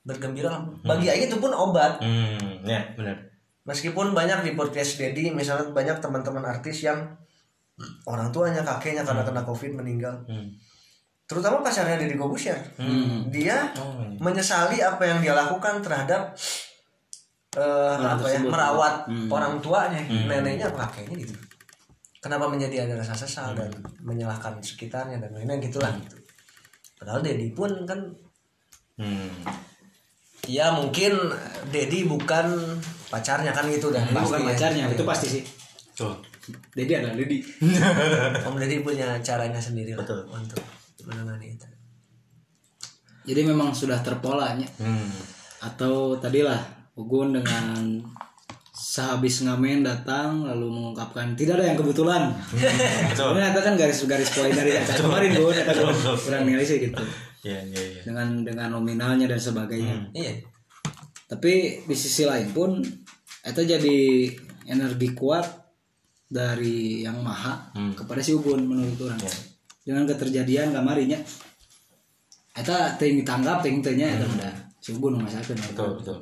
bergembira 0.03 0.51
lah. 0.51 0.62
Bagi 0.85 1.07
Aing 1.07 1.27
itu 1.27 1.38
pun 1.38 1.51
obat. 1.51 1.99
Hmm. 1.99 2.62
Ya 2.62 2.83
benar. 2.92 3.32
Meskipun 3.62 4.11
banyak 4.11 4.42
di 4.42 4.53
podcast 4.53 4.98
Dedi 4.98 5.31
misalnya 5.31 5.70
banyak 5.70 6.03
teman-teman 6.03 6.42
artis 6.42 6.83
yang 6.83 6.98
orang 8.05 8.29
tuanya 8.31 8.62
kakeknya 8.62 9.03
karena 9.03 9.22
kena 9.22 9.42
covid 9.42 9.72
meninggal. 9.72 10.14
Hmm. 10.27 10.51
Terutama 11.25 11.62
pacarnya 11.62 11.96
Deddy 11.96 12.18
Kobusier. 12.18 12.59
Dia 13.31 13.70
Oh, 13.79 14.03
iya. 14.03 14.18
menyesali 14.18 14.79
apa 14.79 15.03
yang 15.03 15.18
dia 15.18 15.33
lakukan 15.33 15.79
terhadap 15.81 16.35
eh, 17.53 17.61
Orang 17.62 18.18
apa 18.18 18.27
ya 18.29 18.40
merawat 18.42 18.94
Hmm. 19.07 19.29
orang 19.29 19.61
tuanya, 19.61 20.01
neneknya 20.03 20.66
atau 20.66 20.81
kakeknya 20.83 21.16
gitu. 21.22 21.35
Kenapa 22.18 22.46
menjadi 22.46 22.85
ada 22.85 22.96
rasa 22.96 23.12
sesal 23.12 23.53
dan 23.53 23.68
menyalahkan 24.01 24.57
sekitarnya 24.59 25.18
dan 25.18 25.31
lain-lain 25.33 25.61
gitulah 25.61 25.90
gitu. 25.96 26.16
Padahal 26.96 27.20
Dedi 27.20 27.53
pun 27.53 27.70
kan 27.85 27.98
Hmm. 28.92 29.33
Ya 30.44 30.72
mungkin 30.72 31.12
Dedi 31.68 32.05
bukan 32.05 32.46
pacarnya 33.07 33.50
kan 33.50 33.68
gitu 33.68 33.88
dan 33.88 34.09
bukan 34.09 34.18
pasti 34.18 34.35
ya. 34.35 34.46
pacarnya 34.48 34.85
itu 34.88 35.05
pasti 35.05 35.26
sih 35.31 35.42
Betul. 35.88 36.12
Dedi 36.72 36.92
adalah 36.92 37.14
Dedi 37.14 37.38
Om 38.46 38.57
Deddy 38.57 38.76
punya 38.81 39.14
caranya 39.20 39.59
sendiri 39.59 39.92
lah 39.92 40.02
Betul. 40.02 40.26
untuk 40.26 40.59
menangani 41.02 41.52
itu. 41.52 41.66
jadi 43.22 43.40
memang 43.44 43.70
sudah 43.70 44.00
terpolanya 44.00 44.66
Hmm. 44.76 45.11
atau 45.62 46.16
tadilah 46.16 46.59
Ugun 46.92 47.33
dengan 47.33 48.02
sehabis 48.72 49.40
ngamen 49.42 49.81
datang 49.81 50.42
lalu 50.42 50.68
mengungkapkan 50.68 51.33
tidak 51.33 51.57
ada 51.57 51.66
yang 51.66 51.78
kebetulan 51.78 52.35
Betul. 52.50 53.33
Sebenarnya 53.33 53.50
itu 53.50 53.61
kan 53.62 53.74
garis-garis 53.76 54.31
poin 54.31 54.50
dari 54.50 54.72
kemarin 54.92 55.31
Gun. 55.33 55.55
kurang 56.18 56.44
nilai 56.44 56.61
sih 56.62 56.83
gitu 56.83 56.98
Iya, 57.42 57.59
iya, 57.66 57.83
iya. 57.90 58.02
dengan 58.07 58.46
dengan 58.46 58.68
nominalnya 58.72 59.26
dan 59.26 59.37
sebagainya 59.37 60.14
Iya. 60.14 60.38
tapi 61.26 61.83
di 61.83 61.96
sisi 61.96 62.22
lain 62.22 62.55
pun 62.55 62.78
itu 63.42 63.61
jadi 63.61 63.98
energi 64.66 65.11
kuat 65.11 65.42
dari 66.24 67.02
yang 67.02 67.18
maha 67.18 67.74
Hmm. 67.74 67.92
kepada 67.92 68.22
si 68.22 68.31
Ugun 68.33 68.62
menurut 68.62 68.94
orang 69.02 69.18
dengan 69.83 70.07
keterjadian 70.07 70.70
kamarinya 70.70 71.18
Eta 72.52 72.94
ting 72.94 73.16
ditanggap 73.18 73.64
ting 73.64 73.81
tanya 73.81 74.07
eta 74.12 74.28
udah 74.28 74.55
si 74.78 74.92
Ugun 74.92 75.18
masakan 75.18 75.57
Betul, 75.57 75.90
betul. 75.98 76.18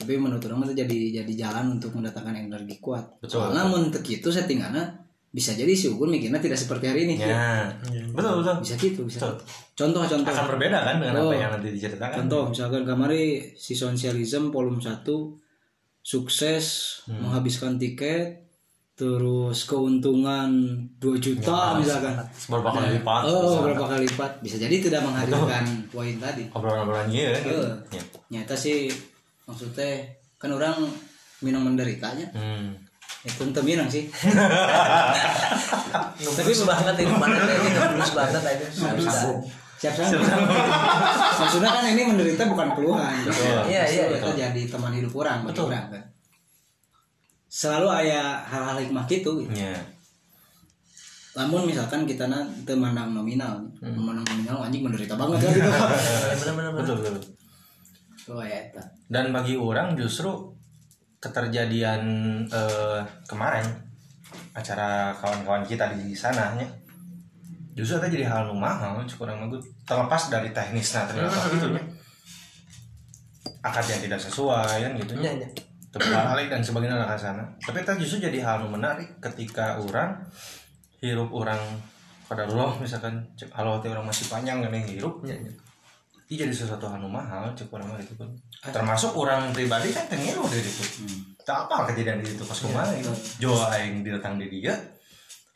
tapi 0.00 0.16
menurut 0.16 0.40
orang 0.40 0.64
itu 0.64 0.80
jadi 0.80 0.98
jadi 1.20 1.32
jalan 1.36 1.76
untuk 1.76 1.92
mendatangkan 1.92 2.48
energi 2.48 2.80
kuat 2.80 3.04
Betul. 3.20 3.42
soalnya 3.44 3.68
mun 3.68 3.92
settingannya 4.32 4.99
bisa 5.30 5.54
jadi 5.54 5.70
si 5.72 5.86
Ugun 5.86 6.10
mikirnya 6.10 6.42
tidak 6.42 6.58
seperti 6.58 6.90
hari 6.90 7.06
ini 7.06 7.14
Ya. 7.22 7.70
Betul, 8.10 8.42
betul. 8.42 8.56
bisa 8.66 8.74
gitu 8.74 9.06
bisa 9.06 9.22
Betul. 9.22 9.34
contoh 9.78 10.02
contoh 10.02 10.26
Akan 10.28 10.46
berbeda 10.50 10.78
kan 10.82 10.94
dengan 10.98 11.14
Oh. 11.16 11.30
apa 11.30 11.34
yang 11.36 11.50
nanti 11.54 11.68
diceritakan. 11.70 12.16
Contoh 12.26 12.42
misalkan 12.50 12.82
kamari 12.82 13.22
si 13.54 13.72
sosialism 13.72 14.50
volume 14.50 14.82
1 14.82 15.06
sukses 16.02 16.64
menghabiskan 17.06 17.76
tiket 17.76 18.42
terus 18.96 19.64
keuntungan 19.64 20.50
2 20.98 21.16
juta 21.16 21.78
misalkan. 21.78 22.20
Berapa 22.50 22.70
kali 22.74 22.98
lipat? 22.98 23.22
Oh, 23.24 23.64
berapa 23.64 23.86
kali 23.86 24.04
lipat? 24.04 24.42
Bisa 24.42 24.58
jadi 24.58 24.76
tidak 24.76 25.00
menghadirkan 25.00 25.64
poin 25.88 26.18
tadi. 26.18 26.44
Obrolan-obrolan 26.50 27.08
iya 27.08 27.32
kan? 27.32 27.44
Iya. 27.46 27.70
Ya. 27.96 28.02
Nyata 28.30 28.52
sih 28.52 28.90
maksudnya 29.46 30.04
kan 30.36 30.50
orang 30.50 30.84
minum 31.40 31.62
menderitanya 31.62 32.28
Hmm. 32.34 32.76
Itu 33.20 33.40
ente 33.44 33.60
minang 33.60 33.84
sih 33.84 34.08
Ngeblus 36.20 36.64
banget 36.64 36.94
ini 37.04 37.12
mana 37.12 37.36
ini 37.60 37.68
ngeblus 37.68 38.10
banget 38.16 38.40
aja. 38.40 38.66
siap 39.76 39.92
siap 39.92 40.08
maksudnya 41.40 41.70
kan 41.72 41.84
ini 41.88 42.04
menderita 42.04 42.44
bukan 42.52 42.68
keluhan. 42.76 43.16
Iya, 43.64 43.82
iya, 43.88 44.04
itu 44.12 44.30
jadi 44.36 44.62
teman 44.68 44.92
hidup 44.92 45.12
orang 45.16 45.44
Betul. 45.48 45.72
orang 45.72 45.88
kan 45.88 46.02
selalu 47.50 47.88
ada 47.88 48.44
hal-hal 48.46 48.76
hikmah 48.78 49.04
gitu, 49.10 49.42
gitu. 49.42 49.56
Ya. 49.56 49.74
namun 51.34 51.66
misalkan 51.66 52.04
kita 52.06 52.28
na 52.30 52.44
temandang 52.62 53.10
nominal 53.16 53.58
memandang 53.82 54.22
nominal 54.28 54.62
anjing 54.68 54.84
menderita 54.84 55.16
banget 55.18 55.42
kan 55.42 55.52
gitu 55.56 55.70
Bener-bener. 56.44 56.72
Betul, 56.76 56.96
betul. 57.00 57.22
oh 58.36 58.44
ya 58.44 58.60
Dan 59.10 59.32
bagi 59.34 59.56
orang 59.58 59.96
justru 59.98 60.30
keterjadian 61.20 62.02
eh, 62.48 63.00
kemarin 63.28 63.64
acara 64.56 65.14
kawan-kawan 65.14 65.62
kita 65.62 65.92
di 65.94 66.16
sana 66.16 66.56
nya 66.56 66.66
justru 67.76 68.02
itu 68.02 68.18
jadi 68.18 68.26
hal 68.26 68.50
mahal 68.50 68.98
cukup 69.06 69.30
orang 69.30 69.46
bagus 69.46 69.62
terlepas 69.86 70.22
dari 70.32 70.50
teknisnya 70.50 71.06
ternyata. 71.06 71.38
Gitu 71.52 71.68
nya 71.70 71.82
akad 73.60 73.84
yang 73.92 74.00
tidak 74.00 74.20
sesuai 74.20 74.76
kan 74.88 74.92
gitu. 74.96 75.12
Iya, 75.20 75.32
nya 75.36 75.48
iya. 75.48 75.48
terbalik 75.92 76.48
dan 76.48 76.64
sebagainya 76.64 76.96
lah 76.96 77.08
ke 77.12 77.16
sana. 77.20 77.44
Tapi 77.60 77.84
itu 77.84 77.92
justru 78.06 78.16
jadi 78.30 78.40
hal 78.40 78.64
menarik 78.64 79.20
ketika 79.20 79.76
orang 79.76 80.16
hirup 81.00 81.28
orang 81.32 81.60
pada 82.24 82.46
Allah 82.46 82.72
misalkan 82.78 83.20
kalau 83.50 83.76
hati 83.76 83.90
orang 83.92 84.06
masih 84.08 84.32
panjang 84.32 84.64
kan 84.64 84.72
yang 84.72 84.88
hirup. 84.88 85.20
Iya, 85.26 85.36
iya. 86.30 86.46
jadi 86.46 86.54
sesuatu 86.54 86.86
hal 86.86 87.02
nu 87.02 87.10
mahal 87.10 87.50
cukup 87.58 87.82
orang 87.82 87.98
gitu 87.98 88.14
kan 88.14 88.30
termasuk 88.70 89.10
orang 89.18 89.50
pribadi 89.50 89.90
kan 89.90 90.06
tengiru 90.06 90.46
dari 90.46 90.62
itu. 90.62 90.84
Tak 91.42 91.66
apa 91.66 91.90
kejadian 91.90 92.22
di 92.22 92.30
itu 92.30 92.44
pas 92.46 92.54
kemarin. 92.54 93.02
Jawa 93.42 93.74
yang 93.74 94.06
datang 94.06 94.38
di 94.38 94.46
dia 94.46 94.78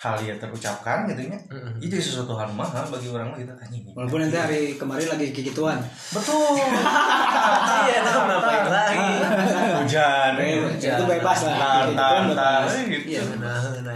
hal 0.04 0.20
yang 0.20 0.36
terucapkan 0.36 1.08
gitu 1.08 1.32
nya 1.32 1.38
itu 1.80 1.96
jadi 1.96 2.04
sesuatu 2.04 2.36
hal 2.36 2.52
nu 2.52 2.60
mahal 2.60 2.84
bagi 2.92 3.08
orang 3.08 3.32
mah 3.32 3.38
gitu. 3.40 3.54
Anjing. 3.56 3.82
Walaupun 3.96 4.18
nanti 4.26 4.36
hari 4.36 4.60
kemarin 4.76 5.06
lagi 5.08 5.26
kikituan 5.32 5.78
betul. 6.12 6.58
Iya, 7.84 8.00
nah, 8.00 8.24
ngapain 8.24 8.64
lagi? 8.64 9.08
hujan. 9.84 10.32
Itu 10.80 11.04
bebas 11.04 11.40
lah. 11.44 11.84
gitu 12.88 13.12
Iya, 13.12 13.20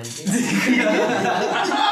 itu. 0.05 0.23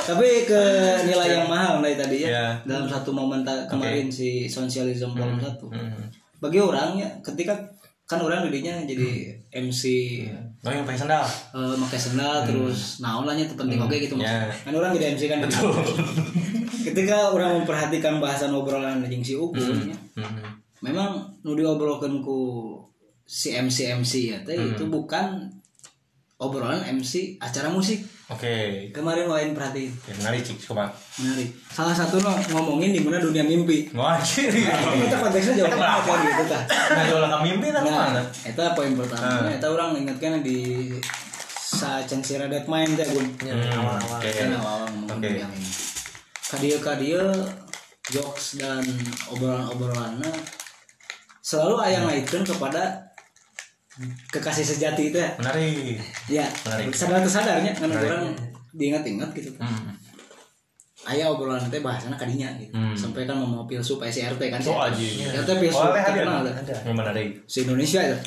Tapi 0.00 0.28
ke 0.44 0.62
nilai 1.04 1.28
yang 1.30 1.46
mahal 1.46 1.78
dari 1.78 1.94
tadi 1.94 2.24
ya. 2.24 2.28
Ya. 2.30 2.46
Dalam 2.64 2.86
satu 2.86 3.10
momen 3.10 3.40
kemarin 3.44 4.06
si 4.06 4.44
sosialisme 4.44 5.12
volume 5.12 5.38
satu. 5.38 5.68
Hmm. 5.68 6.08
Bagi 6.38 6.56
orang 6.56 6.96
ya 6.96 7.08
ketika 7.20 7.52
kan 8.04 8.18
orang 8.18 8.42
dirinya 8.42 8.74
jadi 8.82 9.30
MC 9.54 9.82
Oh 10.60 10.68
yang 10.68 10.84
pakai 10.84 10.98
sandal. 10.98 11.24
eh 11.54 11.74
pakai 11.78 11.96
sendal 11.96 12.44
terus 12.44 12.98
naon 12.98 13.24
lah 13.24 13.32
nya 13.32 13.46
teu 13.46 13.56
penting 13.56 13.78
oke 13.78 13.94
gitu 13.94 14.12
Ya. 14.14 14.44
maksudnya. 14.44 14.52
Kan 14.60 14.72
orang 14.74 14.90
jadi 14.92 15.06
MC 15.14 15.22
kan 15.26 15.38
Ketika 16.90 17.30
orang 17.30 17.60
memperhatikan 17.60 18.18
bahasan 18.18 18.50
obrolan 18.50 19.04
jeung 19.04 19.20
si 19.20 19.36
Ukun 19.36 19.60
ya, 19.86 19.96
Hmm. 20.16 20.42
memang 20.80 21.22
nu 21.40 21.52
diobrolkeun 21.54 22.20
ku 22.20 22.72
si 23.22 23.52
MC 23.52 23.92
MC 23.94 24.12
ya 24.28 24.38
teh 24.42 24.52
Hmm. 24.52 24.72
itu 24.74 24.84
bukan 24.84 25.46
obrolan 26.40 26.80
MC 26.82 27.36
acara 27.36 27.68
musik. 27.68 28.00
Oke. 28.26 28.88
Kemarin 28.90 29.26
lain 29.26 29.50
perhatiin 29.52 29.90
Oke, 29.90 30.14
menarik 30.16 30.40
cik 30.40 30.56
coba. 30.62 30.88
menarik. 31.18 31.50
Salah 31.66 31.92
satu 31.92 32.16
no, 32.16 32.30
ngomongin 32.48 32.90
di 32.90 33.02
mana 33.02 33.18
dunia 33.18 33.42
mimpi. 33.42 33.90
Wah, 33.92 34.16
ciri. 34.20 34.64
Kita 34.64 35.16
konteksnya 35.18 35.60
jauh 35.60 35.68
banget 35.68 36.02
kan 36.06 36.18
gitu 36.22 36.44
tah. 36.46 36.62
Nah, 36.64 37.04
kalau 37.04 37.38
mimpi 37.42 37.68
tak 37.68 37.82
Nah, 37.82 38.06
mana? 38.08 38.22
itu 38.24 38.60
poin 38.72 38.92
pertama. 38.94 39.50
Itu 39.50 39.66
orang 39.68 39.90
ingatkan 39.98 40.40
di 40.40 40.88
sa 41.70 42.00
Censira 42.02 42.46
Dead 42.46 42.64
Mind 42.64 42.94
teh 42.94 43.04
gun. 43.04 43.26
Hmm, 43.42 43.98
Oke. 44.16 44.30
Kan 44.30 44.54
awal 44.56 44.86
ngomongin 44.88 45.18
Oke. 45.20 45.40
yang 45.42 45.52
ini. 45.52 45.70
Kadia 46.40 46.78
kadia 46.78 47.22
jokes 48.06 48.56
dan 48.56 48.82
obrolan-obrolannya 49.28 50.30
selalu 51.40 51.76
ayang 51.80 52.06
ngaitkan 52.06 52.42
kepada 52.42 53.09
kekasih 54.32 54.64
sejati 54.64 55.12
itu 55.12 55.18
ya. 55.20 55.30
Menarik. 55.36 55.96
Ya, 56.28 56.46
Menarik. 56.66 56.94
sadar 56.96 57.20
kesadarnya 57.20 57.72
kan 57.76 57.90
orang 57.92 58.32
diingat-ingat 58.72 59.30
gitu. 59.36 59.50
Hmm. 59.60 59.92
Ayah 61.08 61.32
obrolan 61.32 61.64
teh 61.72 61.80
bahasana 61.80 62.16
kadinya 62.16 62.48
gitu. 62.60 62.76
Hmm. 62.76 62.92
Sampai 62.92 63.24
kan 63.24 63.40
mau 63.40 63.64
pilsu 63.64 63.96
PSRT 63.96 64.40
kan. 64.52 64.60
Oh, 64.68 64.84
aji. 64.84 65.24
Ya 65.24 65.40
teh 65.42 65.56
pilsu 65.56 65.80
ada. 65.80 66.04
terkenal 66.04 66.44
dah. 66.44 66.54
Yang 66.84 66.96
menarik. 66.96 67.28
Se 67.48 67.64
Indonesia 67.64 68.00
itu. 68.04 68.18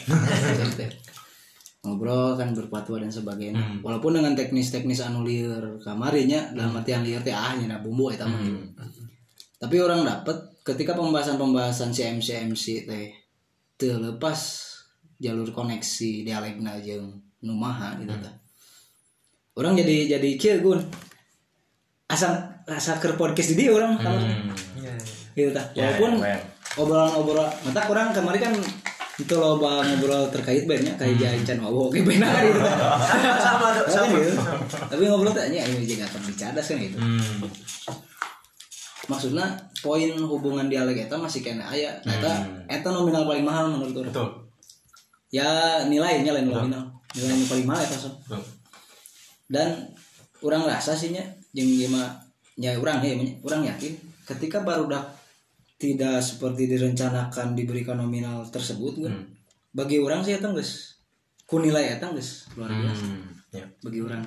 Ngobrol 1.84 2.40
kan 2.40 2.56
berpatwa 2.56 2.98
dan 3.04 3.12
sebagainya. 3.12 3.60
Hmm. 3.60 3.78
Walaupun 3.84 4.16
dengan 4.16 4.34
teknis-teknis 4.34 5.04
anu 5.04 5.28
lieur 5.28 5.78
kamarinya 5.84 6.56
dalam 6.56 6.74
artian 6.80 7.04
lieur 7.04 7.20
teh 7.22 7.36
ah 7.36 7.54
nyana 7.60 7.84
bumbu 7.84 8.10
eta 8.10 8.24
mah. 8.24 8.40
gitu. 8.40 8.58
Tapi 9.60 9.76
orang 9.80 10.04
dapat 10.04 10.38
ketika 10.64 10.96
pembahasan-pembahasan 10.96 11.92
si 11.92 12.04
MC 12.08 12.28
MC 12.52 12.66
teh 12.88 13.12
teu 13.76 14.00
lepas 14.00 14.40
jalur 15.24 15.48
koneksi 15.48 16.28
dialekna 16.28 16.76
jeung 16.84 17.08
numaha 17.40 17.96
gitu 17.98 18.12
tah. 18.20 18.36
Orang 19.56 19.80
jadi 19.80 20.20
jadi 20.20 20.30
kieu 20.36 20.60
gun. 20.60 20.84
Asal 22.12 22.36
rasa 22.68 23.00
keur 23.00 23.16
podcast 23.16 23.56
di 23.56 23.64
dia 23.64 23.72
orang 23.72 23.96
kalau 23.98 24.20
Hmm. 24.20 24.52
gitu 25.34 25.50
tah. 25.50 25.66
Ya, 25.72 25.88
Walaupun 25.96 26.20
ya, 26.22 26.38
obrolan-obrolan 26.78 27.50
mata 27.64 27.82
kurang 27.88 28.12
kemarin 28.12 28.52
kan 28.52 28.54
itu 29.14 29.36
loba 29.38 29.86
ngobrol 29.86 30.26
terkait 30.34 30.66
bandnya 30.66 30.98
kayak 30.98 31.38
hmm. 31.38 31.46
can 31.46 31.62
wawo 31.62 31.86
oke 31.86 32.02
benar 32.02 32.34
gitu 32.42 32.58
sama 33.46 33.70
sama 33.86 34.18
gitu. 34.18 34.34
tapi 34.90 35.06
ngobrol 35.06 35.30
tanya 35.30 35.62
ini 35.70 35.86
juga 35.86 36.10
akan 36.10 36.22
bicadas 36.26 36.66
kan 36.66 36.78
gitu 36.82 36.98
Hmm. 36.98 37.46
maksudnya 39.06 39.46
poin 39.86 40.18
hubungan 40.18 40.66
dialek 40.66 41.06
eta 41.06 41.14
masih 41.14 41.46
kena 41.46 41.62
aya 41.70 41.94
eta 42.02 42.32
eta 42.66 42.90
nominal 42.90 43.30
paling 43.30 43.46
mahal 43.46 43.70
menurut 43.70 44.02
orang 44.02 44.10
Betul. 44.10 44.30
Ya 45.34 45.50
nilainya 45.84 46.30
lain 46.32 46.46
nominal 46.48 46.86
nilai 47.12 47.30
yang 47.32 47.48
paling 47.48 47.66
mahal. 47.66 47.82
Betul. 47.82 48.42
dan 49.46 49.70
orang 50.40 50.64
rasa 50.64 50.94
sih 50.94 51.10
nya 51.10 51.26
jeung 51.52 51.68
gimana 51.68 52.14
ya 52.56 52.74
orang 52.76 53.02
ya 53.02 53.14
orang 53.42 53.66
yakin 53.66 53.94
ketika 54.24 54.62
baru 54.62 54.86
dah 54.88 55.04
tidak 55.76 56.22
seperti 56.22 56.70
direncanakan 56.70 57.54
diberikan 57.54 57.98
nominal 57.98 58.46
tersebut 58.48 59.02
kan 59.02 59.12
Hmm. 59.12 59.26
bagi 59.72 59.98
orang 59.98 60.22
sih 60.22 60.34
eta 60.34 60.48
geus 60.50 61.02
ku 61.44 61.58
nilai 61.58 61.92
eta 61.92 62.14
geus 62.14 62.46
luar 62.54 62.70
biasa 62.72 63.04
Hmm. 63.04 63.26
Ya. 63.52 63.66
bagi 63.82 64.00
orang 64.00 64.22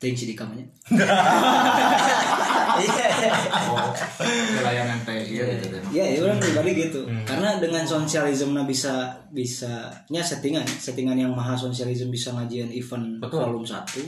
ting 0.00 0.16
si 0.16 0.24
dikamanya 0.26 0.64
Oh, 3.60 3.92
iya 5.20 5.44
gitu 5.52 5.68
kan. 5.70 5.82
ya 5.92 6.04
ya 6.06 6.18
orang 6.22 6.38
pribadi 6.38 6.70
gitu 6.78 7.00
karena 7.22 7.60
dengan 7.60 7.84
sosialisme 7.84 8.56
bisa 8.64 8.94
bisa 9.28 9.90
nya 10.08 10.22
settingan 10.22 10.64
settingan 10.64 11.16
yang 11.16 11.30
maha 11.30 11.52
sosialisme 11.54 12.08
bisa 12.08 12.32
ngajian 12.32 12.70
event 12.70 13.20
Betul. 13.20 13.44
volume 13.44 13.66
satu 13.66 14.00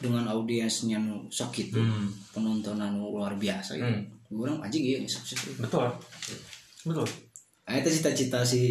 dengan 0.00 0.24
audiensnya 0.26 0.96
nu 0.98 1.28
sakit 1.28 1.70
Hmm. 1.70 2.08
penontonan 2.32 2.96
luar 2.96 3.36
biasa 3.36 3.76
gitu. 3.76 3.84
Hmm. 3.86 4.04
orang 4.32 4.58
anjing 4.60 4.82
iya 4.82 4.98
sukses 5.04 5.38
Betul. 5.56 5.86
Betul. 6.82 7.06
Nah, 7.62 7.78
itu 7.78 7.86
cita-cita 7.92 8.42
si 8.42 8.62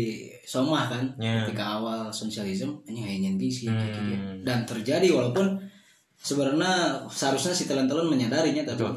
Somah 0.44 0.90
kan 0.90 1.04
Ya. 1.16 1.46
ketika 1.46 1.80
awal 1.80 2.10
sosialisme 2.10 2.82
ini 2.86 3.00
hanya 3.00 3.32
bisa 3.34 3.70
Hmm. 3.72 4.42
dan 4.42 4.66
terjadi 4.66 5.08
walaupun 5.10 5.56
sebenarnya 6.20 7.00
seharusnya 7.08 7.56
si 7.56 7.64
talent-talent 7.66 8.12
menyadarinya 8.12 8.68
tapi 8.68 8.84
Betul. 8.84 8.96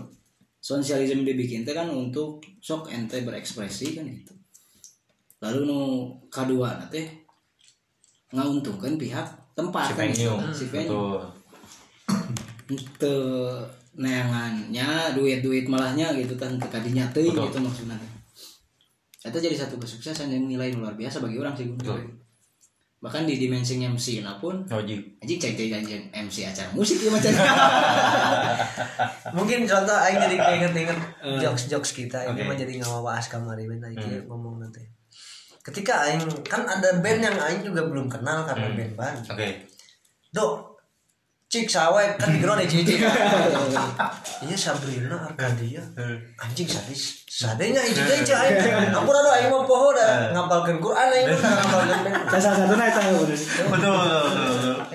sosialisme 0.58 1.22
dibikin 1.22 1.62
teh 1.62 1.74
kan 1.74 1.86
untuk 1.88 2.42
sok 2.58 2.90
ente 2.90 3.22
berekspresi 3.22 3.94
kan 3.94 4.04
gitu 4.06 4.34
lalu 5.42 5.66
nu 5.66 5.80
kedua 6.30 6.82
teh 6.90 7.06
ngauntungkan 8.34 8.94
pihak 8.98 9.26
tempat 9.52 9.90
Si 9.90 9.94
kan 9.94 10.06
gitu. 10.10 10.32
venue. 10.34 10.54
si 10.54 10.64
venue 10.70 11.18
Betul. 12.66 12.80
te 12.98 13.14
neangannya 13.92 15.12
duit-duit 15.12 15.68
malahnya 15.68 16.16
gitu 16.16 16.32
kan 16.40 16.56
tekadinya 16.56 17.04
teh 17.12 17.22
Betul. 17.26 17.50
gitu 17.50 17.58
maksudnya 17.60 17.98
itu 19.22 19.38
jadi 19.38 19.54
satu 19.54 19.78
kesuksesan 19.78 20.34
yang 20.34 20.50
nilai 20.50 20.74
luar 20.74 20.98
biasa 20.98 21.22
bagi 21.22 21.38
orang 21.38 21.54
sih 21.54 21.70
Betul. 21.70 22.02
Bahkan 23.02 23.26
di 23.26 23.34
dimensi 23.34 23.82
MC 23.82 24.22
pun 24.38 24.62
Wajib. 24.70 25.02
aja 25.18 25.34
cai 25.42 25.52
cai 25.58 25.68
janjian 25.74 26.06
MC 26.14 26.46
acara 26.46 26.70
musik 26.70 27.02
ya 27.02 27.10
macam 27.10 27.34
mungkin 29.42 29.66
contoh 29.66 29.96
aing 30.06 30.22
jadi 30.22 30.36
keinget-inget 30.38 30.98
jokes 31.42 31.66
jokes 31.66 31.90
kita 31.98 32.30
ini 32.30 32.38
Oke. 32.38 32.46
mah 32.46 32.54
jadi 32.54 32.78
ngawawas 32.78 33.26
kamari 33.26 33.66
ben 33.66 33.82
aing 33.82 33.98
kieu 33.98 34.22
ngomong 34.30 34.62
nanti 34.62 34.86
ketika 35.66 36.06
aing 36.06 36.22
kan 36.46 36.62
ada 36.62 37.02
band 37.02 37.26
yang 37.26 37.34
aing 37.42 37.66
juga 37.66 37.90
belum 37.90 38.06
kenal 38.06 38.46
karena 38.46 38.70
band 38.70 38.94
ban 38.94 39.14
Oke. 39.18 39.66
dok 40.30 40.71
cik 41.52 41.68
sawek 41.68 42.16
kan 42.16 42.32
di 42.32 42.40
nih 42.40 42.64
cici 42.64 42.96
iya 44.48 44.56
Sabrina 44.56 45.20
Arkadia 45.20 45.84
anjing 46.40 46.64
sadis. 46.64 47.28
Sadenya 47.28 47.84
itu 47.84 48.00
teh 48.00 48.24
cai 48.24 48.56
ampun 48.88 49.12
ada 49.12 49.36
aing 49.36 49.52
mah 49.52 49.60
poho 49.68 49.92
da 49.92 50.32
ngapalkeun 50.32 50.80
Quran 50.80 51.12
aing. 51.12 51.28
Mah 51.36 51.52
ngapalkeun 51.60 52.00
band 52.08 52.40
salah 52.40 52.56
satu 52.56 52.72
naik 52.72 52.96
tahu 52.96 53.28
bener 53.28 53.36
Betul. 53.68 54.00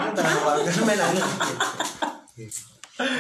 aing 0.02 0.14
teh 0.18 0.24
ngapalkeun 0.26 0.98
anjing 0.98 1.26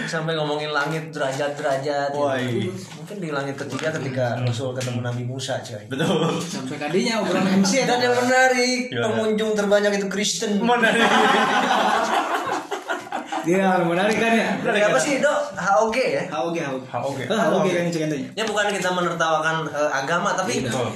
sampai 0.10 0.34
ngomongin 0.34 0.73
langit 0.73 1.13
derajat-derajat. 1.13 2.10
Iya. 2.10 2.73
mungkin 2.73 3.17
di 3.21 3.30
langit 3.30 3.54
ketiga 3.62 3.93
ketika 3.93 4.41
Rasul 4.41 4.73
ketemu 4.73 5.06
Nabi 5.06 5.21
Musa 5.30 5.62
coy 5.62 5.86
Betul. 5.86 6.41
sampai 6.41 6.82
kadinya 6.82 7.21
obrolan 7.21 7.62
MC 7.62 7.86
dan 7.86 8.02
yang 8.02 8.17
menarik 8.17 8.89
pengunjung 8.89 9.54
terbanyak 9.54 10.02
itu 10.02 10.10
Kristen. 10.10 10.58
Menarik. 10.58 11.06
dia 13.47 13.79
menarik 13.79 14.17
kan 14.19 14.33
ya? 14.36 14.49
Dari 14.60 14.79
apa 14.83 14.99
sih 14.99 15.23
dok? 15.23 15.55
HOG 15.55 15.95
ya? 15.95 16.23
HOG 16.27 16.57
HOG 16.60 16.83
HOG. 16.91 17.17
HOG 17.31 17.67
kan 17.71 17.86
ceritanya 17.88 18.27
ya 18.36 18.43
bukan 18.43 18.67
kita 18.75 18.89
menertawakan 18.91 19.63
eh, 19.71 19.91
agama 19.95 20.36
tapi 20.36 20.67
Betul. 20.67 20.91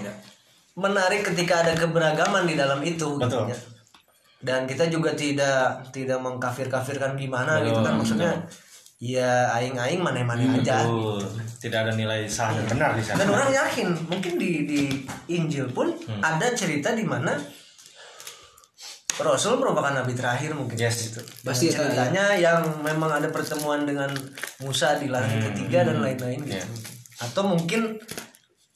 menarik 0.76 1.24
ketika 1.24 1.64
ada 1.64 1.74
keberagaman 1.80 2.44
di 2.44 2.60
dalam 2.60 2.84
itu 2.84 3.16
Betul. 3.16 3.48
gitu 3.48 3.56
ya. 3.56 3.58
dan 4.42 4.66
kita 4.66 4.90
juga 4.90 5.14
tidak 5.16 5.86
tidak 5.94 6.20
mengkafir-kafirkan 6.20 7.16
gimana 7.16 7.64
gitu 7.64 7.80
kan? 7.80 7.96
Betul, 7.96 8.00
maksudnya 8.04 8.34
ya 9.02 9.50
aing-aing 9.58 10.02
mana-mana 10.02 10.62
aja. 10.62 10.86
Betul. 10.86 11.26
Tidak 11.62 11.78
ada 11.78 11.94
nilai 11.94 12.26
salah 12.26 12.58
dan 12.58 12.66
benar 12.74 12.92
di 12.98 13.04
sana. 13.06 13.22
dan 13.22 13.28
orang 13.30 13.50
yakin 13.54 13.88
mungkin 14.10 14.34
di 14.42 14.66
di 14.66 14.82
Injil 15.30 15.70
pun 15.70 15.94
ada 16.22 16.54
cerita 16.58 16.94
di 16.98 17.06
mana 17.06 17.38
Rasul 19.24 19.58
merupakan 19.58 19.94
nabi 19.94 20.14
terakhir 20.18 20.54
mungkin 20.54 20.76
Yes. 20.78 21.10
gitu. 21.10 21.22
Pasti 21.46 21.70
ya, 21.70 21.80
ceritanya 21.80 22.36
yang 22.36 22.62
memang 22.82 23.22
ada 23.22 23.30
pertemuan 23.30 23.86
dengan 23.86 24.10
Musa 24.62 24.98
di 24.98 25.08
langit 25.08 25.42
ketiga 25.52 25.88
dan 25.88 26.02
lain-lain 26.02 26.42
gitu. 26.46 26.58
Ya. 26.58 26.66
Atau 27.22 27.46
mungkin 27.46 28.02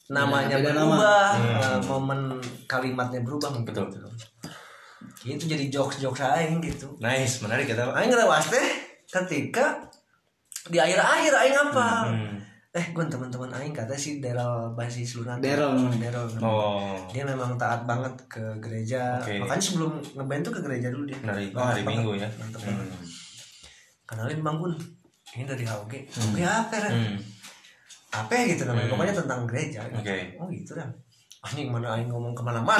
namanya 0.10 0.62
beda 0.62 0.77
nama. 0.77 0.86
berubah, 0.86 1.29
eh, 1.41 1.79
momen 1.89 2.19
kalimatnya 2.69 3.21
berubah 3.25 3.49
mungkin. 3.49 3.73
Betul. 3.73 3.89
gitu. 3.89 4.10
Itu 5.25 5.43
jadi 5.49 5.65
jokes-jokes 5.73 6.21
aing 6.21 6.62
gitu. 6.62 6.93
Nice, 7.01 7.41
menarik 7.41 7.65
kita. 7.65 7.89
Aing 7.97 8.13
teh 8.13 8.67
ketika 9.10 9.81
di 10.69 10.77
akhir-akhir 10.77 11.34
aing 11.34 11.58
apa? 11.58 11.88
Hmm. 12.10 12.36
Eh, 12.75 12.91
gue 12.91 13.03
teman-teman 13.05 13.47
aing 13.53 13.71
kata 13.71 13.95
si 13.95 14.19
Daryl 14.19 14.75
Basis 14.75 15.15
Lunan. 15.15 15.39
Daryl. 15.39 15.79
Daryl. 15.95 16.27
Oh. 16.39 16.91
Dia 17.07 17.23
memang 17.23 17.55
taat 17.55 17.83
banget 17.83 18.11
ke 18.27 18.43
gereja. 18.59 19.15
Oke. 19.17 19.39
Makanya 19.39 19.63
sebelum 19.63 19.95
ngeband 20.11 20.43
tuh 20.43 20.53
ke 20.53 20.61
gereja 20.61 20.91
dulu 20.91 21.07
dia. 21.07 21.15
Menarik. 21.17 21.49
Oh, 21.49 21.63
hari 21.63 21.81
banget. 21.81 22.03
Minggu 22.03 22.11
ya. 22.17 22.27
Mantap 22.35 22.59
Hmm. 22.61 22.75
banget. 22.75 22.88
Kenalin 24.05 24.39
Bang 24.41 24.57
Gun. 24.59 24.75
ini 25.33 25.43
dari 25.43 25.65
HOG 25.65 25.91
HOG 26.07 26.38
apa 26.39 26.75
kan 26.77 26.91
Hmm. 26.91 27.19
apa 28.13 28.31
ya 28.31 28.43
gitu 28.47 28.63
namanya 28.63 28.88
pokoknya 28.88 29.15
tentang 29.17 29.43
gereja 29.43 29.83
Oke. 29.91 30.31
oh 30.39 30.47
gitu 30.47 30.71
kan 30.71 30.88
anjing 31.43 31.67
mana 31.67 31.91
aing 31.91 32.07
ngomong 32.07 32.31
ke 32.31 32.39
mana-mana 32.39 32.79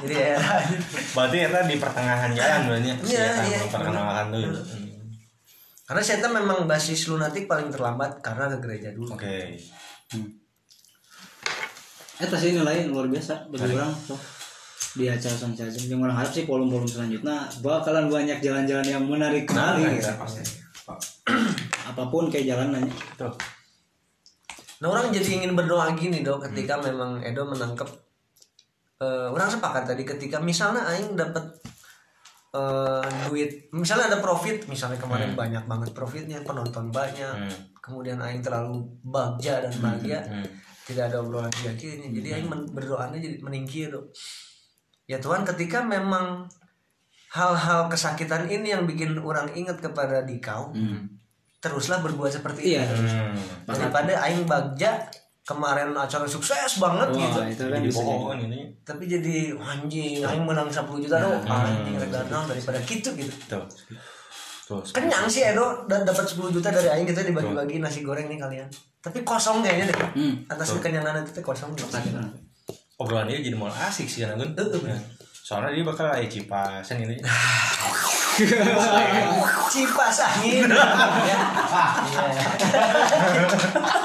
jadi 0.00 0.14
ya 0.14 0.36
Berarti 1.12 1.36
eta 1.38 1.60
di 1.62 1.76
pertengahan 1.76 2.32
jalan 2.32 2.60
banyak 2.70 2.96
Iya, 3.02 3.24
eta 3.28 3.42
iya. 3.44 3.58
memperkenalkan 3.60 4.26
tuh. 4.32 4.42
Hmm. 5.84 5.92
karena 5.92 6.00
saya 6.00 6.32
memang 6.32 6.64
basis 6.64 7.12
lunatik 7.12 7.44
paling 7.44 7.68
terlambat 7.68 8.24
karena 8.24 8.48
ke 8.48 8.56
gereja 8.64 8.88
dulu 8.96 9.12
Oke. 9.12 9.60
Eta 12.14 12.36
sih 12.40 12.56
nilai 12.56 12.88
luar 12.88 13.12
biasa 13.12 13.52
bagi 13.52 13.76
orang 13.76 13.92
tuh 14.08 14.16
di 14.94 15.10
acara 15.10 15.34
Sunshine 15.34 15.74
yang 15.90 16.00
orang 16.06 16.16
harap 16.22 16.30
sih 16.30 16.46
volume-volume 16.46 16.86
selanjutnya 16.86 17.50
bakalan 17.60 18.06
banyak 18.06 18.38
jalan-jalan 18.38 18.86
yang 18.86 19.02
menarik 19.02 19.44
kembali 19.44 19.98
gitu. 19.98 20.08
pasti 20.14 20.42
Pak. 20.86 20.98
apa 21.90 22.02
pun 22.08 22.30
kayak 22.30 22.54
jalanannya 22.54 22.94
Tuh. 23.18 23.34
Nah 24.80 24.88
orang 24.88 25.10
jadi 25.10 25.42
ingin 25.42 25.52
berdoa 25.58 25.90
gini 25.98 26.22
dok 26.22 26.46
ketika 26.48 26.78
memang 26.78 27.20
Edo 27.26 27.44
menangkap 27.44 27.90
eh, 29.02 29.28
orang 29.28 29.50
sepakat 29.50 29.90
tadi 29.90 30.06
ketika 30.06 30.38
misalnya 30.38 30.86
Aing 30.86 31.18
dapat 31.18 31.42
eh, 32.54 33.06
duit. 33.26 33.50
Misalnya 33.74 34.14
ada 34.14 34.18
profit 34.22 34.62
misalnya 34.64 34.94
kemarin 34.96 35.34
banyak 35.34 35.66
banget 35.66 35.90
profitnya 35.90 36.38
penonton 36.40 36.88
banyak 36.88 37.34
Hmm. 37.34 37.50
kemudian 37.82 38.16
Aing 38.16 38.40
terlalu 38.40 38.80
bagja 39.02 39.58
dan 39.58 39.74
bahagia 39.76 40.22
Hmm. 40.22 40.46
tidak 40.86 41.10
ada 41.10 41.18
obrolan 41.18 41.50
akhirnya 41.50 42.08
jadi 42.14 42.28
Aing 42.38 42.48
men- 42.48 42.70
berdoanya 42.70 43.18
jadi 43.18 43.42
meninggi 43.42 43.90
dok 43.90 44.08
ya 45.04 45.18
Tuhan 45.18 45.42
ketika 45.44 45.82
memang 45.82 46.46
hal-hal 47.34 47.90
kesakitan 47.90 48.46
ini 48.46 48.70
yang 48.70 48.86
bikin 48.86 49.18
orang 49.18 49.50
ingat 49.52 49.82
kepada 49.82 50.22
dikau 50.22 50.70
teruslah 51.58 51.98
berbuat 51.98 52.30
seperti 52.30 52.72
iya. 52.72 52.84
ini. 52.84 53.08
Hmm. 53.08 53.36
daripada 53.66 54.12
aing 54.22 54.44
bagja 54.44 55.00
kemarin 55.44 55.92
acara 55.92 56.24
sukses 56.24 56.76
banget 56.76 57.08
gitu 57.12 57.36
wah 57.36 57.44
itu 57.46 57.62
kan 57.62 57.76
Jadi 57.78 57.92
bohongan 57.92 58.38
ini. 58.42 58.60
tapi 58.80 59.04
jadi 59.04 59.52
anjing 59.54 60.24
aing 60.24 60.40
menang 60.42 60.66
10 60.66 60.80
juta 60.98 61.16
dong 61.18 61.36
anjing 61.44 61.94
rek 61.94 62.08
danang 62.08 62.44
daripada 62.44 62.80
gitu 62.80 63.08
gitu 63.12 63.32
Tuh. 63.46 63.64
Tuh. 64.64 64.80
kenyang 64.90 65.28
sih 65.28 65.44
Edo 65.44 65.84
dan 65.84 66.02
dapat 66.02 66.24
10 66.24 66.48
juta 66.50 66.68
dari 66.68 66.88
aing 66.88 67.04
gitu 67.04 67.20
dibagi-bagi 67.22 67.76
nasi 67.78 68.00
goreng 68.00 68.24
nih 68.26 68.40
kalian 68.40 68.68
tapi 68.98 69.20
kosong 69.20 69.60
kayaknya 69.60 69.92
deh 69.92 69.98
Hmm. 70.14 70.34
atas 70.46 70.72
kekenyangan 70.74 71.20
itu 71.20 71.30
teh 71.30 71.44
kosong 71.44 71.76
gitu. 71.76 71.92
Obrolan 72.96 73.26
dia 73.26 73.42
jadi 73.42 73.52
malah 73.52 73.90
asik 73.90 74.06
sih 74.06 74.22
kan 74.22 74.32
Gun. 74.34 74.54
Ya. 74.56 74.96
Soalnya 75.44 75.74
dia 75.74 75.84
bakal 75.84 76.08
kayak 76.08 76.30
kipasan 76.30 77.04
ini. 77.04 77.20
cipas 79.68 80.18
angin 80.18 80.66
ya 80.66 80.74
Iya. 81.22 81.38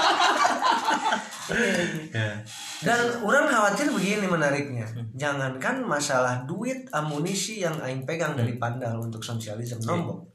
Ya. 2.10 2.42
Dan 2.80 3.00
orang 3.22 3.46
khawatir 3.46 3.90
begini 3.90 4.26
menariknya. 4.26 4.86
Jangankan 5.14 5.82
masalah 5.84 6.46
duit 6.46 6.86
amunisi 6.90 7.60
yang 7.60 7.76
aing 7.80 8.06
pegang 8.06 8.34
dari 8.34 8.56
pandal 8.56 9.02
untuk 9.02 9.20
sosialisme 9.20 9.82
nombok. 9.84 10.26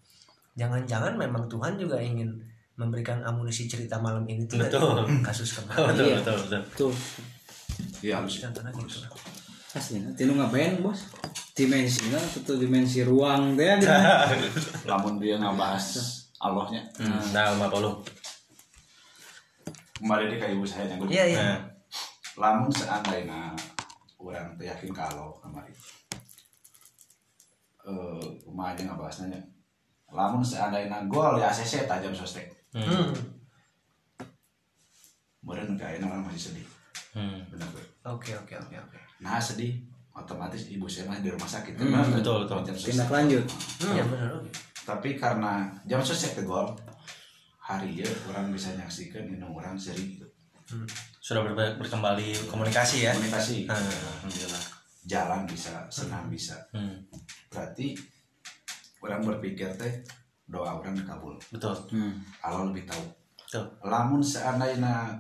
Jangan-jangan 0.55 1.15
memang 1.15 1.47
Tuhan 1.47 1.75
juga 1.75 1.99
ingin 1.99 2.31
memberikan 2.75 3.23
amunisi 3.23 3.71
cerita 3.71 4.03
malam 4.03 4.27
ini 4.27 4.47
tuh 4.47 4.59
Betul. 4.59 5.07
kasus 5.23 5.51
kemarin. 5.63 5.95
Betul, 5.95 6.07
betul, 6.19 6.37
betul. 6.43 6.63
tuh 6.75 6.95
iya 8.03 8.19
harus 8.19 8.39
Contohnya 8.39 8.71
gitu. 8.75 8.99
pasti 9.71 9.99
nanti 9.99 10.23
nu 10.23 10.39
ngapain 10.39 10.79
bos 10.79 11.11
dimensinya 11.51 12.15
atau 12.19 12.55
dimensi 12.55 13.03
ruang 13.03 13.59
teh 13.59 13.75
gitu. 13.83 13.91
lamun 14.87 15.19
dia 15.19 15.35
ngabahas 15.39 16.19
Allahnya 16.39 16.83
Hmm. 16.95 17.19
Nah, 17.33 17.57
apa 17.57 17.77
lu? 17.81 17.99
Kemarin 19.97 20.27
dia 20.27 20.39
kayak 20.39 20.55
ibu 20.55 20.65
saya 20.65 20.85
nyangkut 20.87 21.09
Iya 21.09 21.25
iya. 21.27 21.39
Nah, 21.39 21.59
lamun 22.35 22.67
seandainya 22.69 23.55
orang 24.17 24.57
yakin 24.57 24.91
kalau 24.91 25.37
kemarin 25.39 25.75
eh 27.85 28.23
rumah 28.43 28.73
aja 28.73 28.83
ngabahasnya 28.83 29.39
lamun 30.09 30.41
seandainya 30.41 31.05
gol 31.05 31.37
ya 31.37 31.47
ACC 31.47 31.85
tajam 31.85 32.11
sostek 32.11 32.49
Hmm. 32.75 33.15
Meren 35.41 35.77
kayaknya 35.77 36.09
orang 36.09 36.25
masih 36.25 36.51
sedih 36.51 36.67
hmm. 37.13 37.47
benar 37.47 37.69
gue 37.71 37.85
Oke 38.05 38.35
oke 38.35 38.55
oke 38.57 38.75
oke. 38.75 38.99
nah 39.21 39.39
sedih 39.39 39.79
otomatis 40.11 40.67
ibu 40.67 40.83
saya 40.85 41.07
masih 41.07 41.23
di 41.23 41.31
rumah 41.31 41.47
sakit 41.47 41.75
Hmm, 41.77 41.93
kan? 41.93 42.11
betul, 42.11 42.43
betul. 42.43 42.59
Tindak 42.67 43.07
lanjut 43.09 43.45
Hmm, 43.79 43.95
ya 43.95 44.03
benar. 44.05 44.31
oke. 44.35 44.51
tapi 44.83 45.15
karena 45.15 45.53
jam 45.85 46.01
sostek 46.01 46.35
ke 46.35 46.43
gol 46.43 46.67
hari 47.65 47.97
ya 47.97 48.09
orang 48.27 48.53
bisa 48.53 48.69
nyaksikan 48.73 49.25
ini 49.25 49.41
orang 49.41 49.73
seri 49.75 50.15
gitu 50.15 50.29
Hmm. 50.65 50.89
Sudah 51.19 51.45
ber- 51.45 51.77
berkembali 51.77 52.49
komunikasi 52.49 53.05
ya. 53.05 53.13
komunikasi 53.13 53.65
Hmm, 53.65 53.77
Alhamdulillah. 53.77 54.65
jalan 55.05 55.45
bisa 55.45 55.85
senang 55.89 56.25
bisa 56.27 56.57
Hmm. 56.71 57.05
berarti 57.49 57.93
orang 58.99 59.21
berpikir 59.23 59.69
teh 59.75 59.93
doa 60.43 60.73
orang 60.75 60.93
dikabul 60.95 61.37
Betul. 61.51 61.77
hmm. 61.93 62.17
Allah 62.41 62.65
lebih 62.65 62.85
tahu 62.85 63.05
Betul. 63.39 63.65
lamun 63.83 64.21
seandainya 64.21 65.13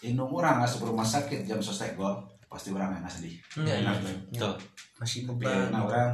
inung 0.00 0.30
orang 0.30 0.62
nggak 0.62 0.78
rumah 0.80 1.02
sakit 1.04 1.42
jam 1.42 1.58
sostek 1.58 1.94
gol 1.94 2.14
pasti 2.46 2.70
orang 2.70 2.94
enak 2.94 3.10
sedih 3.10 3.34
Hmm, 3.50 3.66
ya, 3.66 3.74
Hmm. 3.82 3.98
ya. 3.98 4.14
Betul. 4.30 4.54
Masih 4.94 5.26
nah 5.68 5.82
orang 5.82 6.10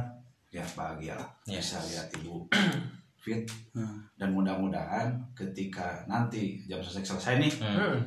ya 0.49 0.65
bahagia 0.73 1.13
lah 1.13 1.29
Ya. 1.45 1.57
bisa 1.57 1.77
lihat 1.85 2.09
ibu 2.17 2.49
fit 3.21 3.45
Hmm. 3.71 4.01
dan 4.15 4.29
mudah-mudahan 4.29 5.07
ketika 5.31 5.85
nanti 6.05 6.65
jam 6.65 6.81
sostek 6.81 7.05
selesai 7.05 7.37
nih 7.37 7.53
Hmm. 7.55 7.77
Hmm. 7.77 7.99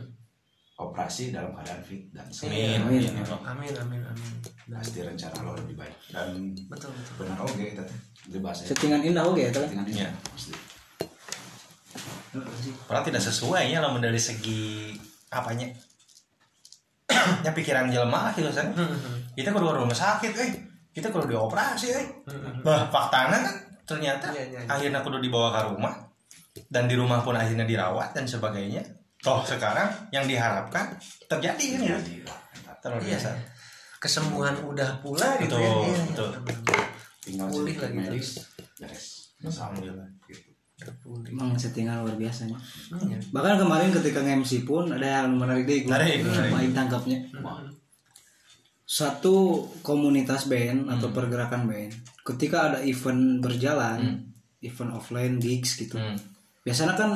operasi 0.76 1.30
dalam 1.30 1.54
keadaan 1.54 1.78
fit 1.80 2.02
dan 2.10 2.26
sehat 2.28 2.50
Amin. 2.82 2.82
Amin. 2.82 3.02
Amin. 3.06 3.24
Amin 3.46 3.72
amin 3.72 4.00
amin. 4.02 4.34
Dan- 4.64 4.76
pasti 4.76 4.98
rencana 5.00 5.36
Allah 5.38 5.54
lebih 5.56 5.76
baik 5.76 5.96
dan 6.08 6.28
Betul 6.66 6.90
betul. 6.90 7.14
benar 7.20 7.38
oke 7.40 7.62
kita 7.64 7.82
teh 7.82 7.98
di 8.26 8.38
bahasa 8.38 8.66
settingan 8.66 9.00
indah 9.00 9.22
oke 9.22 9.38
ya 9.38 9.50
kan 9.50 9.64
dengan 9.64 9.86
ini 9.86 10.00
Ya. 10.00 10.10
pasti 10.26 10.52
Padahal 12.84 13.06
tidak 13.06 13.22
sesuai 13.22 13.70
ya 13.70 13.78
lamun 13.78 14.02
dari 14.02 14.18
segi 14.18 14.90
apanya. 15.30 15.70
ya 17.40 17.50
pikiran 17.52 17.86
jelema 17.86 18.34
gitu 18.34 18.50
kan. 18.50 18.74
Kita 19.32 19.48
kudu 19.48 19.64
ke 19.64 19.74
rumah 19.76 19.94
sakit 19.94 20.32
eh. 20.34 20.50
Kita 20.90 21.08
kudu 21.08 21.30
dioperasi 21.30 21.88
eh. 21.88 22.06
Bah, 22.60 22.90
faktanya 22.90 23.38
kan 23.38 23.54
ternyata 23.84 24.28
Iya, 24.30 24.42
iya, 24.46 24.58
iya. 24.58 24.68
akhirnya 24.68 25.00
kudu 25.00 25.18
dibawa 25.18 25.48
ke 25.50 25.60
rumah 25.68 25.94
dan 26.66 26.84
di 26.84 26.94
rumah 26.94 27.20
pun 27.20 27.32
akhirnya 27.32 27.64
dirawat 27.64 28.12
dan 28.12 28.24
sebagainya. 28.24 28.80
Toh 29.18 29.40
sekarang 29.40 29.88
yang 30.10 30.24
diharapkan 30.24 30.92
terjadi 31.24 31.64
kan 31.72 31.80
ya. 31.82 31.96
Lah, 31.96 32.76
Terlalu 32.78 33.00
Iya. 33.02 33.08
biasa. 33.16 33.28
Kesembuhan 33.96 34.56
udah 34.60 35.00
pula 35.00 35.36
gitu 35.38 35.56
Betul, 35.56 35.60
ya. 35.60 35.70
Iya, 35.70 35.88
iya. 35.90 36.04
betul. 36.06 36.28
tinggal 37.24 37.48
Pulih 37.48 37.72
lagi 37.74 37.96
medis 37.96 38.28
beres 38.76 39.32
Alhamdulillah. 39.40 40.04
gitu. 40.26 40.52
Emang 41.24 41.56
settingan 41.56 42.04
luar 42.04 42.12
biasanya 42.14 42.58
Hmm, 42.90 43.08
ya. 43.08 43.16
bahkan 43.32 43.56
kemarin 43.56 43.88
ketika 43.90 44.20
nge-MC 44.20 44.68
pun 44.68 44.84
ada 44.90 45.24
yang 45.24 45.32
menarik 45.32 45.64
deh 45.64 45.88
Menarik, 45.88 46.20
main 46.50 46.68
tangkapnya 46.70 47.24
satu 48.84 49.64
komunitas 49.80 50.44
band 50.44 50.86
atau 50.86 51.08
Hmm. 51.08 51.16
pergerakan 51.16 51.64
band 51.64 51.92
ketika 52.24 52.58
ada 52.66 52.78
event 52.80 53.38
berjalan 53.38 54.24
event 54.58 54.90
offline 54.90 55.36
gigs 55.36 55.76
gitu 55.76 55.94
Hmm. 55.94 56.16
biasanya 56.60 56.96
kan 56.96 57.12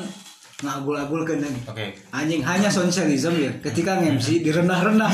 ngagul-agul 0.58 1.22
kan 1.22 1.40
Oke. 1.66 1.96
anjing 2.10 2.42
hanya 2.42 2.68
sosialism 2.68 3.32
ya 3.34 3.48
ketika 3.62 3.96
nge-MC 3.96 4.42
direndah-rendah 4.42 5.08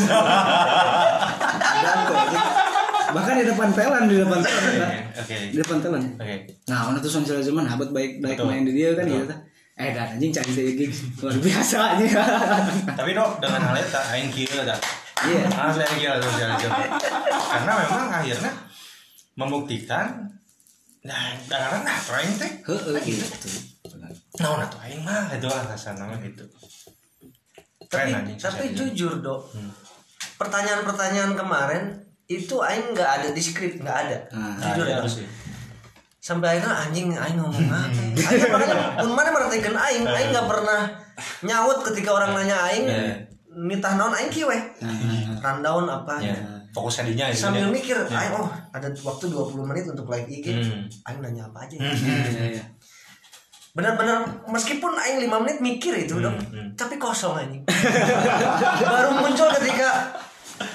bahkan 3.14 3.34
di 3.38 3.46
depan 3.46 3.70
telan 3.70 4.04
di 4.04 4.16
depan. 4.18 4.38
Kak. 4.42 5.22
Oke. 5.22 5.34
di 5.52 5.56
depan 5.56 5.78
telan 5.78 6.02
Oke. 6.18 6.36
nah 6.66 6.90
mana 6.90 6.98
tuh 6.98 7.12
sosialism 7.12 7.62
habat 7.62 7.94
baik 7.94 8.18
baik 8.18 8.34
Betul. 8.34 8.46
main 8.48 8.62
di 8.64 8.72
dia 8.74 8.90
kan 8.92 9.06
gitu 9.06 9.34
eh 9.74 9.90
dan 9.90 10.06
anjing 10.14 10.30
cari 10.30 10.50
deh 10.50 10.74
gigs 10.76 10.98
luar 11.18 11.34
biasa 11.36 11.76
anjing 11.92 12.10
Tapi 12.90 13.10
dok 13.12 13.30
dengan 13.38 13.60
hal 13.64 13.76
itu 13.76 14.00
aing 14.08 14.30
kieu 14.30 14.60
dah. 14.60 14.78
iya 15.24 15.42
Asli 15.46 15.82
aing 15.82 15.98
kieu 16.00 16.14
sosialisme. 16.16 16.70
Karena 17.44 17.72
memang 17.82 18.06
akhirnya 18.08 18.52
membuktikan 19.34 20.30
nah 21.04 21.36
kadang 21.44 21.84
nah 21.84 21.98
aing 22.16 22.34
teh 22.40 22.52
heeh 22.64 22.96
gitu 23.04 23.50
benar 23.92 24.10
nah 24.40 24.64
nah 24.64 24.70
aing 24.88 25.04
mah 25.04 25.28
itu 25.36 25.44
alasan 25.44 26.00
nama 26.00 26.16
gitu. 26.24 26.48
Tapi 27.84 28.10
Keren 28.10 28.34
tapi 28.40 28.64
jujur 28.74 29.22
dok. 29.22 29.54
Hmm. 29.54 29.70
Pertanyaan-pertanyaan 30.40 31.36
kemarin 31.38 31.82
itu 32.26 32.56
aing 32.58 32.96
nggak 32.96 33.10
ada 33.20 33.28
di 33.30 33.42
skrip 33.44 33.78
nggak 33.78 33.98
ada. 34.08 34.18
Nah, 34.32 34.56
jujur 34.72 34.86
ya. 34.88 34.98
Sampai 36.24 36.56
akhirnya 36.56 36.88
anjing 36.88 37.12
aing 37.12 37.36
ngomong 37.36 37.68
apa? 37.68 37.84
ya? 37.92 38.24
Aing 38.32 38.48
makanya 38.48 38.76
pun 38.96 39.12
mana 39.12 39.28
merhatikan 39.28 39.76
aing, 39.76 40.04
aing 40.08 40.28
nggak 40.32 40.48
pernah 40.48 40.80
nyaut 41.44 41.78
ketika 41.92 42.10
orang 42.16 42.32
nanya 42.32 42.56
aing. 42.72 42.84
Iya. 42.88 43.14
Nitah 43.54 43.94
naon 44.00 44.16
aing 44.16 44.32
kieu 44.32 44.48
we. 44.48 44.58
Rundown 45.38 45.84
apa? 45.86 46.16
Ya, 46.24 46.34
fokusnya 46.74 47.14
dinya 47.14 47.26
gitu. 47.30 47.46
Sambil 47.46 47.64
ya. 47.64 47.70
mikir, 47.70 47.96
aing 47.96 48.34
oh 48.34 48.50
ada 48.74 48.90
waktu 48.90 49.24
20 49.30 49.62
menit 49.70 49.84
untuk 49.86 50.10
live 50.10 50.26
IG. 50.26 50.46
Hmm. 50.50 50.84
Aing 51.06 51.20
nanya 51.22 51.46
apa 51.46 51.64
aja. 51.64 51.78
iya 51.78 52.58
iya 52.58 52.64
benar-benar 53.74 54.22
meskipun 54.46 54.94
aing 54.94 55.18
lima 55.18 55.42
menit 55.42 55.58
mikir 55.58 55.90
itu 55.98 56.22
dong 56.22 56.38
hmm. 56.38 56.78
tapi 56.78 56.94
kosong 56.94 57.34
anjing 57.34 57.58
baru 58.94 59.18
muncul 59.18 59.50
ketika 59.50 60.14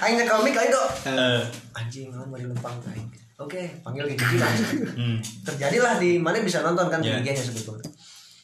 aing 0.03 0.19
nyekel 0.19 0.43
mic 0.43 0.51
aing 0.51 0.67
dok 0.67 0.87
Eh, 1.07 1.39
anjing 1.71 2.11
naon 2.11 2.27
bari 2.27 2.43
numpang 2.43 2.75
aing 2.91 3.07
oke 3.39 3.61
panggil 3.87 4.03
langsung 4.03 4.83
hmm. 4.83 5.15
terjadilah 5.47 5.95
di 5.95 6.19
mana 6.19 6.43
bisa 6.43 6.59
nonton 6.59 6.91
kan 6.91 6.99
Ya. 6.99 7.23
di 7.23 7.31
IG-nya 7.31 7.39
sebetulnya 7.39 7.87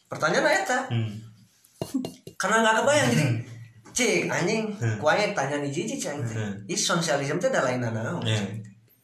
pertanyaan 0.08 0.48
eta 0.48 0.80
Hmm. 0.88 1.12
karena 2.40 2.64
nggak 2.64 2.76
kebayang 2.80 3.08
jadi 3.12 3.26
cik 3.96 4.28
anjing 4.28 4.68
kuayek 5.00 5.32
tanya 5.32 5.58
nih 5.58 5.72
jijik 5.72 5.96
cik 5.98 6.12
anjing. 6.14 6.36
Hmm. 6.36 6.54
ini 6.68 6.76
sosialisme 6.76 7.40
itu 7.40 7.48
ada 7.48 7.64
lain 7.64 7.80
naon 7.80 8.20
Ya. 8.22 8.36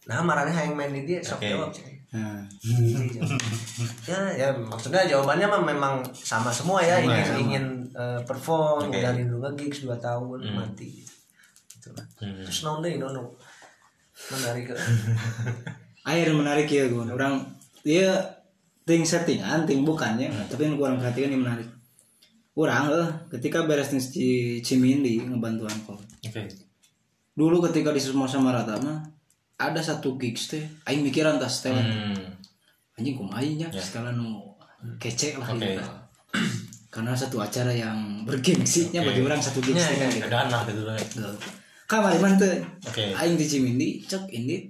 nah 0.03 0.19
marahnya 0.19 0.67
yang 0.67 0.75
main 0.75 0.91
di 0.91 1.07
dia 1.07 1.23
sok 1.23 1.39
jawab 1.39 1.71
cik. 1.71 1.87
Nah, 2.11 2.43
ya 4.03 4.19
ya 4.35 4.51
maksudnya 4.51 5.07
jawabannya 5.07 5.47
mah 5.47 5.63
memang 5.63 5.93
sama 6.11 6.51
semua 6.51 6.83
ya 6.83 6.99
Sama, 6.99 7.07
ingin 7.07 7.23
sama. 7.23 7.39
ingin 7.39 7.65
eh, 7.93 8.19
perform 8.27 8.91
Oke. 8.91 8.99
udah 8.99 9.11
rindu 9.15 9.37
nge-gigs 9.39 9.87
2 9.87 9.95
tahun 9.97 10.39
mati 10.51 11.07
gitu. 11.71 11.89
Lah. 11.95 12.03
Hmm. 12.19 12.43
terus 12.43 12.59
naon 12.61 12.83
deui 12.83 12.99
nono 12.99 13.31
menarik 14.27 14.69
ke 14.69 14.75
air 16.11 16.27
menarik 16.29 16.67
ya 16.67 16.85
gue 16.85 17.03
orang 17.07 17.41
dia 17.81 18.11
ting 18.83 19.01
settingan 19.01 19.63
ting 19.63 19.81
bukannya. 19.81 20.27
Tapi 20.45 20.61
yang 20.61 20.75
kurang 20.75 20.99
perhatikan 20.99 21.31
yang 21.31 21.47
menarik 21.47 21.67
orang 22.61 22.85
eh. 22.89 23.09
Ketika 23.29 23.65
beres 23.65 23.89
nih 23.89 23.99
si 23.99 24.25
Cimindi 24.59 25.17
ngebantu 25.19 25.65
angkol 25.65 25.97
Oke. 26.21 26.41
dulu 27.31 27.63
ketika 27.63 27.89
di 27.89 27.97
semua 27.97 28.25
sama 28.25 28.51
rata 28.51 28.75
mah 28.77 29.01
ada 29.57 29.79
satu 29.79 30.15
gigs 30.15 30.49
teh 30.49 30.61
aing 30.83 31.01
mikiran 31.01 31.37
tas 31.37 31.59
setelan 31.59 31.81
Hmm. 31.81 32.27
anjing 32.95 33.13
kumainya 33.13 33.69
setelan 33.69 34.15
nu 34.15 34.41
kece 34.97 35.35
lah 35.35 35.47
Oke. 35.47 35.61
gitu. 35.63 35.83
Karena 36.93 37.15
satu 37.15 37.39
acara 37.39 37.71
yang 37.71 38.27
bergengsinya 38.27 38.99
bagi 39.01 39.21
orang 39.21 39.39
satu 39.39 39.59
gigs 39.59 39.79
teh. 39.79 39.95
kan 39.95 40.09
gitu 40.09 40.25
Ada 40.25 40.37
anak 40.45 40.61
gitu 40.67 40.81
kamar 41.85 42.15
mana 42.17 42.35
tuh 42.35 42.55
Oke. 42.85 43.11
aing 43.11 43.35
di 43.35 43.45
Cimindi 43.45 43.89
cek 44.01 44.27
ini 44.29 44.63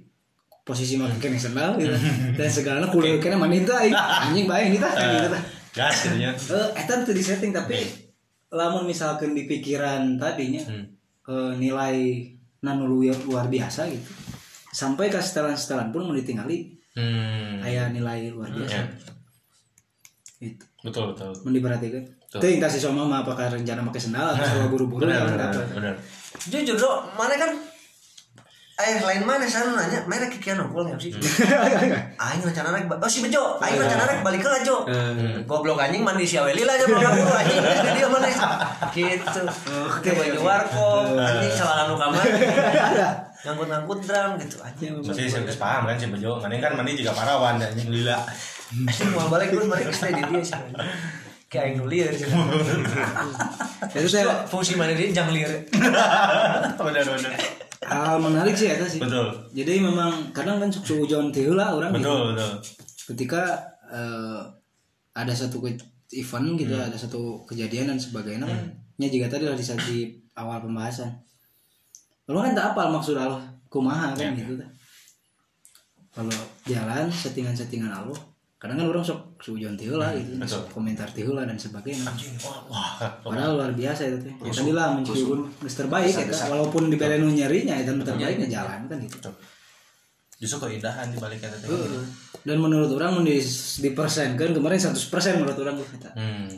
posisi 0.62 0.94
mah 0.94 1.10
kene 1.18 1.34
sendal 1.34 1.74
gitu. 1.76 1.90
Dan 2.38 2.46
segala 2.46 2.86
kuliah 2.86 3.18
kene 3.18 3.34
manin 3.34 3.62
tuh 3.62 3.74
aing? 3.74 3.90
Anjing 4.30 4.46
bae 4.46 4.70
ini 4.70 4.78
tah 4.78 4.90
kan 4.90 5.08
gitu 5.18 5.28
tah 5.30 5.42
Gas 5.72 6.04
gitu 6.04 6.16
ya. 6.18 6.30
eh 6.30 6.68
eta 6.76 7.00
tuh 7.00 7.10
di 7.10 7.20
setting 7.20 7.50
tapi 7.50 7.80
lamun 8.48 8.84
misalkan 8.84 9.32
di 9.32 9.44
pikiran 9.44 10.14
tadinya 10.14 10.60
Hmm. 10.62 10.84
eh, 11.24 11.52
nilai 11.56 11.96
nanu 12.60 12.84
luar, 12.86 13.16
luar 13.22 13.46
biasa 13.46 13.88
gitu 13.88 14.12
sampai 14.68 15.08
ke 15.08 15.16
setelan-setelan 15.16 15.88
pun 15.88 16.04
mau 16.04 16.12
ditinggali 16.12 16.76
Hmm. 16.92 17.58
aya 17.58 17.88
nilai 17.88 18.28
luar 18.28 18.50
biasa 18.50 18.76
Ya. 18.76 18.84
itu 20.42 20.64
Betul 20.82 21.14
betul. 21.14 21.30
mau 21.38 21.50
diperhatikan. 21.50 22.02
Tuh 22.28 22.42
yang 22.42 22.60
kasih 22.60 22.80
sama 22.82 23.02
mah 23.02 23.22
apakah 23.22 23.46
rencana 23.46 23.80
pakai 23.82 24.02
sendal 24.02 24.28
atau 24.30 24.66
buru-buru 24.66 25.04
Benar 25.04 25.22
kan 25.22 25.52
benar 25.52 25.66
benar. 25.70 25.94
jujur 26.42 26.74
dok 26.74 26.96
mana 27.14 27.36
kan 27.36 27.50
eh 28.82 28.98
lain 28.98 29.22
mana? 29.22 29.46
Sana 29.46 29.78
nanya 29.78 30.02
mana 30.10 30.26
kikian 30.26 30.58
nongkrong 30.58 30.92
ya 30.92 30.96
sih? 30.98 31.12
Aing 32.24 32.42
rencana 32.42 32.74
naik 32.74 32.90
oh 32.90 33.10
si 33.10 33.22
bejo. 33.22 33.56
Aing 33.62 33.78
rencana 33.78 34.04
naik 34.10 34.20
balik 34.26 34.42
ke 34.42 34.50
ajo 34.50 34.86
goblok 35.46 35.78
anjing 35.78 36.02
mandi 36.02 36.26
si 36.26 36.36
aweli 36.36 36.66
lah 36.66 36.74
aja 36.74 36.84
belum 36.90 37.00
buru 37.00 37.32
anjing 37.32 37.62
dia 37.62 38.08
mana? 38.10 38.28
Gitu. 38.90 39.42
Oke. 39.70 40.10
Baju 40.10 40.40
warkop 40.42 41.06
anjing 41.14 41.52
celana 41.54 41.82
nu 41.86 41.94
kamar. 41.94 42.24
Ngangkut-ngangkut 43.42 43.98
drum 44.06 44.30
gitu 44.42 44.56
anjing. 44.62 44.92
Masih 44.98 45.30
saya 45.30 45.42
geus 45.46 45.58
paham 45.58 45.86
kan 45.86 45.96
si 45.96 46.10
Bejo. 46.10 46.42
Mana 46.42 46.58
kan 46.58 46.74
mandi 46.74 46.98
juga 46.98 47.14
parawan 47.14 47.62
dan 47.62 47.70
anjing 47.72 47.90
lila. 47.90 48.18
anjing 48.90 49.08
mau 49.14 49.30
balik 49.30 49.54
pun 49.54 49.70
mana 49.70 49.90
stay 49.94 50.12
di 50.12 50.22
dia 50.26 50.42
sih 50.42 50.58
kayak 51.52 51.76
nulir 51.76 52.08
sih. 52.16 52.24
Itu 53.92 54.08
saya 54.08 54.48
fungsi 54.48 54.72
mana 54.72 54.96
dia 54.96 55.12
jangan 55.12 55.36
liar. 55.36 55.52
Benar 56.80 57.04
benar. 57.04 57.32
Hal 57.82 58.16
menarik 58.18 58.54
sih 58.54 58.70
eta 58.70 58.86
sih 58.86 59.02
Betul. 59.02 59.34
jadi 59.50 59.82
memang 59.82 60.30
kadang 60.30 60.62
kan 60.62 60.70
suku 60.70 61.02
ujon 61.02 61.28
lah 61.52 61.74
orang 61.74 61.90
gitu. 61.92 62.06
Betul 62.06 62.20
betul. 62.34 62.52
ketika 63.14 63.42
eh, 63.90 64.40
ada 65.12 65.32
satu 65.34 65.58
event 66.12 66.48
gitu 66.56 66.74
Hmm. 66.74 66.86
ada 66.88 66.96
satu 66.96 67.42
kejadian 67.44 67.90
dan 67.90 67.98
sebagainya 67.98 68.46
kan 68.46 68.62
nya 68.96 69.08
juga 69.08 69.26
tadi 69.28 69.48
lah 69.48 69.56
di 69.82 70.14
awal 70.34 70.62
pembahasan 70.62 71.10
lu 72.28 72.38
kan 72.38 72.54
tak 72.54 72.72
apal 72.72 72.92
maksud 72.92 73.18
Allah 73.18 73.42
kumaha 73.66 74.14
Ya. 74.14 74.30
kan 74.30 74.38
gitu 74.38 74.54
kan 74.56 74.70
kalau 76.12 76.36
jalan 76.68 77.08
settingan-settingan 77.08 77.88
Allah 77.88 78.20
kadang 78.62 78.78
kan 78.78 78.86
orang 78.86 79.02
sok 79.02 79.42
sujon 79.42 79.74
lah 79.74 80.14
gitu 80.14 80.38
Hmm, 80.38 80.46
sok 80.46 80.70
komentar 80.70 81.10
lah 81.10 81.42
dan 81.42 81.58
sebagainya 81.58 82.06
Wah. 82.70 83.18
padahal 83.18 83.58
luar 83.58 83.74
biasa 83.74 84.06
itu 84.06 84.22
teh 84.22 84.30
tadi 84.38 84.70
lah 84.70 84.94
mencium 84.94 85.50
Mister 85.58 85.90
terbaik 85.90 86.14
ya 86.14 86.30
walaupun 86.46 86.86
di 86.86 86.94
belen 86.94 87.26
nyerinya 87.26 87.74
itu 87.76 87.90
terbaiknya 87.90 88.46
jalan 88.48 88.86
kan 88.86 88.98
gitu. 89.02 89.30
Justru 90.38 90.58
keindahan 90.62 91.10
di 91.10 91.18
balik 91.18 91.42
kata 91.42 91.58
teh. 91.58 91.66
Heeh. 91.66 92.06
dan 92.42 92.58
menurut 92.58 92.90
orang 92.94 93.18
mun 93.18 93.26
di, 93.26 93.38
di 93.78 93.90
persen 93.90 94.34
kan 94.34 94.54
kemarin 94.54 94.78
100% 94.78 94.98
menurut 95.38 95.58
orang 95.58 95.76
kita 95.82 96.10
Hmm. 96.14 96.50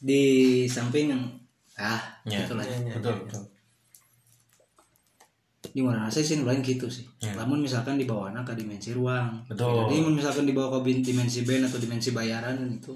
di 0.00 0.22
samping 0.64 1.12
yang 1.12 1.22
ah 1.76 2.00
Ya. 2.24 2.44
itulah 2.44 2.64
Betul 2.64 3.20
betul. 3.20 3.42
Di 5.74 5.82
mana 5.82 6.06
saya 6.06 6.22
sih 6.22 6.38
lain 6.46 6.62
gitu 6.62 6.86
sih. 6.86 7.02
Ya. 7.18 7.34
namun 7.34 7.58
misalkan 7.58 7.98
dibawa 7.98 8.30
anak 8.30 8.54
ke 8.54 8.62
dimensi 8.62 8.94
ruang. 8.94 9.42
Betul. 9.50 9.90
jadi 9.90 10.06
misalkan 10.06 10.46
dibawa 10.46 10.78
ke 10.78 10.86
bin- 10.86 11.02
dimensi 11.02 11.42
band 11.42 11.66
atau 11.66 11.82
dimensi 11.82 12.14
bayaran 12.14 12.54
itu 12.70 12.94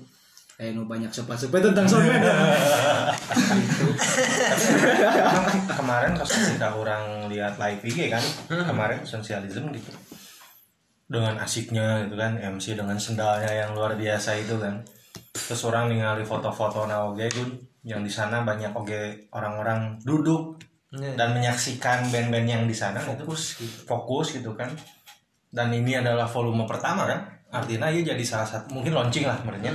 kayak 0.55 0.75
nu 0.75 0.87
banyak 0.87 1.11
sepa-sepa 1.11 1.59
tentang 1.63 1.87
soundman 1.91 2.19
kemarin 5.71 6.11
pas 6.19 6.27
ketika 6.27 6.75
orang 6.75 7.31
lihat 7.31 7.55
live 7.59 7.83
IG 7.83 8.11
kan 8.11 8.23
kemarin 8.51 9.03
sosialisme 9.03 9.71
gitu. 9.75 9.91
Dengan 11.09 11.41
asiknya 11.41 12.07
gitu 12.07 12.15
kan 12.15 12.39
MC 12.39 12.75
dengan 12.79 12.99
sendalnya 12.99 13.49
yang 13.55 13.75
luar 13.75 13.95
biasa 13.99 14.39
itu 14.39 14.55
kan. 14.59 14.83
Terus 15.35 15.63
orang 15.67 15.91
ningali 15.91 16.27
foto-foto 16.27 16.85
na 16.85 17.07
oge 17.07 17.31
Gun, 17.33 17.55
yang 17.87 18.03
di 18.05 18.11
sana 18.13 18.43
banyak 18.45 18.75
oge 18.77 19.31
orang-orang 19.33 19.97
duduk 20.05 20.59
dan 20.89 21.37
menyaksikan 21.37 22.09
band-band 22.09 22.49
yang 22.49 22.65
di 22.65 22.73
sana 22.73 22.97
itu 23.05 23.29
fokus 23.29 23.43
gitu. 23.61 23.77
Fokus 23.85 24.27
gitu 24.41 24.57
kan. 24.57 24.73
Dan 25.49 25.73
ini 25.73 26.01
adalah 26.01 26.25
volume 26.25 26.65
pertama 26.65 27.05
kan. 27.05 27.21
Artinya 27.53 27.93
ya 27.93 28.13
jadi 28.13 28.25
salah 28.25 28.49
satu 28.49 28.73
mungkin 28.73 28.97
launching 28.97 29.29
lah 29.29 29.37
sebenarnya. 29.37 29.73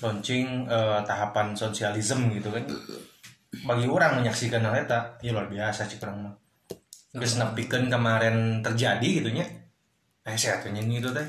Launching 0.00 0.64
eh, 0.64 1.00
tahapan 1.04 1.52
sosialisme 1.52 2.32
gitu 2.32 2.48
kan. 2.48 2.64
Bagi 3.68 3.84
orang 3.88 4.20
menyaksikan 4.20 4.64
hal 4.64 4.84
itu 4.84 5.28
ya 5.28 5.30
luar 5.32 5.48
biasa 5.48 5.88
sih 5.88 5.96
kurang 5.96 6.28
mah 6.28 6.34
Geus 7.16 7.40
nepikeun 7.40 7.88
kemarin 7.88 8.60
terjadi 8.60 9.08
gitu 9.24 9.32
nya. 9.32 9.48
Eh 10.24 10.36
saya 10.36 10.60
atuh 10.60 10.68
nyanyi 10.68 11.00
itu 11.00 11.08
teh. 11.12 11.24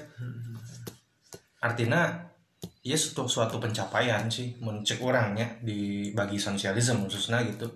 Artinya 1.63 2.27
ya 2.83 2.95
suatu 2.95 3.27
suatu 3.27 3.59
pencapaian 3.59 4.27
sih 4.27 4.59
mencek 4.59 4.99
orangnya 4.99 5.59
di 5.63 6.11
bagi 6.11 6.39
sosialisme 6.39 7.07
khususnya 7.07 7.43
gitu 7.43 7.67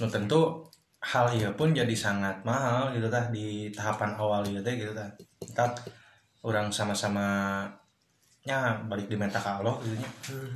nu 0.00 0.06
tentu 0.08 0.64
hal 1.00 1.30
iya 1.32 1.52
pun 1.54 1.70
jadi 1.70 1.92
sangat 1.94 2.42
mahal 2.42 2.90
gitu 2.92 3.06
tah 3.06 3.30
di 3.30 3.70
tahapan 3.70 4.16
awal 4.18 4.42
gitu 4.44 4.60
teh 4.60 4.74
gitu 4.76 4.92
tah. 4.92 5.08
Kita 5.42 5.64
orang 6.46 6.72
sama-sama 6.72 7.26
nya 8.46 8.78
balik 8.86 9.10
di 9.10 9.16
meta 9.18 9.42
ka 9.42 9.58
Allah 9.58 9.74
gitu 9.82 9.96
nya. 9.98 10.10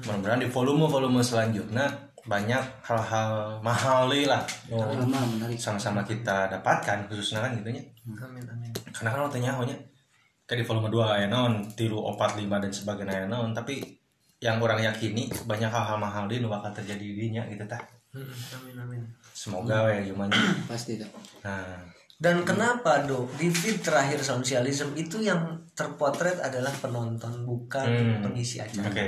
Mudah-mudahan 0.06 0.40
di 0.42 0.48
volume-volume 0.48 1.20
selanjutnya 1.22 1.86
banyak 2.22 2.62
hal-hal 2.86 3.58
mahal 3.64 4.06
lah. 4.06 4.44
Menarik. 4.70 5.56
sama-sama 5.58 6.04
kita 6.04 6.46
dapatkan 6.52 7.10
khususnya 7.10 7.42
kan 7.42 7.50
gitu 7.58 7.70
nya. 7.74 7.82
Amin 8.22 8.44
amin. 8.46 8.70
Karena 8.94 9.10
kan 9.14 9.30
tanya 9.30 9.58
nya 9.66 9.76
kayak 10.50 10.62
di 10.62 10.64
volume 10.66 10.90
2 10.90 11.14
aya 11.14 11.26
naon 11.30 11.62
tilu 11.78 12.02
opat 12.02 12.34
lima 12.34 12.58
dan 12.58 12.74
sebagainya 12.74 13.22
aya 13.22 13.26
naon 13.30 13.54
tapi 13.54 13.78
yang 14.42 14.58
orang 14.58 14.82
yakini 14.82 15.30
banyak 15.46 15.70
hal-hal 15.70 15.94
mahal 15.94 16.26
di 16.26 16.42
bakal 16.42 16.74
terjadi 16.74 16.98
di 16.98 17.14
dinya 17.14 17.46
gitu 17.46 17.62
tah. 17.70 17.78
Hmm, 17.78 17.99
amin 18.12 18.76
amin 18.76 19.02
semoga 19.30 19.86
ya 19.88 20.02
gimana 20.02 20.34
pasti 20.70 20.96
tak 20.96 21.10
nah 21.40 21.78
Dan 22.20 22.44
kenapa 22.44 23.00
do 23.02 23.24
di 23.34 23.48
feed 23.48 23.80
terakhir 23.80 24.20
sosialisme 24.20 24.92
itu 24.92 25.18
yang 25.18 25.40
terpotret 25.72 26.36
adalah 26.38 26.68
penonton 26.74 27.32
bukan 27.42 27.80
Hmm. 27.80 28.20
pengisi 28.20 28.60
acara. 28.60 28.86
oke 28.86 29.06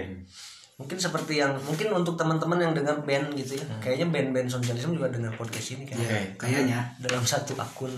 Mungkin 0.73 0.97
seperti 0.97 1.37
yang 1.37 1.53
mungkin 1.61 1.93
untuk 1.93 2.17
teman-teman 2.17 2.57
yang 2.59 2.73
dengar 2.73 2.97
band 3.03 3.37
gitu 3.37 3.55
ya, 3.55 3.63
Hmm. 3.63 3.77
kayaknya 3.79 4.09
band-band 4.09 4.49
sosialisme 4.49 4.97
juga 4.97 5.13
dengar 5.13 5.29
podcast 5.35 5.77
ini 5.77 5.85
kan. 5.85 6.01
oke 6.01 6.19
kayaknya 6.41 6.81
Dalam 6.99 7.21
satu 7.23 7.53
akun 7.55 7.93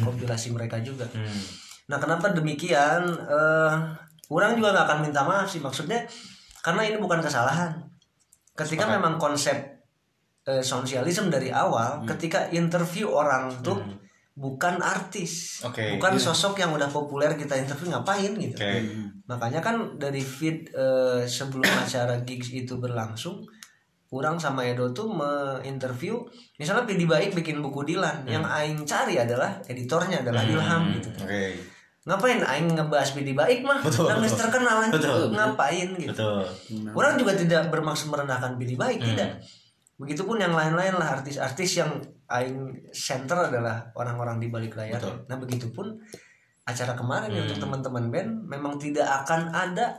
kompilasi 0.00 0.48
mereka 0.50 0.80
juga. 0.80 1.04
hmm. 1.06 1.40
Nah 1.84 2.00
kenapa 2.00 2.32
demikian? 2.32 3.04
Eh, 3.04 3.74
orang 4.30 4.56
juga 4.56 4.72
nggak 4.72 4.86
akan 4.88 4.98
minta 5.02 5.20
maaf 5.20 5.44
sih 5.44 5.60
maksudnya 5.60 6.00
karena 6.58 6.80
ini 6.82 6.96
bukan 6.96 7.20
kesalahan. 7.20 7.68
Ketika 8.50 8.88
Sepakat. 8.88 8.96
memang 8.96 9.14
konsep 9.20 9.73
eh, 10.44 10.62
sosialisme 10.64 11.28
dari 11.32 11.48
awal, 11.48 12.04
ketika 12.08 12.48
interview 12.52 13.08
orang 13.08 13.50
tuh 13.64 13.80
bukan 14.34 14.82
artis 14.82 15.62
Oke, 15.62 15.94
bukan 15.94 16.18
sosok 16.18 16.58
yang 16.58 16.74
udah 16.74 16.90
populer 16.90 17.38
kita 17.38 17.54
interview 17.54 17.94
ngapain 17.94 18.34
gitu 18.34 18.58
Oke. 18.58 18.82
makanya 19.30 19.62
kan 19.62 19.94
dari 19.94 20.18
feed 20.18 20.74
eh, 20.74 21.22
sebelum 21.22 21.62
acara 21.86 22.18
gigs 22.26 22.50
itu 22.50 22.82
berlangsung 22.82 23.46
kurang 24.10 24.34
sama 24.42 24.66
Edo 24.66 24.90
tuh 24.90 25.06
menginterview 25.06 26.18
misalnya 26.58 26.82
Pidi 26.82 27.06
Baik 27.06 27.30
bikin 27.34 27.62
buku 27.62 27.86
Dilan 27.86 28.26
yang 28.26 28.42
Aing 28.42 28.82
cari 28.82 29.22
adalah 29.22 29.62
editornya 29.70 30.26
adalah 30.26 30.42
Ilham 30.42 30.82
gitu 30.98 31.14
Oke. 31.14 31.54
ngapain 32.02 32.42
Aing 32.42 32.74
ngebahas 32.74 33.14
Pidi 33.14 33.38
Baik 33.38 33.62
mah 33.62 33.86
Betul, 33.86 34.10
yang 34.10 34.18
betul. 34.18 34.38
terkenal. 34.38 34.76
Betul, 34.90 35.30
ngapain 35.30 35.88
gitu 35.94 36.10
Betul. 36.10 36.42
orang 36.90 37.14
juga 37.22 37.38
tidak 37.38 37.70
bermaksud 37.70 38.10
merendahkan 38.10 38.58
Pidi 38.58 38.74
Baik 38.74 38.98
tidak 38.98 39.38
begitupun 39.94 40.42
yang 40.42 40.52
lain-lain 40.52 40.94
lah 40.98 41.20
artis-artis 41.20 41.78
yang 41.78 41.90
Aing 42.24 42.88
center 42.90 43.52
adalah 43.52 43.92
orang-orang 43.94 44.40
di 44.40 44.48
balik 44.48 44.74
layar 44.74 44.98
Betul. 44.98 45.16
nah 45.28 45.36
begitupun 45.36 45.86
acara 46.64 46.96
kemarin 46.96 47.30
untuk 47.44 47.60
teman-teman 47.60 48.08
band 48.08 48.30
memang 48.48 48.80
tidak 48.80 49.04
akan 49.22 49.52
ada 49.52 49.94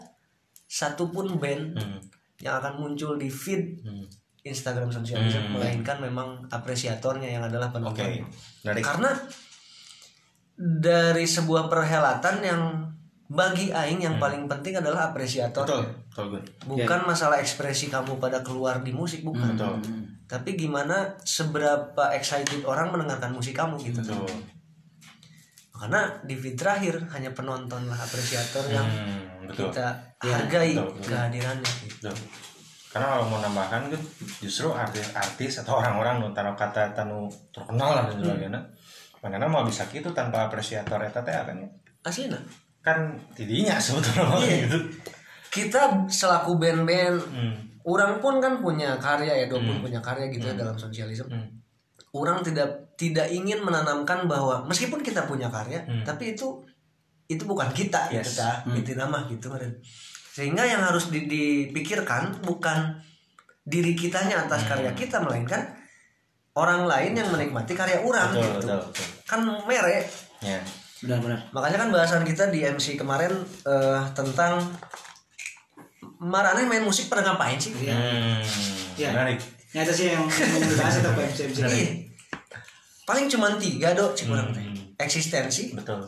satupun 0.66 1.38
band 1.38 1.78
Hmm. 1.78 2.02
yang 2.42 2.58
akan 2.60 2.82
muncul 2.82 3.16
di 3.16 3.30
feed 3.30 3.86
Hmm. 3.86 4.04
Instagram 4.42 4.90
sosialisme 4.90 5.42
Hmm. 5.42 5.54
melainkan 5.58 6.02
memang 6.02 6.44
apresiatornya 6.50 7.30
yang 7.30 7.44
adalah 7.46 7.70
penonton. 7.70 8.26
Dari 8.62 8.82
Karena 8.82 9.10
dari 10.56 11.26
sebuah 11.28 11.68
perhelatan 11.68 12.36
yang 12.42 12.62
bagi 13.26 13.74
aing 13.74 14.00
yang 14.00 14.16
paling 14.18 14.46
penting 14.46 14.78
adalah 14.78 15.10
apresiator. 15.10 15.66
betul, 15.66 15.82
betul. 16.14 16.42
Bukan 16.68 17.00
masalah 17.04 17.42
ekspresi 17.42 17.90
kamu 17.90 18.18
pada 18.18 18.46
keluar 18.46 18.80
di 18.80 18.94
musik 18.94 19.22
bukan. 19.22 19.58
Betul. 19.58 19.82
Tapi 20.26 20.54
gimana 20.54 21.18
seberapa 21.22 22.14
excited 22.14 22.62
orang 22.64 22.90
mendengarkan 22.90 23.34
musik 23.34 23.54
kamu 23.54 23.82
gitu. 23.82 24.02
Betul. 24.02 24.30
Karena 25.76 26.08
di 26.24 26.34
feed 26.34 26.56
terakhir 26.56 27.04
hanya 27.12 27.36
penonton 27.36 27.84
lah 27.86 28.00
apresiator 28.00 28.64
yang 28.70 28.88
Hmm, 28.88 29.50
betul. 29.52 29.68
kita 29.70 29.88
hargai 30.24 30.72
betul, 30.72 30.88
betul. 30.96 31.10
kehadirannya. 31.12 31.74
gitu. 31.84 32.10
Betul. 32.10 32.16
Karena 32.96 33.08
kalau 33.12 33.26
mau 33.28 33.44
nambahkan 33.44 33.92
kan 33.92 34.02
justru 34.40 34.72
artis-artis 34.72 35.60
atau 35.60 35.84
orang-orang 35.84 36.24
nu 36.24 36.32
taruh 36.32 36.56
kata 36.56 36.96
tanu 36.96 37.28
terkenal 37.52 37.92
lah 37.92 38.04
dan 38.08 38.16
sebagainya. 38.18 38.62
Mana 39.20 39.50
mau 39.50 39.68
bisa 39.68 39.84
gitu 39.90 40.14
tanpa 40.16 40.48
apresiator 40.48 41.02
eta 41.02 41.20
teh 41.20 41.34
kan 41.34 41.58
ya? 41.60 41.68
Aslinya. 42.08 42.40
Kan 42.86 42.98
tidinya 43.34 43.76
sebetulnya 43.84 44.38
Iya. 44.38 44.58
gitu. 44.64 44.78
kita 45.50 45.82
selaku 46.06 46.56
band-band 46.56 47.18
Hmm. 47.26 47.56
orang 47.82 48.20
pun 48.20 48.38
kan 48.38 48.60
punya 48.60 48.94
karya 48.98 49.48
Edo 49.48 49.58
pun 49.58 49.80
punya 49.80 49.98
karya 50.00 50.28
gitu 50.28 50.46
ya 50.46 50.54
dalam 50.54 50.76
sosialisme 50.76 51.26
Hmm. 51.26 51.48
orang 52.12 52.40
tidak 52.42 52.68
tidak 52.94 53.28
ingin 53.28 53.60
menanamkan 53.60 54.24
bahwa 54.26 54.64
meskipun 54.64 55.00
kita 55.00 55.24
punya 55.24 55.48
karya 55.48 55.80
Hmm. 55.82 56.04
tapi 56.04 56.32
itu 56.32 56.60
itu 57.26 57.42
bukan 57.42 57.72
kita 57.72 58.08
Yes. 58.10 58.30
gitu 58.30 58.32
dah 58.38 58.56
itu 58.76 58.94
nama 58.94 59.26
gitu 59.26 59.48
kan 59.50 59.64
sehingga 60.30 60.62
yang 60.62 60.84
harus 60.84 61.08
di- 61.08 61.26
dipikirkan 61.26 62.44
bukan 62.44 63.00
diri 63.64 63.96
kitanya 63.96 64.38
Hmm. 64.38 64.46
atas 64.46 64.68
karya 64.68 64.92
kita 64.92 65.18
melainkan 65.18 65.74
orang 66.54 66.84
lain 66.84 67.16
yang 67.16 67.28
menikmati 67.28 67.74
karya 67.74 67.98
orang 67.98 68.30
Betul, 68.30 68.44
gitu 68.44 68.68
betul, 68.68 68.80
betul. 68.92 69.06
kan 69.24 69.40
mere 69.42 70.04
Ya. 70.40 70.60
Benar-benar 71.04 71.40
Makanya 71.52 71.78
kan 71.84 71.90
bahasan 71.92 72.24
kita 72.24 72.48
di 72.48 72.64
MC 72.64 72.96
kemarin 72.96 73.34
eh, 73.68 74.02
tentang 74.16 74.64
Marane 76.16 76.64
main 76.66 76.82
musik 76.82 77.12
pada 77.12 77.22
ngapain 77.22 77.60
sih? 77.60 77.76
Hmm. 77.76 78.42
Iya. 78.96 79.12
Menarik. 79.12 79.40
nyata 79.76 79.92
sih 79.92 80.08
yang 80.16 80.24
dibahas 80.72 81.04
itu 81.04 81.10
MC 81.12 81.40
MC 81.52 81.58
Iya. 81.68 81.92
Paling 83.06 83.28
cuma 83.30 83.54
tiga 83.60 83.94
dok 83.94 84.16
cik 84.18 84.32
urang 84.32 84.50
teh. 84.56 84.64
Hmm. 84.64 84.96
Eksistensi, 84.98 85.76
Betul. 85.76 86.08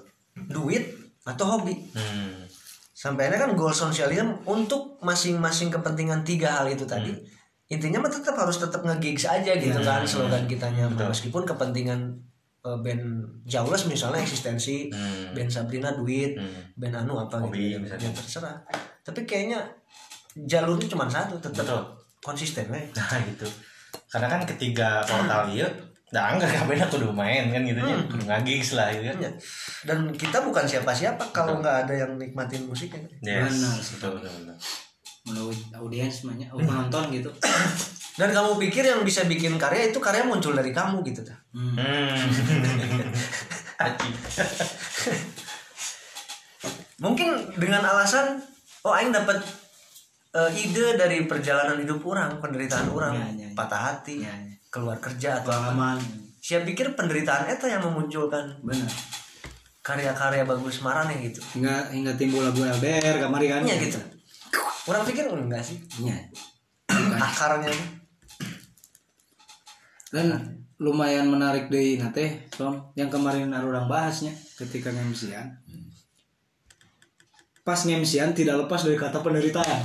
duit, 0.49 0.87
atau 1.27 1.45
hobi. 1.45 1.75
Hmm. 1.93 2.47
Sampai 2.95 3.29
kan 3.29 3.53
goal 3.53 3.75
sosialisme 3.75 4.41
untuk 4.47 4.97
masing-masing 5.03 5.69
kepentingan 5.69 6.25
tiga 6.25 6.57
hal 6.57 6.71
itu 6.71 6.87
tadi. 6.87 7.11
Hmm. 7.13 7.21
Intinya 7.67 8.07
mah 8.07 8.09
tetap 8.09 8.33
harus 8.39 8.57
tetap 8.57 8.81
nge-gigs 8.81 9.27
aja 9.27 9.51
gitu 9.59 9.77
Iya. 9.77 9.85
kan 9.85 10.07
slogan 10.07 10.47
kitanya. 10.47 10.87
Meskipun 10.89 11.43
kepentingan 11.43 12.15
eh, 12.59 12.77
band 12.77 13.03
Jaules 13.43 13.83
misalnya 13.85 14.19
eksistensi, 14.19 14.87
Hmm. 14.87 15.31
band 15.31 15.47
Sabrina 15.47 15.91
duit, 15.91 16.33
Hmm. 16.33 16.61
band 16.73 16.95
Anu 16.97 17.13
apa 17.17 17.37
Hobi, 17.39 17.71
gitu 17.71 17.79
misalnya. 17.79 18.05
ya 18.05 18.11
terserah 18.13 18.57
tapi 19.01 19.23
kayaknya 19.23 19.59
jalurnya 20.35 20.85
cuma 20.85 21.07
satu 21.07 21.35
tetap 21.37 21.63
Betul. 21.63 21.81
konsisten 22.19 22.67
we. 22.67 22.81
Nah 22.91 23.17
gitu. 23.23 23.47
Karena 24.07 24.27
kan 24.27 24.41
ketiga 24.43 24.99
portal 25.01 25.49
ieu 25.49 25.67
Nah, 26.07 26.31
enggak 26.31 26.47
kabehna 26.55 26.87
kudu 26.87 27.11
main 27.11 27.51
kan 27.51 27.59
gitu 27.61 27.75
nya. 27.77 27.91
Kudu 28.07 28.23
ngagigs 28.23 28.79
lah 28.79 28.87
gitu 28.91 29.11
kan. 29.11 29.17
Ya. 29.19 29.31
dan 29.83 30.07
kita 30.13 30.39
bukan 30.39 30.63
siapa-siapa 30.63 31.19
kalau 31.31 31.59
nggak 31.59 31.83
ada 31.83 31.93
yang 31.97 32.15
nikmatin 32.15 32.63
musiknya 32.63 33.03
Yes. 33.19 33.51
Benar. 33.51 33.75
Betul, 33.75 34.09
betul, 34.15 34.31
betul. 34.39 34.55
menurut 35.25 35.59
audiens 35.73 36.13
semuanya 36.13 36.47
oh, 36.47 36.59
penonton 36.59 37.11
gitu 37.11 37.27
dan 38.17 38.29
kamu 38.33 38.57
pikir 38.57 38.83
yang 38.83 39.05
bisa 39.05 39.23
bikin 39.23 39.55
karya 39.55 39.93
itu 39.93 39.99
karya 40.01 40.25
muncul 40.25 40.51
dari 40.51 40.73
kamu 40.73 41.05
gitu 41.05 41.21
dah 41.21 41.37
hmm. 41.53 42.17
Mungkin 46.97 47.29
dengan 47.61 47.85
alasan 47.85 48.41
oh 48.81 48.93
aing 48.93 49.13
dapat 49.13 49.37
eh, 50.33 50.49
ide 50.57 50.97
dari 50.97 51.29
perjalanan 51.29 51.77
hidup 51.77 52.01
orang 52.09 52.41
penderitaan 52.41 52.89
orang 52.89 53.13
Ya, 53.13 53.25
ya, 53.29 53.45
ya. 53.45 53.49
patah 53.53 53.81
hati 53.93 54.25
Ya, 54.25 54.33
ya. 54.33 54.49
keluar 54.73 54.97
kerja 54.97 55.37
atau 55.41 55.53
pengalaman. 55.53 56.01
Saya 56.41 56.65
pikir 56.65 56.97
penderitaan 56.97 57.45
eta 57.51 57.67
yang 57.67 57.83
memunculkan 57.85 58.57
benar. 58.63 58.89
karya-karya 59.85 60.43
bagus 60.43 60.83
marane 60.83 61.15
gitu. 61.23 61.39
Hingga 61.55 61.93
hingga 61.95 62.11
timbul 62.19 62.43
lagu 62.43 62.59
LDR 62.59 63.23
kamari 63.23 63.47
kan? 63.47 63.63
Iya 63.63 63.75
gitu. 63.79 63.99
Orang 64.89 65.07
pikir 65.07 65.29
enggak 65.31 65.63
sih. 65.63 65.79
Iya. 66.03 66.17
akarnya 67.29 67.71
dan 70.17 70.57
lumayan 70.81 71.29
menarik 71.29 71.69
deh 71.69 72.01
nate 72.01 72.49
Tom. 72.49 72.89
Yang 72.97 73.21
kemarin 73.21 73.53
orang 73.53 73.85
bahasnya 73.85 74.33
ketika 74.57 74.89
ngemsian. 74.89 75.61
Pas 77.61 77.77
ngemsian 77.85 78.33
tidak 78.33 78.65
lepas 78.65 78.81
dari 78.81 78.97
kata 78.97 79.21
penderitaan. 79.21 79.79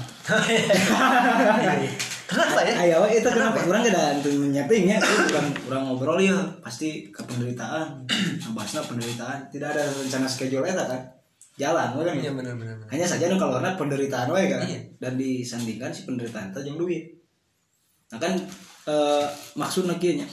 Kenapa 2.33 2.64
ya? 2.64 2.74
Ayo 2.80 3.05
itu 3.12 3.28
kenapa? 3.28 3.61
Orang 3.68 3.85
tidak 3.85 4.24
untuk 4.24 4.33
menyampingnya 4.41 4.97
orang 5.05 5.53
orang 5.68 5.83
ngobrol 5.85 6.16
ya 6.16 6.41
pasti 6.64 7.12
ke 7.12 7.20
penderitaan. 7.28 8.09
Bahasnya 8.57 8.80
penderitaan. 8.89 9.53
Tidak 9.53 9.68
ada 9.68 9.85
rencana 9.85 10.24
schedule 10.24 10.64
eta 10.64 10.89
kan? 10.89 11.01
Jalan 11.61 11.93
we 12.01 12.09
kan? 12.09 12.16
Iya 12.16 12.33
benar-benar 12.33 12.80
hanya 12.89 13.05
saja 13.05 13.28
nu 13.28 13.37
kalau 13.37 13.61
orang 13.61 13.76
penderitaan 13.76 14.33
we 14.33 14.49
kan? 14.49 14.64
Iya. 14.64 14.80
dan 14.97 15.20
disandingkan 15.20 15.93
si 15.93 16.09
penderitaan 16.09 16.55
itu 16.55 16.72
jeung 16.72 16.80
duit. 16.80 17.20
Nah 18.09 18.16
kan 18.22 18.33
eh, 18.87 19.26
maksudnya 19.55 19.99
kieu 19.99 20.18
nya 20.18 20.26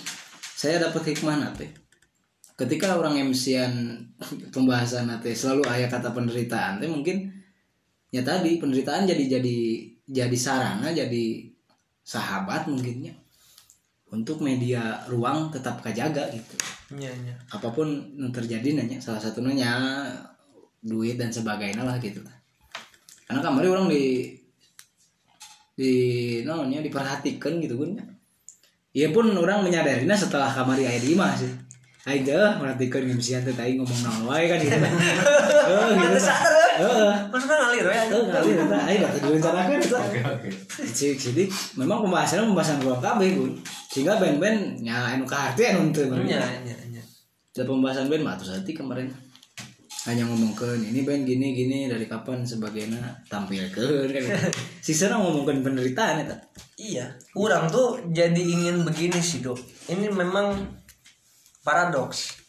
saya 0.59 0.75
dapat 0.75 1.15
hikmah 1.15 1.39
nate. 1.39 1.71
Ketika 2.59 2.99
orang 2.99 3.31
MC-an 3.31 3.95
pembahasan 4.55 5.07
nate 5.07 5.31
selalu 5.31 5.63
ayat 5.71 5.87
kata 5.87 6.11
penderitaan 6.11 6.83
teh 6.83 6.91
mungkin 6.91 7.31
ya 8.11 8.19
tadi 8.27 8.59
penderitaan 8.59 9.07
jadi 9.07 9.39
jadi 9.39 9.57
jadi 10.03 10.37
sarana 10.37 10.91
jadi 10.91 11.47
sahabat 12.03 12.67
mungkinnya. 12.67 13.15
Untuk 14.09 14.43
media 14.43 14.99
ruang 15.07 15.53
tetap 15.53 15.79
kejaga 15.79 16.27
gitu. 16.33 16.57
Iya 16.97 17.13
iya. 17.23 17.35
Apa 17.55 17.71
pun 17.71 17.87
yang 18.17 18.33
terjadi 18.33 18.75
nanya 18.75 18.99
salah 18.99 19.21
satunya 19.21 19.79
duit 20.83 21.15
dan 21.15 21.31
sebagainya 21.31 21.87
lah 21.87 21.95
gitu. 22.03 22.19
Karena 23.29 23.39
kemarin 23.39 23.71
orang 23.79 23.87
di 23.87 24.33
di 25.79 25.93
namanya 26.43 26.83
diperhatikan 26.83 27.63
gitu 27.63 27.79
kan 27.79 28.18
Iya 28.89 29.13
pun 29.13 29.29
orang 29.37 29.61
menyadarinya 29.61 30.17
setelah 30.17 30.49
kamari 30.49 30.81
ayat 30.85 31.05
lima 31.05 31.29
sih 31.37 31.49
Aja 32.07 32.57
merhatikan 32.57 33.05
ngimsian 33.05 33.43
teh 33.45 33.53
tadi 33.53 33.77
ngomong 33.77 33.99
naon 34.01 34.21
wae 34.31 34.49
kan 34.49 34.57
gitu. 34.57 34.71
Heeh 34.71 35.89
gitu. 35.99 36.17
ya 36.17 36.35
Heeh. 36.79 37.13
maksudnya 37.29 37.55
ngalir 37.59 37.85
ya 37.85 38.03
Heeh 38.07 38.25
kali 38.33 38.49
eta 38.55 38.77
ayo 38.87 38.97
dah 39.03 39.11
direncanakeun 39.13 39.79
eta. 39.83 39.99
Cik 40.89 41.17
sidik 41.19 41.47
memang 41.77 42.01
pembahasannya 42.01 42.49
pembahasan 42.49 42.81
ruang 42.81 43.03
kabeh 43.03 43.29
Gun. 43.37 43.51
Sehingga 43.91 44.17
band-band 44.17 44.79
nya 44.81 45.13
anu 45.13 45.27
kaharti 45.27 45.69
anu 45.69 45.91
teu 45.93 46.07
iya 46.25 46.39
iya 46.65 46.75
iya 46.89 47.01
ada 47.53 47.61
pembahasan 47.67 48.07
band 48.09 48.23
mah 48.25 48.35
terus 48.39 48.57
hati 48.57 48.71
kemarin 48.73 49.11
hanya 50.07 50.23
ngomongkan 50.23 50.79
ini 50.79 51.03
band 51.03 51.27
gini 51.27 51.51
gini 51.51 51.77
dari 51.91 52.07
kapan 52.07 52.47
sebagainya 52.47 53.03
tampilkan? 53.27 54.07
Kan 54.15 54.23
sisanya 54.79 55.19
ngomongkan 55.19 55.59
penderitaan 55.59 56.23
eta 56.23 56.39
iya 56.79 57.11
orang 57.35 57.67
tuh 57.67 57.99
jadi 58.07 58.39
ingin 58.39 58.87
begini 58.87 59.19
sih 59.19 59.43
dok. 59.43 59.59
Ini 59.91 60.07
memang 60.07 60.55
paradoks. 61.67 62.39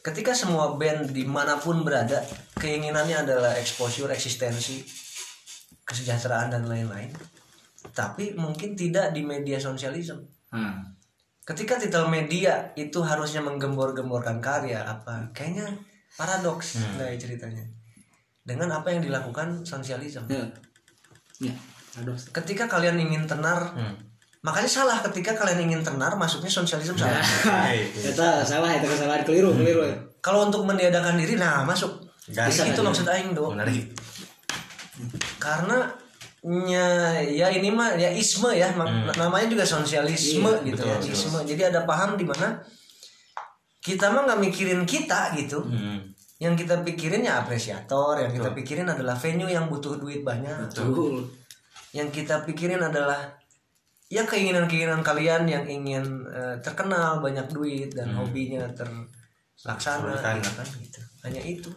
Ketika 0.00 0.32
semua 0.32 0.74
band 0.80 1.12
di 1.12 1.28
mana 1.28 1.60
pun 1.60 1.84
berada 1.84 2.24
keinginannya 2.56 3.28
adalah 3.28 3.52
exposure 3.54 4.08
eksistensi 4.08 4.80
kesejahteraan 5.84 6.56
dan 6.56 6.64
lain-lain. 6.64 7.12
Tapi 7.92 8.32
mungkin 8.32 8.72
tidak 8.72 9.12
di 9.12 9.20
media 9.20 9.60
sosialisme. 9.60 10.24
Nah, 10.56 10.80
ketika 11.44 11.76
titel 11.76 12.08
media 12.08 12.72
itu 12.74 13.04
harusnya 13.04 13.44
menggembor-gemborkan 13.44 14.40
karya 14.40 14.80
apa? 14.80 15.28
Kayaknya 15.36 15.91
paradoks 16.14 16.68
dari 16.94 17.16
ceritanya. 17.16 17.64
Dengan 18.40 18.68
apa 18.72 18.88
yang 18.88 19.00
dilakukan 19.00 19.62
sosialisme 19.62 20.26
ya. 20.26 20.44
Ya 21.40 21.54
ketika 22.32 22.64
kalian 22.66 22.96
ingin 22.96 23.24
tenar 23.24 23.68
Hmm. 23.70 23.92
makanya 24.40 24.66
salah. 24.66 24.98
Ketika 25.02 25.32
kalian 25.32 25.68
ingin 25.68 25.82
tenar 25.82 26.14
masuknya 26.14 26.48
sosialisme 26.48 26.96
salah. 26.96 27.20
Hei, 27.68 27.84
Eta 27.92 28.40
salah 28.40 28.72
eta 28.72 28.86
kesalahan 28.86 29.22
keliru 29.22 29.52
keliru 29.52 29.84
ya. 29.84 29.94
kalau 30.18 30.46
untuk 30.46 30.64
meniadakan 30.64 31.14
diri 31.14 31.36
nah 31.36 31.62
masuk. 31.62 32.00
Gas. 32.28 32.54
itu 32.62 32.78
maksud 32.78 33.04
aing 33.04 33.34
do 33.34 33.50
karena 35.36 35.90
nya 36.42 36.86
ya 37.22 37.50
ini 37.50 37.70
mah 37.70 37.94
ya 37.94 38.10
isme 38.10 38.50
ya. 38.52 38.70
Ma- 38.74 38.88
namanya 39.12 39.46
juga 39.46 39.62
sosialisme 39.62 40.42
Iya, 40.42 40.66
gitu 40.66 40.82
betul, 40.82 40.90
ya 40.90 40.96
betul. 40.98 41.12
isme. 41.14 41.38
Jadi 41.46 41.62
ada 41.68 41.80
paham 41.82 42.14
di 42.14 42.26
mana 42.26 42.58
kita 43.82 44.08
mah 44.08 44.22
nggak 44.24 44.40
mikirin 44.40 44.82
kita 44.84 45.34
gitu 45.34 45.58
Hmm. 45.60 45.98
yang 46.38 46.54
kita 46.54 46.80
pikirin 46.80 47.20
ya 47.20 47.38
apresiator 47.38 48.14
yang 48.16 48.30
kita 48.30 48.50
pikirin 48.52 48.86
adalah 48.86 49.14
venue 49.14 49.46
yang 49.46 49.66
butuh 49.66 49.94
duit 49.96 50.22
banyak 50.22 50.54
Betul. 50.64 51.26
yang 51.90 52.08
kita 52.08 52.42
pikirin 52.42 52.78
adalah 52.78 53.18
ya 54.06 54.22
keinginan-keinginan 54.22 55.00
kalian 55.00 55.44
yang 55.44 55.64
ingin 55.64 56.02
eh, 56.28 56.56
terkenal 56.58 57.18
banyak 57.18 57.46
duit 57.48 57.90
dan 57.90 58.10
hobinya 58.12 58.62
terlaksana 58.70 60.14
Terlaksana. 60.14 60.36
gitu 60.36 60.50
kan 60.52 60.66
gitu. 60.78 61.00
hanya 61.22 61.40
itu 61.40 61.70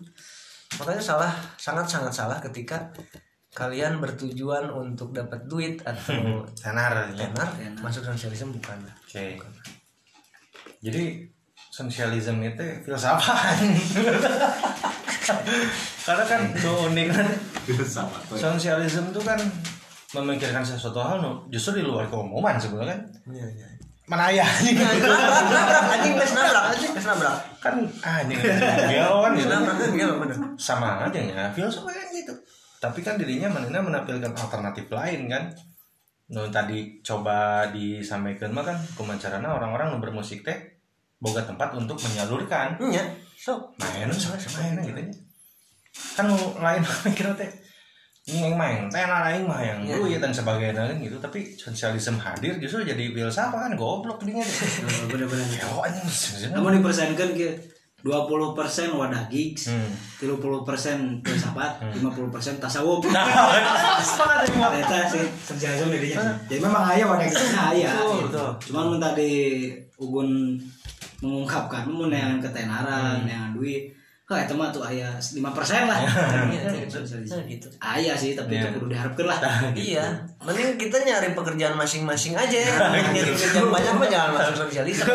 makanya 0.75 1.01
salah 1.03 1.31
sangat 1.55 1.85
sangat 1.85 2.11
salah 2.11 2.37
ketika 2.39 2.89
kalian 3.49 3.97
bertujuan 3.97 4.67
untuk 4.67 5.09
dapat 5.09 5.45
duit 5.45 5.79
atau 5.81 6.43
Tenar 6.63 7.13
ya. 7.13 7.29
tenar 7.29 7.47
masuk 7.79 8.03
sosialisme 8.03 8.51
bukan 8.51 8.81
Oke. 9.05 9.39
Jadi 10.81 11.31
sosialisme 11.75 12.39
itu 12.39 12.63
filsafat. 12.87 13.59
Karena 16.07 16.23
kan 16.23 16.41
itu 16.55 16.71
unik 16.71 17.07
kan. 17.11 17.27
Sosialisme 18.31 19.11
itu 19.11 19.21
kan 19.27 19.39
memikirkan 20.15 20.63
sesuatu 20.63 21.03
hal 21.03 21.19
no, 21.19 21.43
justru 21.51 21.83
di 21.83 21.83
luar 21.83 22.07
keumuman 22.07 22.55
sebenarnya 22.55 22.95
kan. 22.95 22.99
iya 23.27 23.45
iya 23.51 23.67
Menaya 24.05 24.45
nabrak 24.45 25.43
nabrak 25.49 25.83
anjing 25.97 26.13
geus 26.15 26.31
nabrak 26.37 26.65
anjing 26.71 26.91
nabrak 26.93 27.35
kan 27.59 27.75
anjing 28.05 28.37
gelo 28.39 29.17
kan 29.25 29.31
gitu. 29.35 29.49
nabrak 29.49 29.75
kan 29.75 29.89
iya 29.91 30.05
Sama 30.55 31.09
aja 31.09 31.19
ya 31.19 31.43
filsafat 31.51 31.91
kan 31.91 32.07
gitu. 32.15 32.33
Tapi 32.79 32.99
kan 33.03 33.19
dirinya 33.19 33.51
mana 33.51 33.83
menampilkan 33.83 34.31
alternatif 34.31 34.87
lain 34.93 35.27
kan. 35.27 35.51
No, 36.31 36.47
tadi 36.47 37.03
coba 37.03 37.69
disampaikan 37.69 38.55
mah 38.55 38.63
kan 38.63 38.77
kumacarana 38.95 39.51
orang-orang 39.51 39.93
nu 39.93 40.01
bermusik 40.01 40.41
teh 40.41 40.74
boga 41.17 41.41
tempat 41.41 41.73
untuk 41.73 41.95
menyalurkan 41.97 42.75
iya 42.85 43.03
so 43.35 43.71
main 43.77 44.07
main 44.09 44.73
gitu 44.81 44.99
ya 44.99 45.13
kan 46.13 46.25
lain 46.57 46.81
mikir 47.05 47.27
teh 47.33 47.51
ini 48.25 48.41
yang 48.43 48.57
main 48.57 48.89
tenar 48.89 49.21
lain 49.23 49.45
mah 49.45 49.61
yang 49.61 49.79
Iya. 49.79 49.95
duit 49.95 50.17
dan 50.17 50.33
sebagainya 50.33 50.97
gitu 50.97 51.13
tapi 51.19 51.45
sosialisme 51.53 52.17
hadir 52.17 52.57
justru 52.57 52.81
jadi 52.81 53.13
filsafat 53.13 53.69
kan 53.69 53.73
goblok 53.75 54.17
dinya 54.19 54.41
Bener-bener. 55.07 55.45
ya. 55.45 56.49
Namun 56.49 56.81
dipersenkan 56.81 57.31
ke 57.31 57.53
20% 58.01 58.53
wadah 58.93 59.25
gigs, 59.27 59.65
Hmm. 59.67 59.89
30% 60.21 60.41
filsafat, 61.21 61.81
50% 61.89 62.57
tasawuf. 62.57 63.01
semangat 63.99 64.45
ini 64.45 64.57
mah 64.57 64.69
Eta 64.73 64.97
sih 65.05 65.25
sosialisme 65.39 65.89
dirinya. 65.91 66.33
Jadi 66.45 66.61
memang 66.61 66.81
aya 66.83 67.01
wadah 67.03 67.25
gigsnya 67.25 67.61
aya. 67.67 67.89
Betul, 67.93 68.13
gitu. 68.25 68.45
Cuman 68.69 68.83
mun 68.89 68.99
tadi 68.99 69.33
Ugun 69.95 70.53
mengungkapkan 71.19 71.85
mun 71.85 72.09
neangan 72.09 72.39
ketenaran, 72.39 73.23
neangan 73.23 73.53
duit. 73.53 73.91
Kah 74.25 74.41
eta 74.41 74.57
mah 74.57 74.73
tuh 74.73 74.81
aya 74.81 75.05
5% 75.21 75.37
lah. 75.85 76.01
Iya, 76.49 76.89
Sosialisme. 76.89 77.37
Nah, 77.37 77.45
gitu 77.45 77.67
Aya 77.77 78.17
sih, 78.17 78.33
tapi 78.33 78.57
itu 78.57 78.65
Iya. 78.65 78.73
kudu 78.73 78.87
diharapkan 78.89 79.25
lah. 79.29 79.37
Iya, 79.77 80.05
mending 80.41 80.81
kita 80.81 80.97
nyari 80.99 81.37
pekerjaan 81.37 81.77
masing-masing 81.77 82.33
aja 82.33 82.57
ya. 82.57 82.73
Nyari 83.13 83.31
pekerjaan 83.31 83.69
banyak 83.69 83.93
mah 83.93 84.07
jangan 84.09 84.29
masuk 84.33 84.65
sosialisme. 84.65 85.13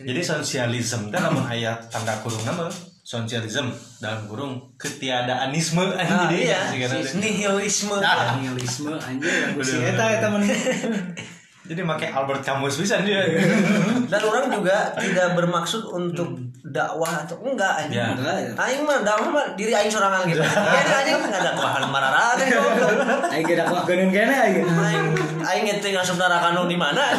jadi 0.00 0.20
sosialisme 0.20 1.12
kan 1.12 1.28
namun 1.28 1.44
ayat 1.44 1.76
tanda 1.86 2.16
kurung 2.24 2.40
nama 2.40 2.66
sosialisme 3.04 3.68
dalam 4.00 4.24
kurung 4.24 4.52
ketiadaanisme 4.74 5.76
Nah, 5.84 6.26
anjing 6.26 6.40
iya, 6.42 6.72
jadi 6.72 6.78
kan 6.80 6.90
ada. 6.90 7.10
nihilisme. 7.20 7.96
Nihilisme 8.00 8.92
anjir 8.96 9.30
lagu 9.46 9.60
si 9.60 9.76
eta 9.76 10.04
eta 10.10 10.26
mah. 10.26 10.40
jadi 11.70 11.86
pakai 11.86 12.10
Albert 12.10 12.42
Camus 12.42 12.74
bisa 12.82 12.98
dia 13.06 13.22
Dan 14.10 14.22
orang 14.26 14.50
juga 14.50 14.90
tidak 14.98 15.38
bermaksud 15.38 15.86
untuk 15.86 16.34
dakwah 16.66 17.22
atau 17.22 17.38
enggak 17.46 17.86
anjing. 17.86 18.02
Ya. 18.02 18.10
Enggak 18.10 18.36
ya. 18.42 18.50
Aing 18.58 18.82
mah 18.82 19.06
dakwah 19.06 19.30
mah 19.30 19.46
diri 19.54 19.70
aing 19.70 19.86
sorangan 19.86 20.26
gitu. 20.26 20.42
Ya 20.42 20.82
di 21.06 21.14
aing 21.14 21.22
enggak 21.22 21.38
ada 21.38 21.54
dakwah 21.54 21.78
marara 21.86 22.34
teh 22.34 22.50
goblok. 22.50 23.30
Aing 23.30 23.46
geus 23.46 23.58
dakwah 23.62 23.86
geuneun 23.86 24.10
kene 24.10 24.34
aing. 24.34 24.66
Aing 24.66 25.04
aing 25.46 25.64
itu 25.70 25.86
ngasup 25.94 26.18
neraka 26.18 26.50
nu 26.58 26.66
di 26.66 26.74
mana? 26.74 27.14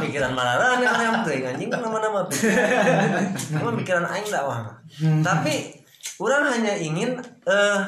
Pikiran 0.00 0.32
marara 0.32 0.80
nih 0.80 0.88
yang 0.88 1.20
teh 1.20 1.36
anjing 1.44 1.68
nama-nama 1.68 2.24
pikiran. 2.32 3.28
Cuma 3.60 3.70
pikiran 3.76 4.04
aing 4.08 4.24
dakwah. 4.24 4.72
Tapi 5.20 5.84
orang 6.16 6.48
hanya 6.48 6.72
ingin 6.80 7.20
eh 7.44 7.78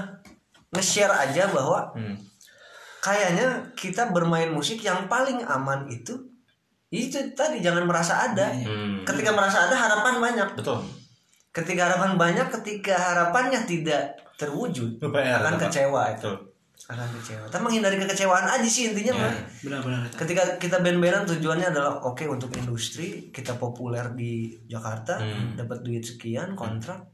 nge-share 0.69 1.17
aja 1.17 1.49
bahwa 1.49 1.97
Hmm. 1.97 2.19
Kayaknya 3.05 3.49
kita 3.77 4.09
bermain 4.09 4.49
musik 4.49 4.81
yang 4.81 5.05
paling 5.05 5.45
aman 5.45 5.85
itu 5.93 6.17
itu 6.89 7.21
tadi 7.37 7.61
jangan 7.61 7.85
merasa 7.85 8.33
ada. 8.33 8.49
Hmm. 8.49 9.05
ketika 9.05 9.35
merasa 9.37 9.69
ada 9.69 9.77
harapan 9.77 10.23
banyak. 10.25 10.49
Betul. 10.57 10.81
Ketika 11.53 11.91
harapan 11.93 12.17
banyak 12.17 12.49
ketika 12.49 12.95
harapannya 12.97 13.61
tidak 13.69 14.17
terwujud 14.41 15.03
PR, 15.03 15.43
akan 15.43 15.59
Bapak. 15.59 15.69
kecewa 15.69 16.03
itu. 16.17 16.31
Betul. 16.33 16.37
Akan 16.85 17.09
kecewa. 17.19 17.45
Tapi 17.51 17.63
menghindari 17.63 17.97
kekecewaan 17.99 18.47
aja 18.47 18.69
sih 18.69 18.91
intinya 18.91 19.27
mah 19.27 19.35
Benar-benar 19.61 20.01
ketika 20.15 20.43
kita 20.57 20.77
band-bandan 20.81 21.25
tujuannya 21.27 21.69
adalah 21.71 21.99
oke 22.01 22.25
untuk 22.25 22.51
industri 22.55 23.29
kita 23.29 23.59
populer 23.59 24.15
di 24.15 24.55
Jakarta 24.65 25.19
Hmm. 25.19 25.59
dapat 25.59 25.83
duit 25.83 26.03
sekian 26.03 26.55
kontrak. 26.55 27.05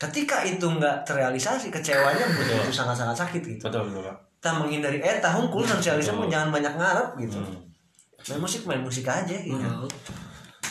Ketika 0.00 0.42
itu 0.42 0.64
nggak 0.64 1.04
terrealisasi 1.04 1.68
kecewanya 1.68 2.24
begitu 2.32 2.72
sangat-sangat 2.72 3.16
sakit 3.20 3.42
gitu. 3.44 3.64
Betul 3.68 3.84
betul 3.92 4.08
pak 4.08 4.29
kita 4.40 4.56
menghindari 4.56 5.04
eh 5.04 5.20
tahun 5.20 5.52
kul 5.52 5.68
sosialisme 5.68 6.24
jangan 6.24 6.48
banyak 6.48 6.72
ngarep 6.72 7.08
gitu. 7.20 7.36
Hmm. 7.36 7.60
main 8.24 8.40
musik 8.40 8.64
main 8.64 8.80
musik 8.80 9.04
aja 9.04 9.36
gitu. 9.36 9.60
Oh. 9.60 9.84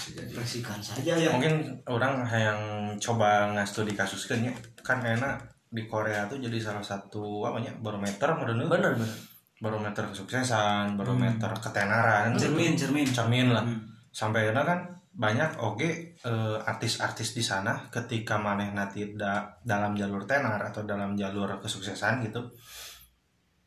Ekspresikan 0.09 0.81
saja 0.81 1.13
ya. 1.13 1.29
mungkin 1.29 1.77
orang 1.85 2.25
yang 2.33 2.59
coba 2.97 3.53
ngastudi 3.53 3.93
kasus 3.93 4.25
kan 4.25 4.41
ya 4.41 4.49
kan 4.81 5.05
enak 5.05 5.37
di 5.69 5.85
Korea 5.85 6.25
tuh 6.25 6.41
jadi 6.41 6.57
salah 6.57 6.81
satu 6.81 7.45
apa 7.45 7.61
ya 7.61 7.69
barometer 7.77 8.25
menurut 8.41 8.73
bener 8.73 8.97
bener. 8.97 9.17
Barometer 9.61 10.01
kesuksesan 10.09 10.97
barometer 10.97 11.53
ketenaran. 11.61 12.33
Cermin, 12.33 12.73
cermin. 12.73 13.05
cermin 13.05 13.53
lah. 13.53 13.61
Sampai 14.09 14.49
karena 14.49 14.65
kan 14.65 14.79
banyak 15.13 15.61
oke 15.61 15.89
eh, 16.17 16.57
artis-artis 16.65 17.37
di 17.37 17.45
sana 17.45 17.85
ketika 17.93 18.41
maneh 18.41 18.73
nanti 18.73 19.13
da- 19.13 19.45
dalam 19.61 19.93
jalur 19.93 20.25
tenar 20.25 20.57
atau 20.57 20.89
dalam 20.89 21.13
jalur 21.13 21.61
kesuksesan 21.61 22.25
gitu 22.25 22.41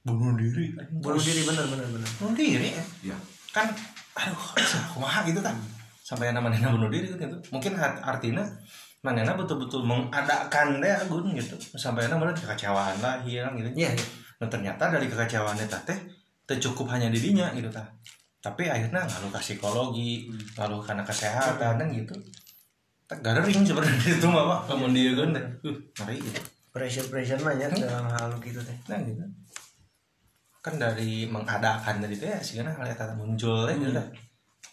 bunuh 0.02 0.34
diri 0.34 0.74
bunuh 0.98 1.22
diri 1.22 1.42
bener 1.46 1.64
bener 1.70 1.86
bener 1.86 2.08
bunuh 2.18 2.34
diri 2.34 2.68
ya 2.74 2.84
ya 3.14 3.16
kan 3.54 3.70
aduh 4.18 4.36
kumaha 4.94 5.22
gitu 5.26 5.38
kan 5.38 5.54
sampai 6.02 6.34
nama 6.34 6.50
manehna 6.50 6.74
bunuh 6.74 6.90
diri 6.90 7.06
gitu 7.06 7.36
mungkin 7.54 7.78
art- 7.78 8.02
artinya 8.02 8.42
manehna 9.02 9.34
betul-betul 9.34 9.82
mengadakan 9.82 10.82
deh 10.82 10.90
agun 10.90 11.34
gitu 11.34 11.54
sampai 11.78 12.06
nama 12.10 12.30
kekecewaan 12.34 12.98
lah 13.02 13.18
hilang 13.22 13.54
gitu 13.58 13.70
iya 13.74 13.90
iya. 13.94 14.06
Nah 14.42 14.50
ternyata 14.50 14.90
dari 14.90 15.06
kekecewaan 15.06 15.54
eta 15.54 15.78
teh 15.86 15.94
teu 16.42 16.58
cukup 16.58 16.90
hanya 16.90 17.06
dirinya 17.14 17.54
gitu 17.54 17.70
tah. 17.70 17.86
Tapi 18.42 18.66
akhirnya 18.66 19.06
ngaruh 19.06 19.30
ke 19.30 19.38
psikologi, 19.38 20.26
ngaruh 20.58 20.82
karena 20.82 21.06
kesehatan 21.06 21.78
dan 21.78 21.86
gitu. 21.94 22.10
Tak 23.06 23.22
garing 23.22 23.62
sebenarnya 23.62 24.18
itu 24.18 24.26
mah 24.26 24.66
Pak. 24.66 24.74
Lamun 24.74 24.90
dia 24.90 25.14
kan 25.14 25.30
teh. 25.30 25.46
Uh, 25.62 25.78
ngeri 26.02 26.18
gitu. 26.18 26.42
pressure 26.74 27.06
pressure 27.06 27.38
banyak 27.38 27.70
dalam 27.78 28.08
hal 28.10 28.34
gitu 28.42 28.58
teh 28.58 28.74
Nah 28.90 28.98
gitu. 29.06 29.22
Kan 30.62 30.78
dari 30.78 31.26
mengadakan 31.26 31.98
dari 31.98 32.14
teh 32.14 32.30
sih 32.38 32.62
hal 32.62 32.70
eta 32.80 33.10
muncul 33.18 33.66
teh 33.66 33.74
gitu 33.74 33.90
tah. 33.90 34.06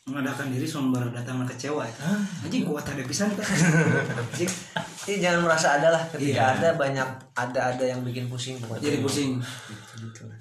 Mengadakan 0.06 0.50
diri 0.50 0.66
sumber 0.66 1.02
datang 1.10 1.42
kecewa. 1.44 1.82
ya. 1.82 1.94
Anjing 2.42 2.64
kuat 2.64 2.86
ada 2.86 3.02
pisan 3.02 3.30
kan. 3.34 3.44
Anjing. 3.44 4.50
Jadi 5.06 5.18
jangan 5.18 5.42
merasa 5.44 5.78
ada 5.78 5.90
lah 5.90 6.02
ketika 6.08 6.38
Iya. 6.38 6.46
ada 6.56 6.70
banyak 6.74 7.10
ada 7.34 7.60
ada 7.74 7.84
yang 7.84 8.02
bikin 8.02 8.30
pusing 8.30 8.58
pokoknya 8.58 8.86
Jadi 8.86 8.98
pusing. 9.02 9.32
gitu 9.98 10.22
lah. 10.30 10.38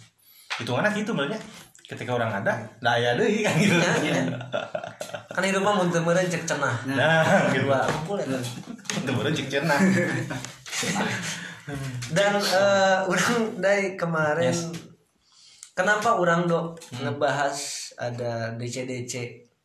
Hitungannya 0.56 0.90
gitu 0.94 1.10
sebenarnya. 1.12 1.40
Ketika 1.88 2.12
orang 2.12 2.28
ada, 2.28 2.52
daya 2.84 3.16
deui 3.16 3.40
kan 3.40 3.56
gitu. 3.56 3.72
Ya, 3.80 3.88
ya. 4.04 4.20
kan 5.32 5.40
hidup 5.40 5.64
mah 5.64 5.80
meureun 5.80 6.28
cek 6.28 6.44
cenah 6.44 6.84
Nah, 6.84 7.48
gitu. 7.48 7.64
dua 7.64 7.80
kumpul 7.88 8.20
Itu 8.20 9.10
baru 9.16 9.32
cek 9.32 9.48
cenah. 9.48 9.80
dan 12.16 12.32
eh, 12.36 12.98
orang 13.04 13.52
dari 13.56 13.94
kemarin 13.94 14.52
Yes. 14.52 14.87
Kenapa 15.78 16.18
orang 16.18 16.50
dok 16.50 16.74
ngebahas 16.98 17.54
ada 17.94 18.58
DCDC 18.58 19.14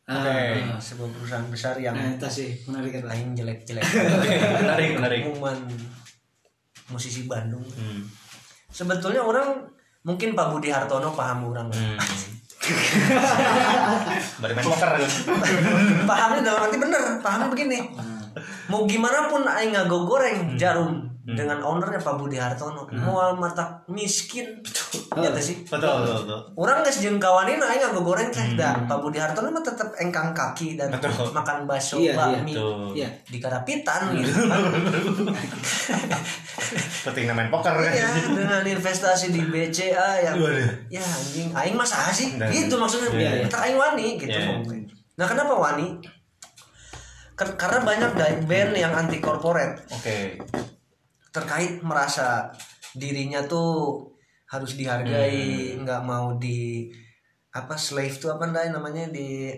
Oke. 0.06 0.38
sebuah 0.78 1.10
perusahaan 1.10 1.48
besar 1.50 1.74
yang 1.82 1.98
Nah, 1.98 2.14
itu 2.14 2.28
sih. 2.30 2.50
Menarik 2.70 3.02
kan. 3.02 3.10
lain 3.10 3.34
jelek-jelek. 3.34 3.82
Menarik 4.62 4.88
menarik. 4.94 5.18
Pengumuman 5.26 5.58
musisi 6.94 7.26
Bandung. 7.26 7.64
Hmm. 7.74 8.06
sebetulnya 8.74 9.22
orang 9.22 9.64
mungkin 10.02 10.34
Pak 10.34 10.50
Budi 10.50 10.68
Hartono 10.70 11.14
paham 11.14 11.50
orang. 11.50 11.70
Hmm. 11.72 11.98
Bari 14.42 14.52
main 14.56 14.64
poker 14.64 14.90
pahamnya 16.08 16.40
dalam 16.42 16.60
arti 16.64 16.76
bener 16.80 17.02
pahamnya 17.22 17.48
begini. 17.54 17.78
Mau 18.66 18.82
gimana 18.84 19.30
pun 19.30 19.46
aing 19.46 19.72
ngago 19.72 20.04
goreng 20.04 20.58
jarum 20.58 21.13
dengan 21.24 21.56
ownernya 21.58 21.96
Pak 21.96 22.14
Budi 22.14 22.36
Hartono 22.36 22.84
mau 22.92 23.32
mata 23.32 23.80
miskin 23.86 24.60
ya 25.14 25.32
teh 25.32 25.40
sih 25.40 25.64
Betul 25.64 26.04
betul 26.04 26.16
betul. 26.20 26.40
orang 26.54 26.84
geus 26.84 27.00
jeung 27.00 27.16
kawanin 27.16 27.56
aing 27.56 27.80
ngago 27.80 28.04
goreng 28.04 28.28
teh 28.28 28.52
dan 28.52 28.84
Pak 28.84 29.00
Budi 29.00 29.16
Hartono 29.16 29.48
mah 29.48 29.64
tetep 29.64 29.88
engkang 29.96 30.30
kaki 30.30 30.76
dan 30.76 30.92
Betul. 30.92 31.32
makan 31.32 31.64
bakso 31.64 31.96
Iya, 31.96 32.12
iya. 32.12 32.14
bakmi 32.14 32.52
Betul. 32.52 32.76
Iya. 32.92 33.08
di 33.24 33.38
karapitan 33.40 34.00
gitu 34.12 34.30
kan 34.44 34.60
Penting 37.04 37.24
main 37.30 37.48
poker 37.48 37.72
kan. 37.72 37.88
Iya, 37.88 38.08
dengan 38.28 38.60
investasi 38.62 39.28
di 39.28 39.40
BCA 39.44 40.08
yang 40.22 40.36
Waduh. 40.36 40.68
ya 40.88 41.00
anjing 41.00 41.48
aing 41.50 41.72
masa 41.74 42.08
sih 42.10 42.36
Nah, 42.36 42.48
gitu 42.48 42.76
maksudnya 42.76 43.08
iya, 43.14 43.30
iya. 43.40 43.46
Aing 43.48 43.76
wani 43.76 44.20
gitu 44.20 44.28
Iya. 44.28 44.60
nah 45.14 45.24
kenapa 45.24 45.54
wani 45.54 46.04
karena 47.34 47.80
banyak 47.80 48.10
band 48.44 48.72
yang 48.74 48.92
anti 48.92 49.18
corporate 49.18 49.80
Oke. 49.88 50.36
Terkait 51.34 51.82
merasa 51.82 52.54
dirinya 52.92 53.42
tuh 53.42 54.06
harus 54.46 54.78
dihargai 54.78 55.74
Hmm. 55.74 55.82
nggak 55.82 56.02
mau 56.02 56.38
di 56.38 56.86
apa 57.50 57.74
slave 57.74 58.14
tuh 58.14 58.30
apa 58.30 58.46
namanya 58.70 59.10
di 59.10 59.50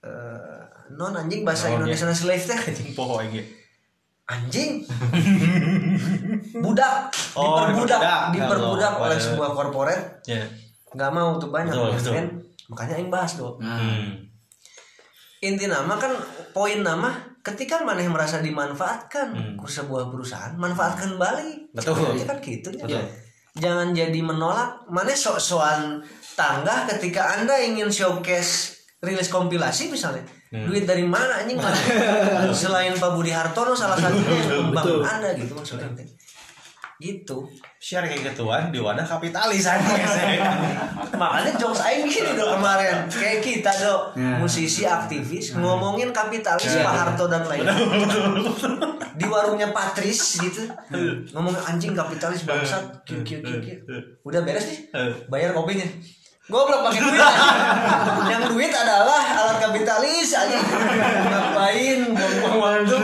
eh, 0.00 0.60
non 0.90 1.12
anjing 1.12 1.44
bahasa 1.44 1.68
Non, 1.68 1.84
Indonesia 1.84 2.08
slave 2.10 2.40
teh 2.40 2.56
Anjing 2.56 2.90
poho 2.94 3.20
aja. 3.20 3.42
anjing 4.26 4.80
budak 6.56 7.10
Oh, 7.34 7.66
diperbudak 7.66 8.00
diperbudak. 8.00 8.30
diperbudak 8.32 8.92
oleh 8.98 9.18
sebuah 9.18 9.50
corporate 9.52 10.04
Ya. 10.24 10.42
nggak 10.90 11.10
mau 11.10 11.36
tuh 11.36 11.50
banyak 11.50 11.70
Betul, 11.70 11.92
betul. 11.92 12.14
makanya 12.66 12.94
yang 12.96 13.10
bahas 13.10 13.32
Nah, 13.36 13.54
Hmm. 13.58 14.24
inti 15.40 15.66
nama 15.66 15.94
kan 15.94 16.12
poin 16.50 16.80
nama 16.80 17.29
ketika 17.40 17.80
mana 17.80 17.98
yang 17.98 18.12
merasa 18.12 18.38
dimanfaatkan 18.38 19.32
Hmm. 19.32 19.54
ke 19.56 19.66
sebuah 19.66 20.08
perusahaan 20.08 20.52
manfaatkan 20.54 21.16
balik 21.16 21.72
Betul. 21.72 22.14
Itu 22.14 22.24
kan 22.24 22.38
gitu 22.38 22.68
ya. 22.78 23.00
Jangan 23.52 23.90
jadi 23.90 24.20
menolak 24.20 24.86
mana 24.86 25.10
sok-sokan 25.10 25.98
tangga 26.32 26.86
ketika 26.86 27.34
anda 27.34 27.58
ingin 27.58 27.88
showcase 27.88 28.76
rilis 29.00 29.28
kompilasi 29.28 29.88
misalnya 29.88 30.22
Hmm. 30.50 30.66
duit 30.66 30.82
dari 30.82 31.06
mana 31.06 31.40
anjing 31.40 31.54
mana 31.56 31.78
selain 32.52 32.90
Pak 32.92 33.14
Budi 33.14 33.30
Hartono 33.30 33.70
salah 33.70 33.94
satunya 33.94 34.34
yang 34.50 34.66
membangun 34.66 34.98
anda 35.00 35.30
gitu 35.32 35.54
maksudnya 35.54 35.86
gitu. 37.00 37.48
Share 37.76 38.04
kayak 38.04 38.20
gituan 38.22 38.68
di 38.68 38.76
wadah 38.76 39.02
kapitalis 39.02 39.64
aja. 39.64 39.80
makanya 41.20 41.56
jokes 41.56 41.80
aing 41.80 42.04
gini 42.04 42.36
dong 42.36 42.60
kemarin. 42.60 43.08
Kayak 43.08 43.40
kita 43.40 43.72
dong 43.74 44.02
Ya. 44.12 44.36
musisi 44.36 44.84
aktivis 44.84 45.56
ngomongin 45.56 46.12
kapitalis 46.12 46.68
Ya, 46.68 46.84
Pak. 46.84 46.92
Harto 46.92 47.24
dan 47.24 47.48
lainnya 47.48 47.72
di 49.10 49.24
warungnya 49.24 49.72
Patris 49.72 50.36
gitu. 50.38 50.68
Ngomong 51.32 51.56
anjing 51.64 51.96
kapitalis 51.96 52.44
bangsat. 52.44 52.84
Kiu 53.02 53.24
kiu 53.24 53.40
kiu 53.40 53.58
kiu. 53.58 53.80
Udah 54.20 54.44
beres 54.44 54.68
nih? 54.68 54.78
Bayar 55.26 55.56
kopinya. 55.56 55.88
Goblok 56.50 56.82
pakai 56.82 56.98
duit. 56.98 57.20
Yang 58.26 58.42
duit 58.50 58.72
adalah 58.74 59.22
alat 59.22 59.62
kapitalis 59.62 60.34
aja 60.34 60.58
Ngapain? 61.30 62.10
Buang-buang 62.10 62.58
waktu 62.58 62.98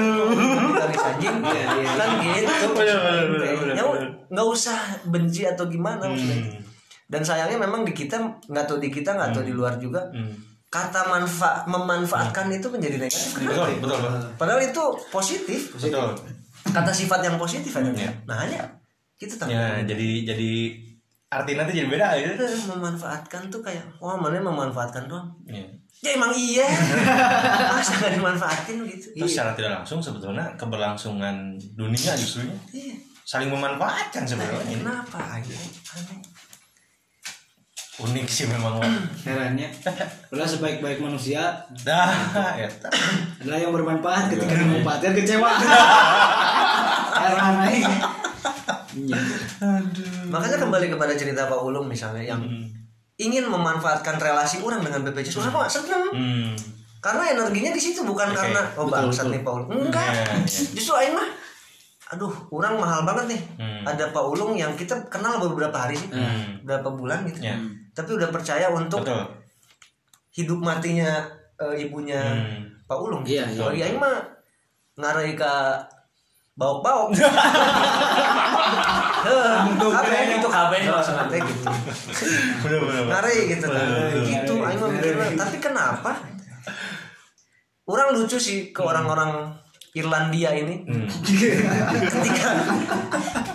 Kapitalis 0.96 1.12
anjing 1.12 1.36
Iya, 1.38 1.68
iya. 1.76 1.92
Kan 1.92 2.08
gitu 2.18 2.66
bener, 2.72 2.96
bener, 2.98 3.72
Ya, 3.72 3.84
nggak 4.26 4.46
usah 4.48 4.78
benci 5.04 5.44
atau 5.44 5.64
gimana 5.66 6.02
maksudnya 6.02 6.40
Hmm. 6.42 6.62
dan 7.06 7.22
sayangnya 7.22 7.54
memang 7.56 7.82
di 7.82 7.92
kita 7.92 8.18
nggak 8.42 8.64
tahu 8.64 8.78
di 8.78 8.90
kita 8.90 9.12
nggak 9.12 9.30
tahu 9.30 9.44
di 9.44 9.52
luar 9.52 9.76
juga 9.76 10.02
Hmm. 10.10 10.34
kata 10.66 11.06
manfaat 11.06 11.62
memanfaatkan 11.64 12.50
itu 12.50 12.66
menjadi 12.66 12.98
negatif 12.98 13.38
Betul, 13.38 13.66
ya? 13.68 13.78
betul, 13.78 13.98
betul. 14.02 14.30
padahal 14.34 14.60
itu 14.60 14.82
positif 15.08 15.60
Betul. 15.72 16.10
kata 16.66 16.90
sifat 16.90 17.20
yang 17.22 17.36
positif 17.36 17.70
ada 17.70 17.86
Iya. 17.88 18.10
nah 18.24 18.36
hanya 18.36 18.66
kita 19.14 19.36
tahu 19.36 19.48
Ya, 19.48 19.78
jadi 19.80 20.26
jadi 20.26 20.50
arti 21.28 21.52
nanti 21.54 21.72
jadi 21.72 21.88
beda 21.88 22.08
ya. 22.12 22.30
Memanfaatkan 22.68 23.46
tuh 23.46 23.58
kayak 23.58 23.82
wah 23.96 24.14
mana 24.14 24.38
memanfaatkan 24.38 25.06
doang 25.06 25.30
Ya. 25.44 25.62
Ya 26.04 26.10
emang 26.16 26.32
iya. 26.36 26.68
Masa 27.76 27.92
nggak 27.96 28.12
dimanfaatin 28.20 28.76
gitu? 28.84 29.06
Terus 29.16 29.30
secara 29.32 29.56
tidak 29.56 29.82
langsung 29.82 30.00
sebetulnya 30.04 30.44
keberlangsungan 30.54 31.56
dunia 31.76 32.12
justru 32.16 32.44
iya. 32.76 32.96
saling 33.24 33.48
memanfaatkan 33.48 34.28
sebenarnya. 34.28 34.64
ini 34.70 34.84
kenapa? 34.84 35.18
Aja 35.40 35.56
aneh. 35.96 36.20
Unik 37.96 38.28
sih 38.28 38.44
memang. 38.44 38.76
Herannya. 39.24 39.72
Udah 40.28 40.44
sebaik-baik 40.44 41.00
manusia 41.00 41.64
dah 41.80 42.12
ya 42.60 42.68
adalah 43.40 43.56
yang 43.56 43.72
bermanfaat 43.72 44.36
ketika 44.36 44.52
dimanfaatkan 44.52 45.16
kecewa. 45.16 45.48
Heran. 47.24 47.54
Iya. 48.96 49.20
makanya 50.32 50.56
kembali 50.56 50.88
kepada 50.88 51.12
cerita 51.12 51.44
Pak 51.44 51.60
Ulung 51.60 51.84
misalnya 51.84 52.24
yang 52.24 52.40
ingin 53.16 53.44
memanfaatkan 53.46 54.16
relasi 54.16 54.60
orang 54.60 54.80
dengan 54.80 55.00
BPJS 55.02 55.40
orang 55.40 55.52
mah 55.54 55.68
seneng 55.68 56.04
hmm. 56.12 56.52
karena 57.00 57.32
energinya 57.32 57.70
di 57.70 57.80
situ 57.80 58.02
bukan 58.02 58.28
Oke, 58.28 58.36
karena 58.36 58.60
oh 58.76 58.84
betul, 58.84 59.08
bangsat 59.08 59.24
betul. 59.24 59.32
nih 59.32 59.40
Pak 59.40 59.52
Ulung 59.54 59.70
enggak 59.82 60.06
Iya, 60.06 60.22
iya. 60.22 60.36
justru 60.76 60.92
aing 60.94 61.14
mah 61.14 61.28
aduh 62.06 62.30
orang 62.50 62.74
mahal 62.76 63.00
banget 63.02 63.34
nih 63.34 63.40
Hmm. 63.56 63.82
ada 63.84 64.04
Pak 64.10 64.24
Ulung 64.26 64.52
yang 64.52 64.72
kita 64.72 64.94
kenal 65.08 65.40
beberapa 65.40 65.74
hari 65.74 65.96
sih 65.96 66.06
Hmm. 66.08 66.60
berapa 66.62 66.86
bulan 66.88 67.24
gitu 67.24 67.40
Ya. 67.42 67.56
tapi 67.90 68.14
udah 68.14 68.28
percaya 68.28 68.68
untuk 68.68 69.00
betul 69.00 69.24
hidup 70.32 70.60
matinya 70.60 71.24
eh, 71.56 71.74
ibunya 71.82 72.20
Hmm. 72.20 72.68
Pak 72.84 72.98
Ulung 73.00 73.24
Iya, 73.24 73.48
gitu. 73.48 73.64
iya. 73.64 73.66
Bagi 73.66 73.82
aing 73.82 73.98
mah 73.98 74.16
ngarai 74.94 75.32
ke 75.32 75.52
bauk-bauk. 76.56 77.12
Heh, 79.26 79.54
kabeh 79.76 80.20
gitu 80.38 80.48
kabeh 80.48 80.78
maksudnya 80.88 81.38
gitu. 81.38 81.62
Bener 82.64 82.80
bener 82.80 83.02
Pak. 83.04 83.10
ngari 83.12 83.36
gitu. 83.52 83.66
Kan 83.68 83.88
gitu 84.24 84.54
aing 84.64 84.78
mah 84.80 84.88
mikirnya 84.88 85.36
tapi 85.36 85.56
kenapa? 85.60 86.12
Orang 87.86 88.16
lucu 88.16 88.40
sih 88.40 88.72
ke 88.72 88.80
orang-orang 88.82 89.52
Irlandia 89.92 90.50
ini. 90.56 90.82
Hmm. 90.88 91.06
ketika 92.16 92.48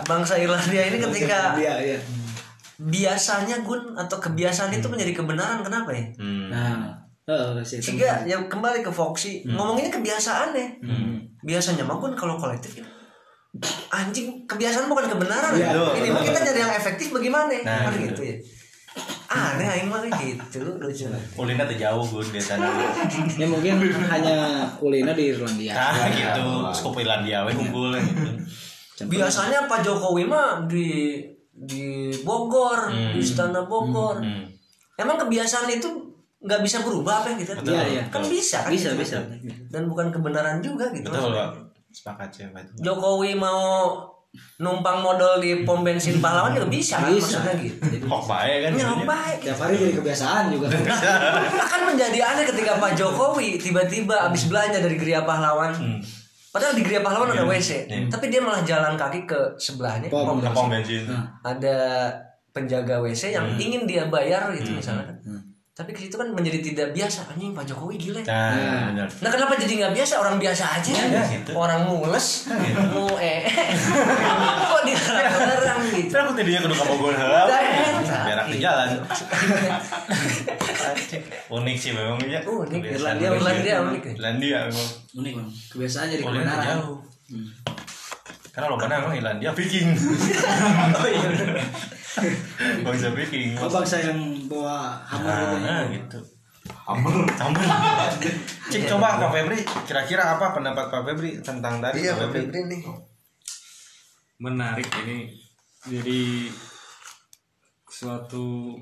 bangsa 0.06 0.38
Irlandia 0.38 0.82
ini 0.88 0.98
ketika 1.02 1.58
Iya, 1.58 1.74
iya. 1.82 1.98
biasanya 2.78 3.62
gun 3.62 3.94
atau 3.94 4.18
kebiasaan 4.18 4.72
itu 4.72 4.86
menjadi 4.88 5.12
kebenaran 5.22 5.60
kenapa 5.62 5.90
ya? 5.92 6.04
Hmm. 6.18 6.48
Nah, 6.50 6.96
oh, 7.28 7.58
sehingga 7.62 8.26
ya 8.26 8.38
kembali 8.46 8.82
ke 8.82 8.90
Foxy. 8.90 9.42
Ngomonginnya 9.42 9.90
kebiasaan 9.90 10.54
ya 10.54 10.68
Hmm. 10.82 11.31
Biasanya 11.42 11.82
mah 11.82 11.96
gun 11.96 12.14
kalau 12.14 12.34
kolektif 12.34 12.74
gitu, 12.74 12.88
anjing 13.88 14.46
kebiasaan 14.46 14.86
bukan 14.86 15.06
kebenaran 15.08 15.52
Iya, 15.52 15.70
ya. 15.70 15.92
ini 15.94 16.08
mah 16.08 16.22
kita 16.22 16.38
nyari 16.40 16.60
yang 16.60 16.72
efektif 16.72 17.10
bagaimana 17.10 17.52
Nah, 17.60 17.78
kan 17.84 17.92
gitu. 17.94 18.08
gitu 18.08 18.22
ya 18.24 18.36
aneh 19.28 19.64
aing 19.66 19.88
mah 19.88 20.04
gitu 20.04 20.76
lucu 20.76 21.08
Ulina 21.34 21.64
tuh 21.64 21.74
jauh 21.74 22.04
gun 22.04 22.26
biasanya 22.28 22.68
Ya 23.34 23.46
mungkin 23.46 23.80
hanya 24.06 24.36
Ulina 24.78 25.12
di 25.12 25.32
Irlandia. 25.32 25.72
nah 25.72 26.04
gitu 26.06 26.44
skup 26.70 26.96
Irlandia 26.96 27.44
we 27.44 27.52
unggul 27.52 27.96
gitu 27.96 28.28
biasanya 29.02 29.64
Pak 29.66 29.82
Jokowi 29.82 30.24
mah 30.24 30.68
di 30.68 31.18
di 31.50 32.12
Bogor 32.22 32.88
Hmm. 32.88 33.12
di 33.12 33.20
Istana 33.20 33.64
Bogor 33.64 34.20
Hmm. 34.20 34.44
emang 34.94 35.16
kebiasaan 35.18 35.68
itu 35.68 36.11
nggak 36.42 36.60
bisa 36.60 36.82
berubah 36.82 37.22
apa 37.22 37.34
gitu 37.34 37.54
Iya, 37.62 37.82
iya. 37.84 38.02
kan 38.06 38.18
bisa 38.20 38.58
kan 38.60 38.68
Bisa, 38.68 38.90
gitu. 38.90 38.98
bisa. 38.98 39.18
dan 39.68 39.86
bukan 39.86 40.10
kebenaran 40.10 40.58
juga 40.58 40.90
gitu 40.90 41.06
betul 41.06 41.30
Pak 41.30 41.50
sepakat 41.88 42.28
sih 42.28 42.44
Pak 42.48 42.60
itu 42.64 42.72
Jokowi 42.82 43.32
mau 43.34 43.94
numpang 44.56 44.98
modal 44.98 45.36
di 45.38 45.60
pom 45.62 45.80
bensin 45.80 46.16
pahlawan 46.16 46.50
juga 46.50 46.64
bisa 46.66 46.96
kan 46.98 47.06
Bisa. 47.06 47.36
maksudnya 47.38 47.54
gitu 47.58 47.78
kok 48.10 48.22
baik 48.26 48.58
kan 48.58 48.70
ya 48.72 48.86
baik 49.04 49.38
Tiap 49.40 49.58
hari 49.60 49.74
jadi 49.76 49.92
kebiasaan 49.94 50.44
juga. 50.48 50.66
akan 51.64 51.80
menjadi 51.86 52.18
aneh 52.24 52.44
ketika 52.46 52.72
Pak 52.76 52.92
Jokowi 52.94 53.48
tiba-tiba 53.56 54.16
habis 54.24 54.46
belanja 54.46 54.78
dari 54.78 54.96
Geria 54.96 55.22
Pahlawan 55.22 55.72
Hmm. 55.72 56.00
padahal 56.48 56.72
di 56.72 56.82
Geria 56.82 57.00
Pahlawan 57.00 57.28
ada 57.30 57.44
Iya. 57.44 57.52
WC 57.52 57.70
Iya. 57.86 58.08
tapi 58.08 58.26
dia 58.26 58.40
malah 58.40 58.60
jalan 58.62 58.94
kaki 58.94 59.20
ke 59.24 59.40
sebelahnya 59.56 60.08
Pom. 60.08 60.24
pom 60.26 60.36
Ke 60.36 60.42
bensin. 60.42 60.56
pom 60.56 60.66
bensin 60.66 61.02
ada 61.42 61.76
penjaga 62.50 62.98
WC 62.98 63.22
yang 63.30 63.46
ingin 63.54 63.84
dia 63.84 64.04
bayar 64.06 64.48
gitu 64.52 64.72
misalnya 64.72 65.06
kan. 65.06 65.16
Tapi 65.72 65.96
ke 65.96 66.04
situ 66.04 66.20
kan 66.20 66.28
menjadi 66.28 66.60
tidak 66.60 66.92
biasa 66.92 67.32
anjing 67.32 67.56
Pak 67.56 67.64
Jokowi 67.64 67.96
gila 67.96 68.20
nah 68.28 68.92
benar 68.92 69.08
Nah 69.08 69.30
kenapa 69.32 69.56
jadi 69.56 69.72
nggak 69.80 69.96
biasa 69.96 70.20
orang 70.20 70.36
biasa 70.36 70.68
aja 70.68 70.92
gitu. 71.32 71.56
orang 71.56 71.88
mules 71.88 72.44
mau 72.92 73.08
eh 73.24 73.48
kok 74.68 74.82
dilarang-larang 74.84 75.80
gitu 75.96 76.12
Terus 76.12 76.28
aku 76.28 76.36
tadinya 76.36 76.60
kudu 76.68 77.08
heula. 77.16 77.48
Dah, 77.48 77.60
eta. 77.64 78.18
Berak 78.28 78.52
di 78.52 78.60
jalan. 78.60 79.00
Unik 81.56 81.76
sih 81.80 81.96
memang 81.96 82.20
ya. 82.20 82.44
Unik, 82.44 82.92
Irlandia. 82.92 83.32
Irlandia 83.32 83.80
unik 83.80 84.02
ya. 84.04 84.12
Irlandia 84.12 84.58
memang. 84.68 84.88
unik 85.24 85.32
kebiasaan 85.72 86.12
jadi 86.12 86.20
kebenaran 86.20 86.68
jauh. 86.68 87.00
Karena 88.52 88.68
lo 88.68 88.76
mana 88.76 89.00
emang 89.00 89.16
Irlandia 89.16 89.56
Viking. 89.56 89.96
Bangsa 92.86 93.08
Viking. 93.12 93.56
oh 93.56 93.66
bangsa 93.66 93.96
yang 93.98 94.18
bawa 94.46 95.00
hammer 95.02 95.32
gitu 95.32 95.56
ya. 95.56 95.58
Nah, 95.64 95.82
gitu. 95.88 96.18
Hammer. 96.82 97.14
Tambah. 97.32 97.62
Cik 98.72 98.84
coba 98.88 99.18
Pak 99.18 99.30
Febri, 99.30 99.58
kira-kira 99.84 100.36
apa 100.36 100.52
pendapat 100.52 100.86
Pak 100.88 101.02
Febri 101.04 101.40
tentang 101.40 101.78
dari 101.78 102.00
iya 102.00 102.12
Pak 102.14 102.30
Febri? 102.30 102.48
Febri 102.48 102.60
nih 102.68 102.82
menarik 104.38 104.90
ini 105.06 105.30
jadi 105.82 106.50
suatu 107.86 108.74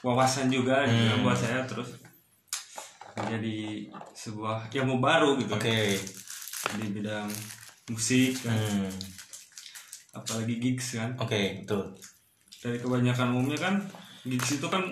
wawasan 0.00 0.48
juga 0.48 0.84
gitu 0.84 1.12
Hmm. 1.12 1.22
buat 1.22 1.36
saya 1.36 1.60
terus 1.62 2.00
menjadi 3.12 3.92
sebuah 4.16 4.72
ilmu 4.72 4.96
baru 4.98 5.36
gitu 5.36 5.52
Oke. 5.52 6.00
di 6.72 6.86
bidang 6.88 7.28
musik 7.88 8.40
kan. 8.40 8.56
Hmm. 8.56 8.88
apalagi 10.12 10.56
gigs 10.56 10.96
kan 10.96 11.12
Oke, 11.18 11.60
betul. 11.60 11.92
Dari 12.62 12.78
kebanyakan 12.78 13.34
umumnya 13.34 13.58
kan 13.60 13.74
gigs 14.22 14.54
itu 14.54 14.66
kan 14.66 14.82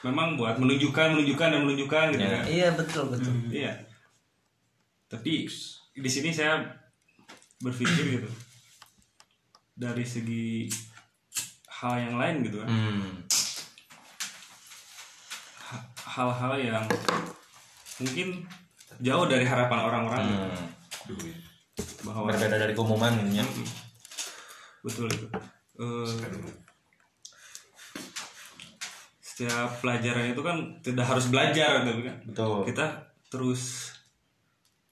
memang 0.00 0.34
buat 0.34 0.56
menunjukkan 0.56 1.12
menunjukkan 1.12 1.48
dan 1.50 1.60
menunjukkan 1.62 2.04
gitu 2.10 2.22
Ya. 2.22 2.32
kan 2.32 2.44
iya 2.46 2.68
betul 2.72 3.04
betul 3.06 3.32
iya 3.50 3.72
tapi 5.06 5.44
di 5.92 6.08
sini 6.08 6.30
saya 6.30 6.64
berpikir 7.58 8.16
gitu 8.16 8.30
dari 9.74 10.00
segi 10.00 10.64
hal 11.70 11.94
yang 11.98 12.16
lain 12.16 12.40
gitu 12.42 12.56
kan 12.58 12.68
Hmm. 12.68 13.10
Ha- 15.62 15.86
hal-hal 16.10 16.54
yang 16.58 16.84
mungkin 17.98 18.48
jauh 18.98 19.24
dari 19.24 19.44
harapan 19.44 19.78
orang-orang 19.78 20.24
gitu. 20.24 20.46
Hmm. 21.14 21.36
bahwa 22.02 22.28
Berbeda 22.28 22.56
dari 22.58 22.72
keumuman 22.72 23.12
ini. 23.22 23.44
betul 24.80 25.06
itu 25.06 25.28
Eh, 25.76 26.12
setiap 29.40 29.80
pelajaran 29.80 30.36
itu 30.36 30.42
kan 30.44 30.56
tidak 30.84 31.08
harus 31.08 31.32
belajar 31.32 31.80
gitu 31.82 32.04
kan. 32.04 32.16
Betul. 32.28 32.60
kita 32.68 32.84
terus 33.32 33.88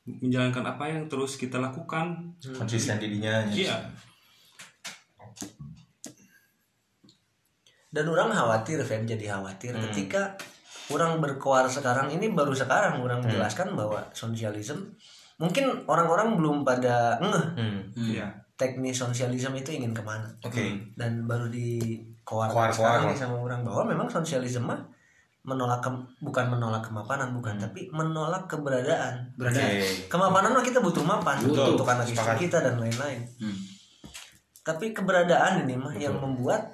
menjalankan 0.08 0.64
apa 0.64 0.88
yang 0.88 1.04
terus 1.04 1.36
kita 1.36 1.60
lakukan. 1.60 2.32
Konsisten 2.56 2.96
didinya. 2.96 3.44
iya. 3.52 3.76
Dan 7.88 8.04
orang 8.08 8.32
khawatir 8.32 8.80
Feb 8.84 9.04
jadi 9.04 9.36
khawatir. 9.36 9.72
Ketika 9.76 10.36
orang 10.92 11.20
berkoar 11.20 11.68
sekarang 11.68 12.08
ini 12.08 12.32
baru 12.32 12.52
sekarang 12.52 13.00
orang 13.00 13.20
menjelaskan 13.20 13.76
bahwa 13.76 14.00
sosialisme 14.12 14.96
mungkin 15.36 15.84
orang-orang 15.84 16.40
belum 16.40 16.56
pada 16.64 17.20
ngeh 17.20 17.44
Hmm. 17.56 17.78
iya. 17.94 18.26
teknis 18.58 18.98
sosialisme 18.98 19.54
itu 19.54 19.70
ingin 19.70 19.92
ke 19.94 20.02
mana. 20.02 20.26
Oke. 20.42 20.72
dan 20.98 21.28
baru 21.28 21.46
di 21.46 22.00
Koar-koar. 22.28 22.68
sekarang 22.70 23.02
nih 23.08 23.16
sama 23.16 23.36
orang 23.38 23.60
bahwa 23.62 23.82
memang 23.86 24.04
sosialisme 24.06 24.60
mah 24.62 24.76
menolak 25.40 25.80
ke- 25.80 26.04
bukan 26.20 26.44
menolak 26.46 26.82
kemapanan 26.82 27.32
bukan 27.32 27.56
tapi 27.56 27.88
menolak 27.88 28.44
keberadaan 28.44 29.32
berada 29.32 29.56
Oke. 29.56 30.04
kemapanan 30.06 30.52
mah 30.52 30.60
kita 30.60 30.78
butuh 30.78 31.00
mapan 31.00 31.40
Betul. 31.40 31.72
untuk 31.72 31.88
anak 31.88 32.04
istri 32.04 32.36
kita 32.38 32.60
dan 32.60 32.76
lain-lain 32.76 33.24
Hmm. 33.38 33.56
tapi 34.60 34.92
keberadaan 34.92 35.64
ini 35.64 35.74
mah 35.74 35.94
yang 35.94 36.12
membuat 36.14 36.68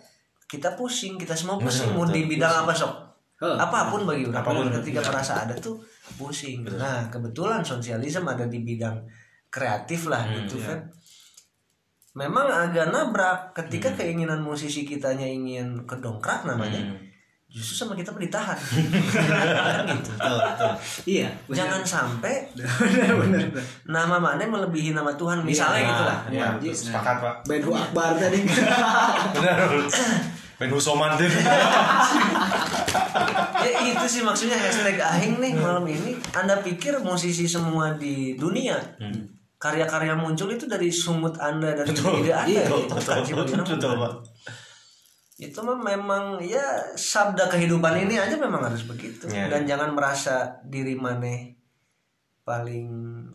kita 0.44 0.74
pusing 0.74 1.14
kita 1.14 1.32
semua 1.32 1.55
pusing 1.57 1.94
mau 1.94 2.02
di 2.05 2.20
betul. 2.20 2.30
bidang 2.34 2.55
apa 2.61 2.74
sok 2.74 2.94
Oh. 3.36 3.50
apa 3.52 3.90
pun 3.90 4.02
bagi 4.05 4.24
orang 4.24 4.40
Apa 4.40 4.50
pun, 4.52 4.66
ketika 4.72 5.02
merasa 5.05 5.32
ada 5.36 5.52
tuh 5.55 5.76
pusing 6.16 6.64
nah 6.72 7.07
kebetulan 7.07 7.61
sosialisme 7.61 8.24
ada 8.24 8.46
di 8.46 8.59
bidang 8.59 8.94
kreatif 9.48 10.07
lah 10.07 10.22
Hmm, 10.24 10.34
gitu 10.40 10.57
iya. 10.57 10.66
kan 10.68 10.78
memang 12.14 12.46
agak 12.46 12.88
nabrak 12.88 13.50
ketika 13.52 13.90
keinginan 13.92 14.38
musisi 14.38 14.82
kitanya 14.82 15.26
ingin 15.26 15.82
kedongkrak 15.82 16.42
namanya 16.44 16.78
Hmm. 16.80 16.98
justru 17.50 17.74
sama 17.76 17.94
kita 17.94 18.10
ditahan 18.12 18.54
gitu 18.54 18.98
Betul, 20.14 20.38
betul. 20.40 20.72
iya 21.04 21.26
jangan 21.48 21.82
sampai 21.82 22.46
benar 22.54 23.14
benar 23.16 23.46
nama 23.84 24.16
mana 24.16 24.42
melebihi 24.42 24.90
nama 24.90 25.10
Tuhan 25.12 25.42
misalnya 25.42 25.78
Nah, 25.80 25.88
gitu 25.88 26.02
lah 26.04 26.18
Ya, 26.28 26.46
betul. 26.52 26.70
sepakat, 26.72 27.16
Pak. 27.18 27.34
Ben 27.44 27.60
Hu 27.60 27.70
Akbar 27.70 28.14
tadi 28.14 28.42
Benar. 29.34 29.58
Ben 30.54 30.70
Husoman 30.70 31.14
tuh. 31.14 31.26
ya 33.60 33.70
itu 33.84 34.06
sih 34.08 34.22
maksudnya 34.22 34.54
hashtag 34.54 34.98
ahing 34.98 35.38
nih 35.38 35.52
malam 35.54 35.82
ini 35.84 36.14
anda 36.32 36.58
pikir 36.58 36.98
musisi 37.00 37.44
semua 37.44 37.90
di 37.92 38.34
dunia 38.34 38.78
karya-karya 39.64 40.12
muncul 40.12 40.52
itu 40.52 40.68
dari 40.68 40.92
sumut 40.92 41.40
anda 41.40 41.72
dari 41.72 41.88
ide 42.20 42.30
anda 42.30 42.60
Betul, 42.68 43.24
gitu 43.24 43.32
betul, 43.32 43.64
betul, 43.64 43.76
bukan. 43.80 43.96
Pak. 43.98 44.12
itu 45.34 45.58
mah 45.58 45.78
memang 45.80 46.24
ya 46.38 46.62
sabda 46.92 47.48
kehidupan 47.48 48.04
ini 48.04 48.14
aja 48.14 48.36
memang 48.36 48.60
harus 48.62 48.84
begitu 48.84 49.24
Ya. 49.26 49.48
dan 49.48 49.64
jangan 49.64 49.90
merasa 49.90 50.60
diri 50.62 50.94
maneh 50.94 51.56
paling 52.44 52.86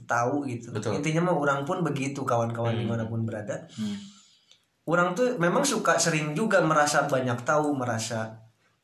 tahu 0.05 0.45
gitu 0.45 0.69
Betul. 0.69 0.93
Hmm. 0.93 0.97
intinya 1.01 1.21
mah 1.27 1.35
orang 1.35 1.65
pun 1.65 1.81
begitu 1.81 2.21
kawan-kawan 2.21 2.71
di 2.73 2.85
mana 2.85 3.03
pun 3.03 3.25
berada 3.25 3.65
orang 4.85 5.11
tuh 5.11 5.35
memang 5.35 5.61
suka 5.61 5.97
sering 5.97 6.31
juga 6.31 6.61
merasa 6.61 7.03
banyak 7.03 7.41
tahu 7.41 7.73
merasa 7.73 8.37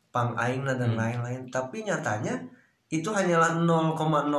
pang 0.10 0.34
aing 0.34 0.66
dan 0.66 0.82
Hmm. 0.82 0.98
lain-lain 0.98 1.42
tapi 1.48 1.86
nyatanya 1.86 2.42
itu 2.96 3.10
hanyalah 3.10 3.56
0,00000 3.58 4.32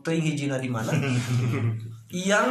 teuing 0.00 0.24
hijina 0.24 0.56
di 0.56 0.68
mana 0.68 0.92
yang 2.10 2.46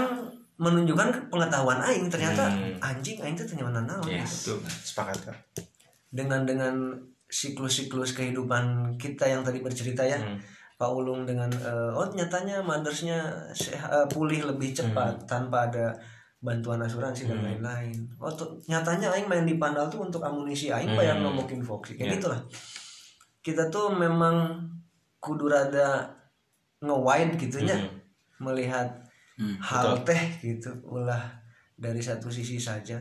menunjukkan 0.58 1.30
pengetahuan 1.30 1.78
aing 1.84 2.08
ternyata 2.08 2.50
Hmm. 2.50 2.74
anjing 2.80 3.18
aing 3.20 3.34
itu 3.34 3.46
ternyata 3.46 3.80
naon 3.80 4.02
Yes. 4.04 4.50
Sepakat, 4.84 5.18
Kak. 5.24 5.38
dengan 6.10 6.44
dengan 6.44 6.74
siklus-siklus 7.28 8.14
kehidupan 8.14 8.64
kita 8.96 9.28
yang 9.28 9.42
tadi 9.42 9.60
bercerita 9.60 10.02
ya 10.02 10.18
Hmm. 10.18 10.40
Pak 10.76 10.90
Ulung 10.90 11.26
dengan 11.26 11.50
eh, 11.52 11.92
oh 11.92 12.08
nyatanya 12.08 12.62
mothersnya 12.62 13.18
seha- 13.52 13.90
eh, 13.92 14.08
pulih 14.08 14.46
lebih 14.46 14.72
cepat 14.72 15.14
Hmm. 15.16 15.28
tanpa 15.28 15.68
ada 15.68 15.94
bantuan 16.38 16.78
asuransi 16.80 17.26
dan 17.26 17.42
lain-lain. 17.42 17.98
Oh 18.16 18.30
tuh, 18.32 18.62
nyatanya 18.64 19.10
aing 19.10 19.26
main 19.26 19.42
di 19.44 19.58
Pandal 19.58 19.86
tuh 19.88 20.00
untuk 20.00 20.22
amunisi 20.22 20.70
aing 20.70 20.94
bayar 20.94 21.18
Hmm. 21.18 21.26
nombokin 21.28 21.60
Foxy 21.60 21.94
kayak 21.94 22.08
Ya. 22.08 22.16
gitulah. 22.16 22.42
Kita 23.48 23.64
tuh 23.68 23.88
memang 23.90 24.60
kudu 25.18 25.48
rada 25.48 26.04
nge-wide 26.80 27.40
gitunya 27.40 27.74
Hmm. 27.74 27.96
melihat 28.44 28.88
Hmm, 29.34 29.54
hal 29.62 29.94
teh 30.04 30.18
gitu 30.42 30.68
ulah 30.84 31.22
dari 31.74 32.02
satu 32.02 32.28
sisi 32.28 32.58
saja. 32.58 32.98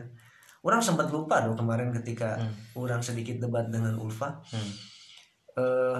Orang 0.61 0.77
sempat 0.79 1.09
lupa 1.09 1.41
dong 1.41 1.57
kemarin 1.57 1.89
ketika 1.91 2.37
orang 2.73 3.01
sedikit 3.01 3.37
debat 3.39 3.67
dengan 3.67 3.97
Ulfa. 3.97 4.31
Hmm. 4.47 4.71
eh 5.57 5.97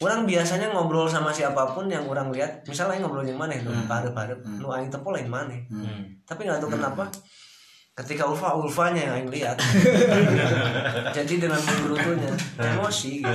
orang 0.00 0.26
biasanya 0.26 0.66
ngobrol 0.68 1.06
sama 1.06 1.30
siapa 1.30 1.62
pun 1.70 1.86
yang 1.86 2.02
orang 2.04 2.28
lihat 2.28 2.66
misalnya 2.66 2.98
ngobrol 2.98 3.22
yang 3.22 3.38
mana 3.38 3.54
nu 3.56 3.70
parep 3.86 4.10
parep 4.10 4.38
nu 4.42 4.66
aing 4.68 4.90
tepo 4.90 5.14
lain 5.14 5.30
mana 5.30 5.54
Hmm. 5.70 6.02
tapi 6.26 6.42
nggak 6.42 6.58
tahu 6.58 6.74
kenapa 6.74 7.06
ketika 7.92 8.24
Ulfa 8.24 8.56
Ulfanya 8.56 9.20
yang 9.20 9.28
lihat. 9.28 9.56
Jadi 11.16 11.34
dengan 11.36 11.60
menggerutunya 11.60 12.32
emosi 12.56 13.20
gitu. 13.20 13.28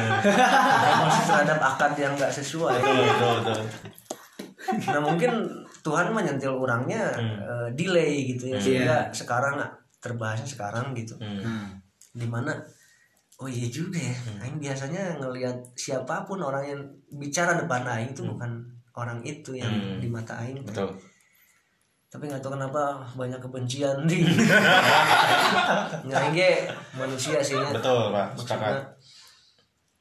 Emosi 0.87 1.21
terhadap 1.29 1.59
akad 1.61 1.93
yang 1.95 2.13
nggak 2.17 2.33
sesuai. 2.33 2.77
Betul, 2.81 2.97
betul, 3.05 3.35
betul. 3.45 3.61
nah 4.67 4.99
mungkin 4.99 5.31
Tuhan 5.79 6.11
menyentil 6.11 6.51
orangnya 6.51 7.15
eh, 7.21 7.69
delay 7.71 8.35
gitu 8.35 8.51
ya 8.51 8.59
sehingga 8.59 8.97
sekarang 9.15 9.61
terbahasnya 10.03 10.43
sekarang 10.43 10.91
gitu. 10.91 11.15
Hmm. 11.21 11.71
di 12.17 12.25
mana 12.25 12.49
oh 13.37 13.45
iya 13.45 13.69
juga 13.69 14.01
ya 14.01 14.17
Aing 14.41 14.57
biasanya 14.57 15.21
ngelihat 15.21 15.53
siapa 15.77 16.25
pun 16.25 16.41
orang 16.41 16.65
yang 16.65 16.81
bicara 17.13 17.53
depan 17.53 17.85
Aing 17.85 18.09
itu 18.11 18.25
bukan 18.25 18.49
orang 18.97 19.21
itu 19.21 19.53
yang 19.53 19.69
Hmm. 19.69 20.01
di 20.01 20.09
mata 20.09 20.33
Aing 20.41 20.65
Betul. 20.65 20.97
Tapi 22.07 22.31
nggak 22.31 22.39
tahu 22.39 22.55
kenapa 22.55 23.03
banyak 23.19 23.35
kebencian 23.35 24.07
di 24.07 24.23
ge 26.31 26.63
manusia 26.95 27.43
sih 27.43 27.59
ya 27.59 27.67
Betul, 27.75 28.15
Pak. 28.15 28.31
Sepakat. 28.39 28.95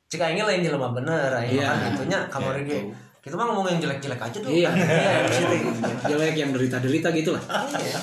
Cik 0.06 0.22
Aing 0.22 0.38
ge 0.38 0.46
lain 0.46 0.62
jelema 0.62 0.94
bener 0.94 1.34
Aing 1.34 1.58
Iya. 1.58 1.66
kan 1.66 1.90
gitunya 1.90 2.18
kamar 2.30 2.54
ge 2.62 2.86
kita 3.18 3.34
mah 3.34 3.50
ngomong 3.50 3.66
yang 3.74 3.82
jelek-jelek 3.82 4.22
aja 4.22 4.38
tuh 4.38 4.54
Iya. 4.54 4.70
iya 4.70 5.26
gitu. 5.26 5.66
jelek 6.06 6.38
yang 6.38 6.54
derita 6.54 6.78
derita 6.78 7.10
gitu 7.10 7.34
lah 7.34 7.42
Iya. 7.74 7.98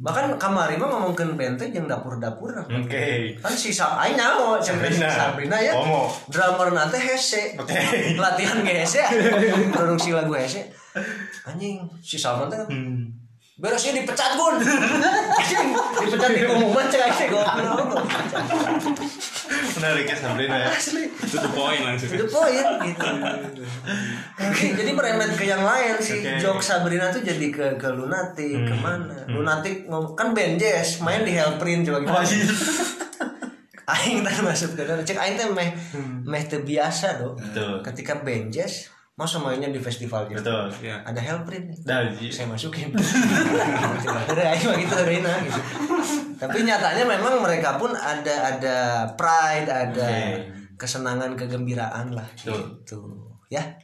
Bahkan 0.00 0.32
kamari 0.40 0.80
mah 0.80 0.88
ngomongkeun 0.88 1.36
band 1.36 1.60
teh 1.60 1.68
jeung 1.68 1.84
dapur-dapur 1.84 2.56
Oke. 2.64 3.36
kan 3.36 3.52
si 3.52 3.68
Sab 3.68 4.00
aing 4.00 4.16
nyaho 4.16 4.56
cenah 4.56 4.88
si 4.88 4.96
Sabrina. 4.96 5.12
Sabrina 5.12 5.56
ya 5.60 5.72
Omo. 5.76 6.08
drummer 6.32 6.72
nanti 6.72 6.96
hese 6.96 7.52
Oke. 7.60 8.16
latihan 8.16 8.64
ge 8.64 8.80
hese 8.80 9.04
produksi 9.68 10.16
lagu 10.16 10.32
hese 10.32 10.72
anjing 11.44 11.84
si 12.00 12.16
Salman 12.16 12.48
teh 12.48 12.64
Hmm. 12.64 13.12
Beresnya 13.54 13.92
dipecat 13.94 14.32
gun 14.34 14.56
dipecat 16.02 16.30
di 16.30 16.40
pengumuman 16.42 16.86
cek 16.86 17.02
aja 17.02 17.24
goblok 17.26 18.02
Menarik 19.72 20.06
ya 20.06 20.14
Sabrina 20.14 20.56
ya. 20.58 20.68
asli. 20.70 21.10
Itu 21.10 21.36
the 21.38 21.50
point 21.50 21.82
langsung. 21.82 22.08
Itu 22.08 22.26
poin 22.28 22.54
gitu. 22.84 23.06
Oke, 24.38 24.66
jadi 24.78 24.90
meremet 24.92 25.32
ke 25.34 25.44
yang 25.44 25.60
lain 25.60 25.96
sih 25.98 26.20
Oke. 26.20 26.38
jok 26.38 26.60
Sabrina 26.60 27.10
tuh 27.10 27.18
jadi 27.20 27.46
ke 27.48 27.66
ke 27.76 27.88
lunatik 27.90 28.62
ke 28.62 28.74
mana? 28.74 29.26
Lunatik 29.26 29.88
ngom- 29.88 30.14
kan 30.14 30.30
band 30.30 30.56
jazz 30.56 31.00
main 31.00 31.24
di 31.24 31.32
Hellprint 31.32 31.82
coba 31.84 31.98
gimana? 32.00 32.22
Aing 33.92 34.22
teh 34.22 34.36
masuk 34.40 34.78
ke 34.78 34.82
cek 35.02 35.18
aing 35.18 35.34
teh 35.34 35.50
meh 35.50 35.74
meh 36.22 36.42
teu 36.46 36.62
biasa 36.62 37.18
do 37.18 37.34
ketika 37.82 38.22
band 38.22 38.48
jazz 38.48 38.86
mau 39.12 39.28
mainnya 39.44 39.68
di 39.68 39.78
festival 39.78 40.24
gitu. 40.28 40.40
Betul. 40.40 40.72
ya 40.80 41.04
ada 41.04 41.20
Hellprint 41.20 41.68
nih. 41.68 41.78
Dari 41.84 42.32
saya 42.32 42.48
masukin. 42.48 42.90
Aing 44.42 44.64
mah 44.66 44.76
gitu 44.80 44.94
Reina 45.04 45.32
gitu 45.44 45.60
tapi 46.42 46.58
nyatanya 46.66 47.04
memang 47.06 47.38
mereka 47.38 47.78
pun 47.78 47.94
ada 47.94 48.34
ada 48.50 48.76
pride 49.14 49.70
ada 49.70 50.06
Oke. 50.10 50.74
kesenangan 50.74 51.38
kegembiraan 51.38 52.10
lah 52.10 52.26
Betul. 52.34 52.82
gitu. 52.82 52.98
Ya 53.46 53.78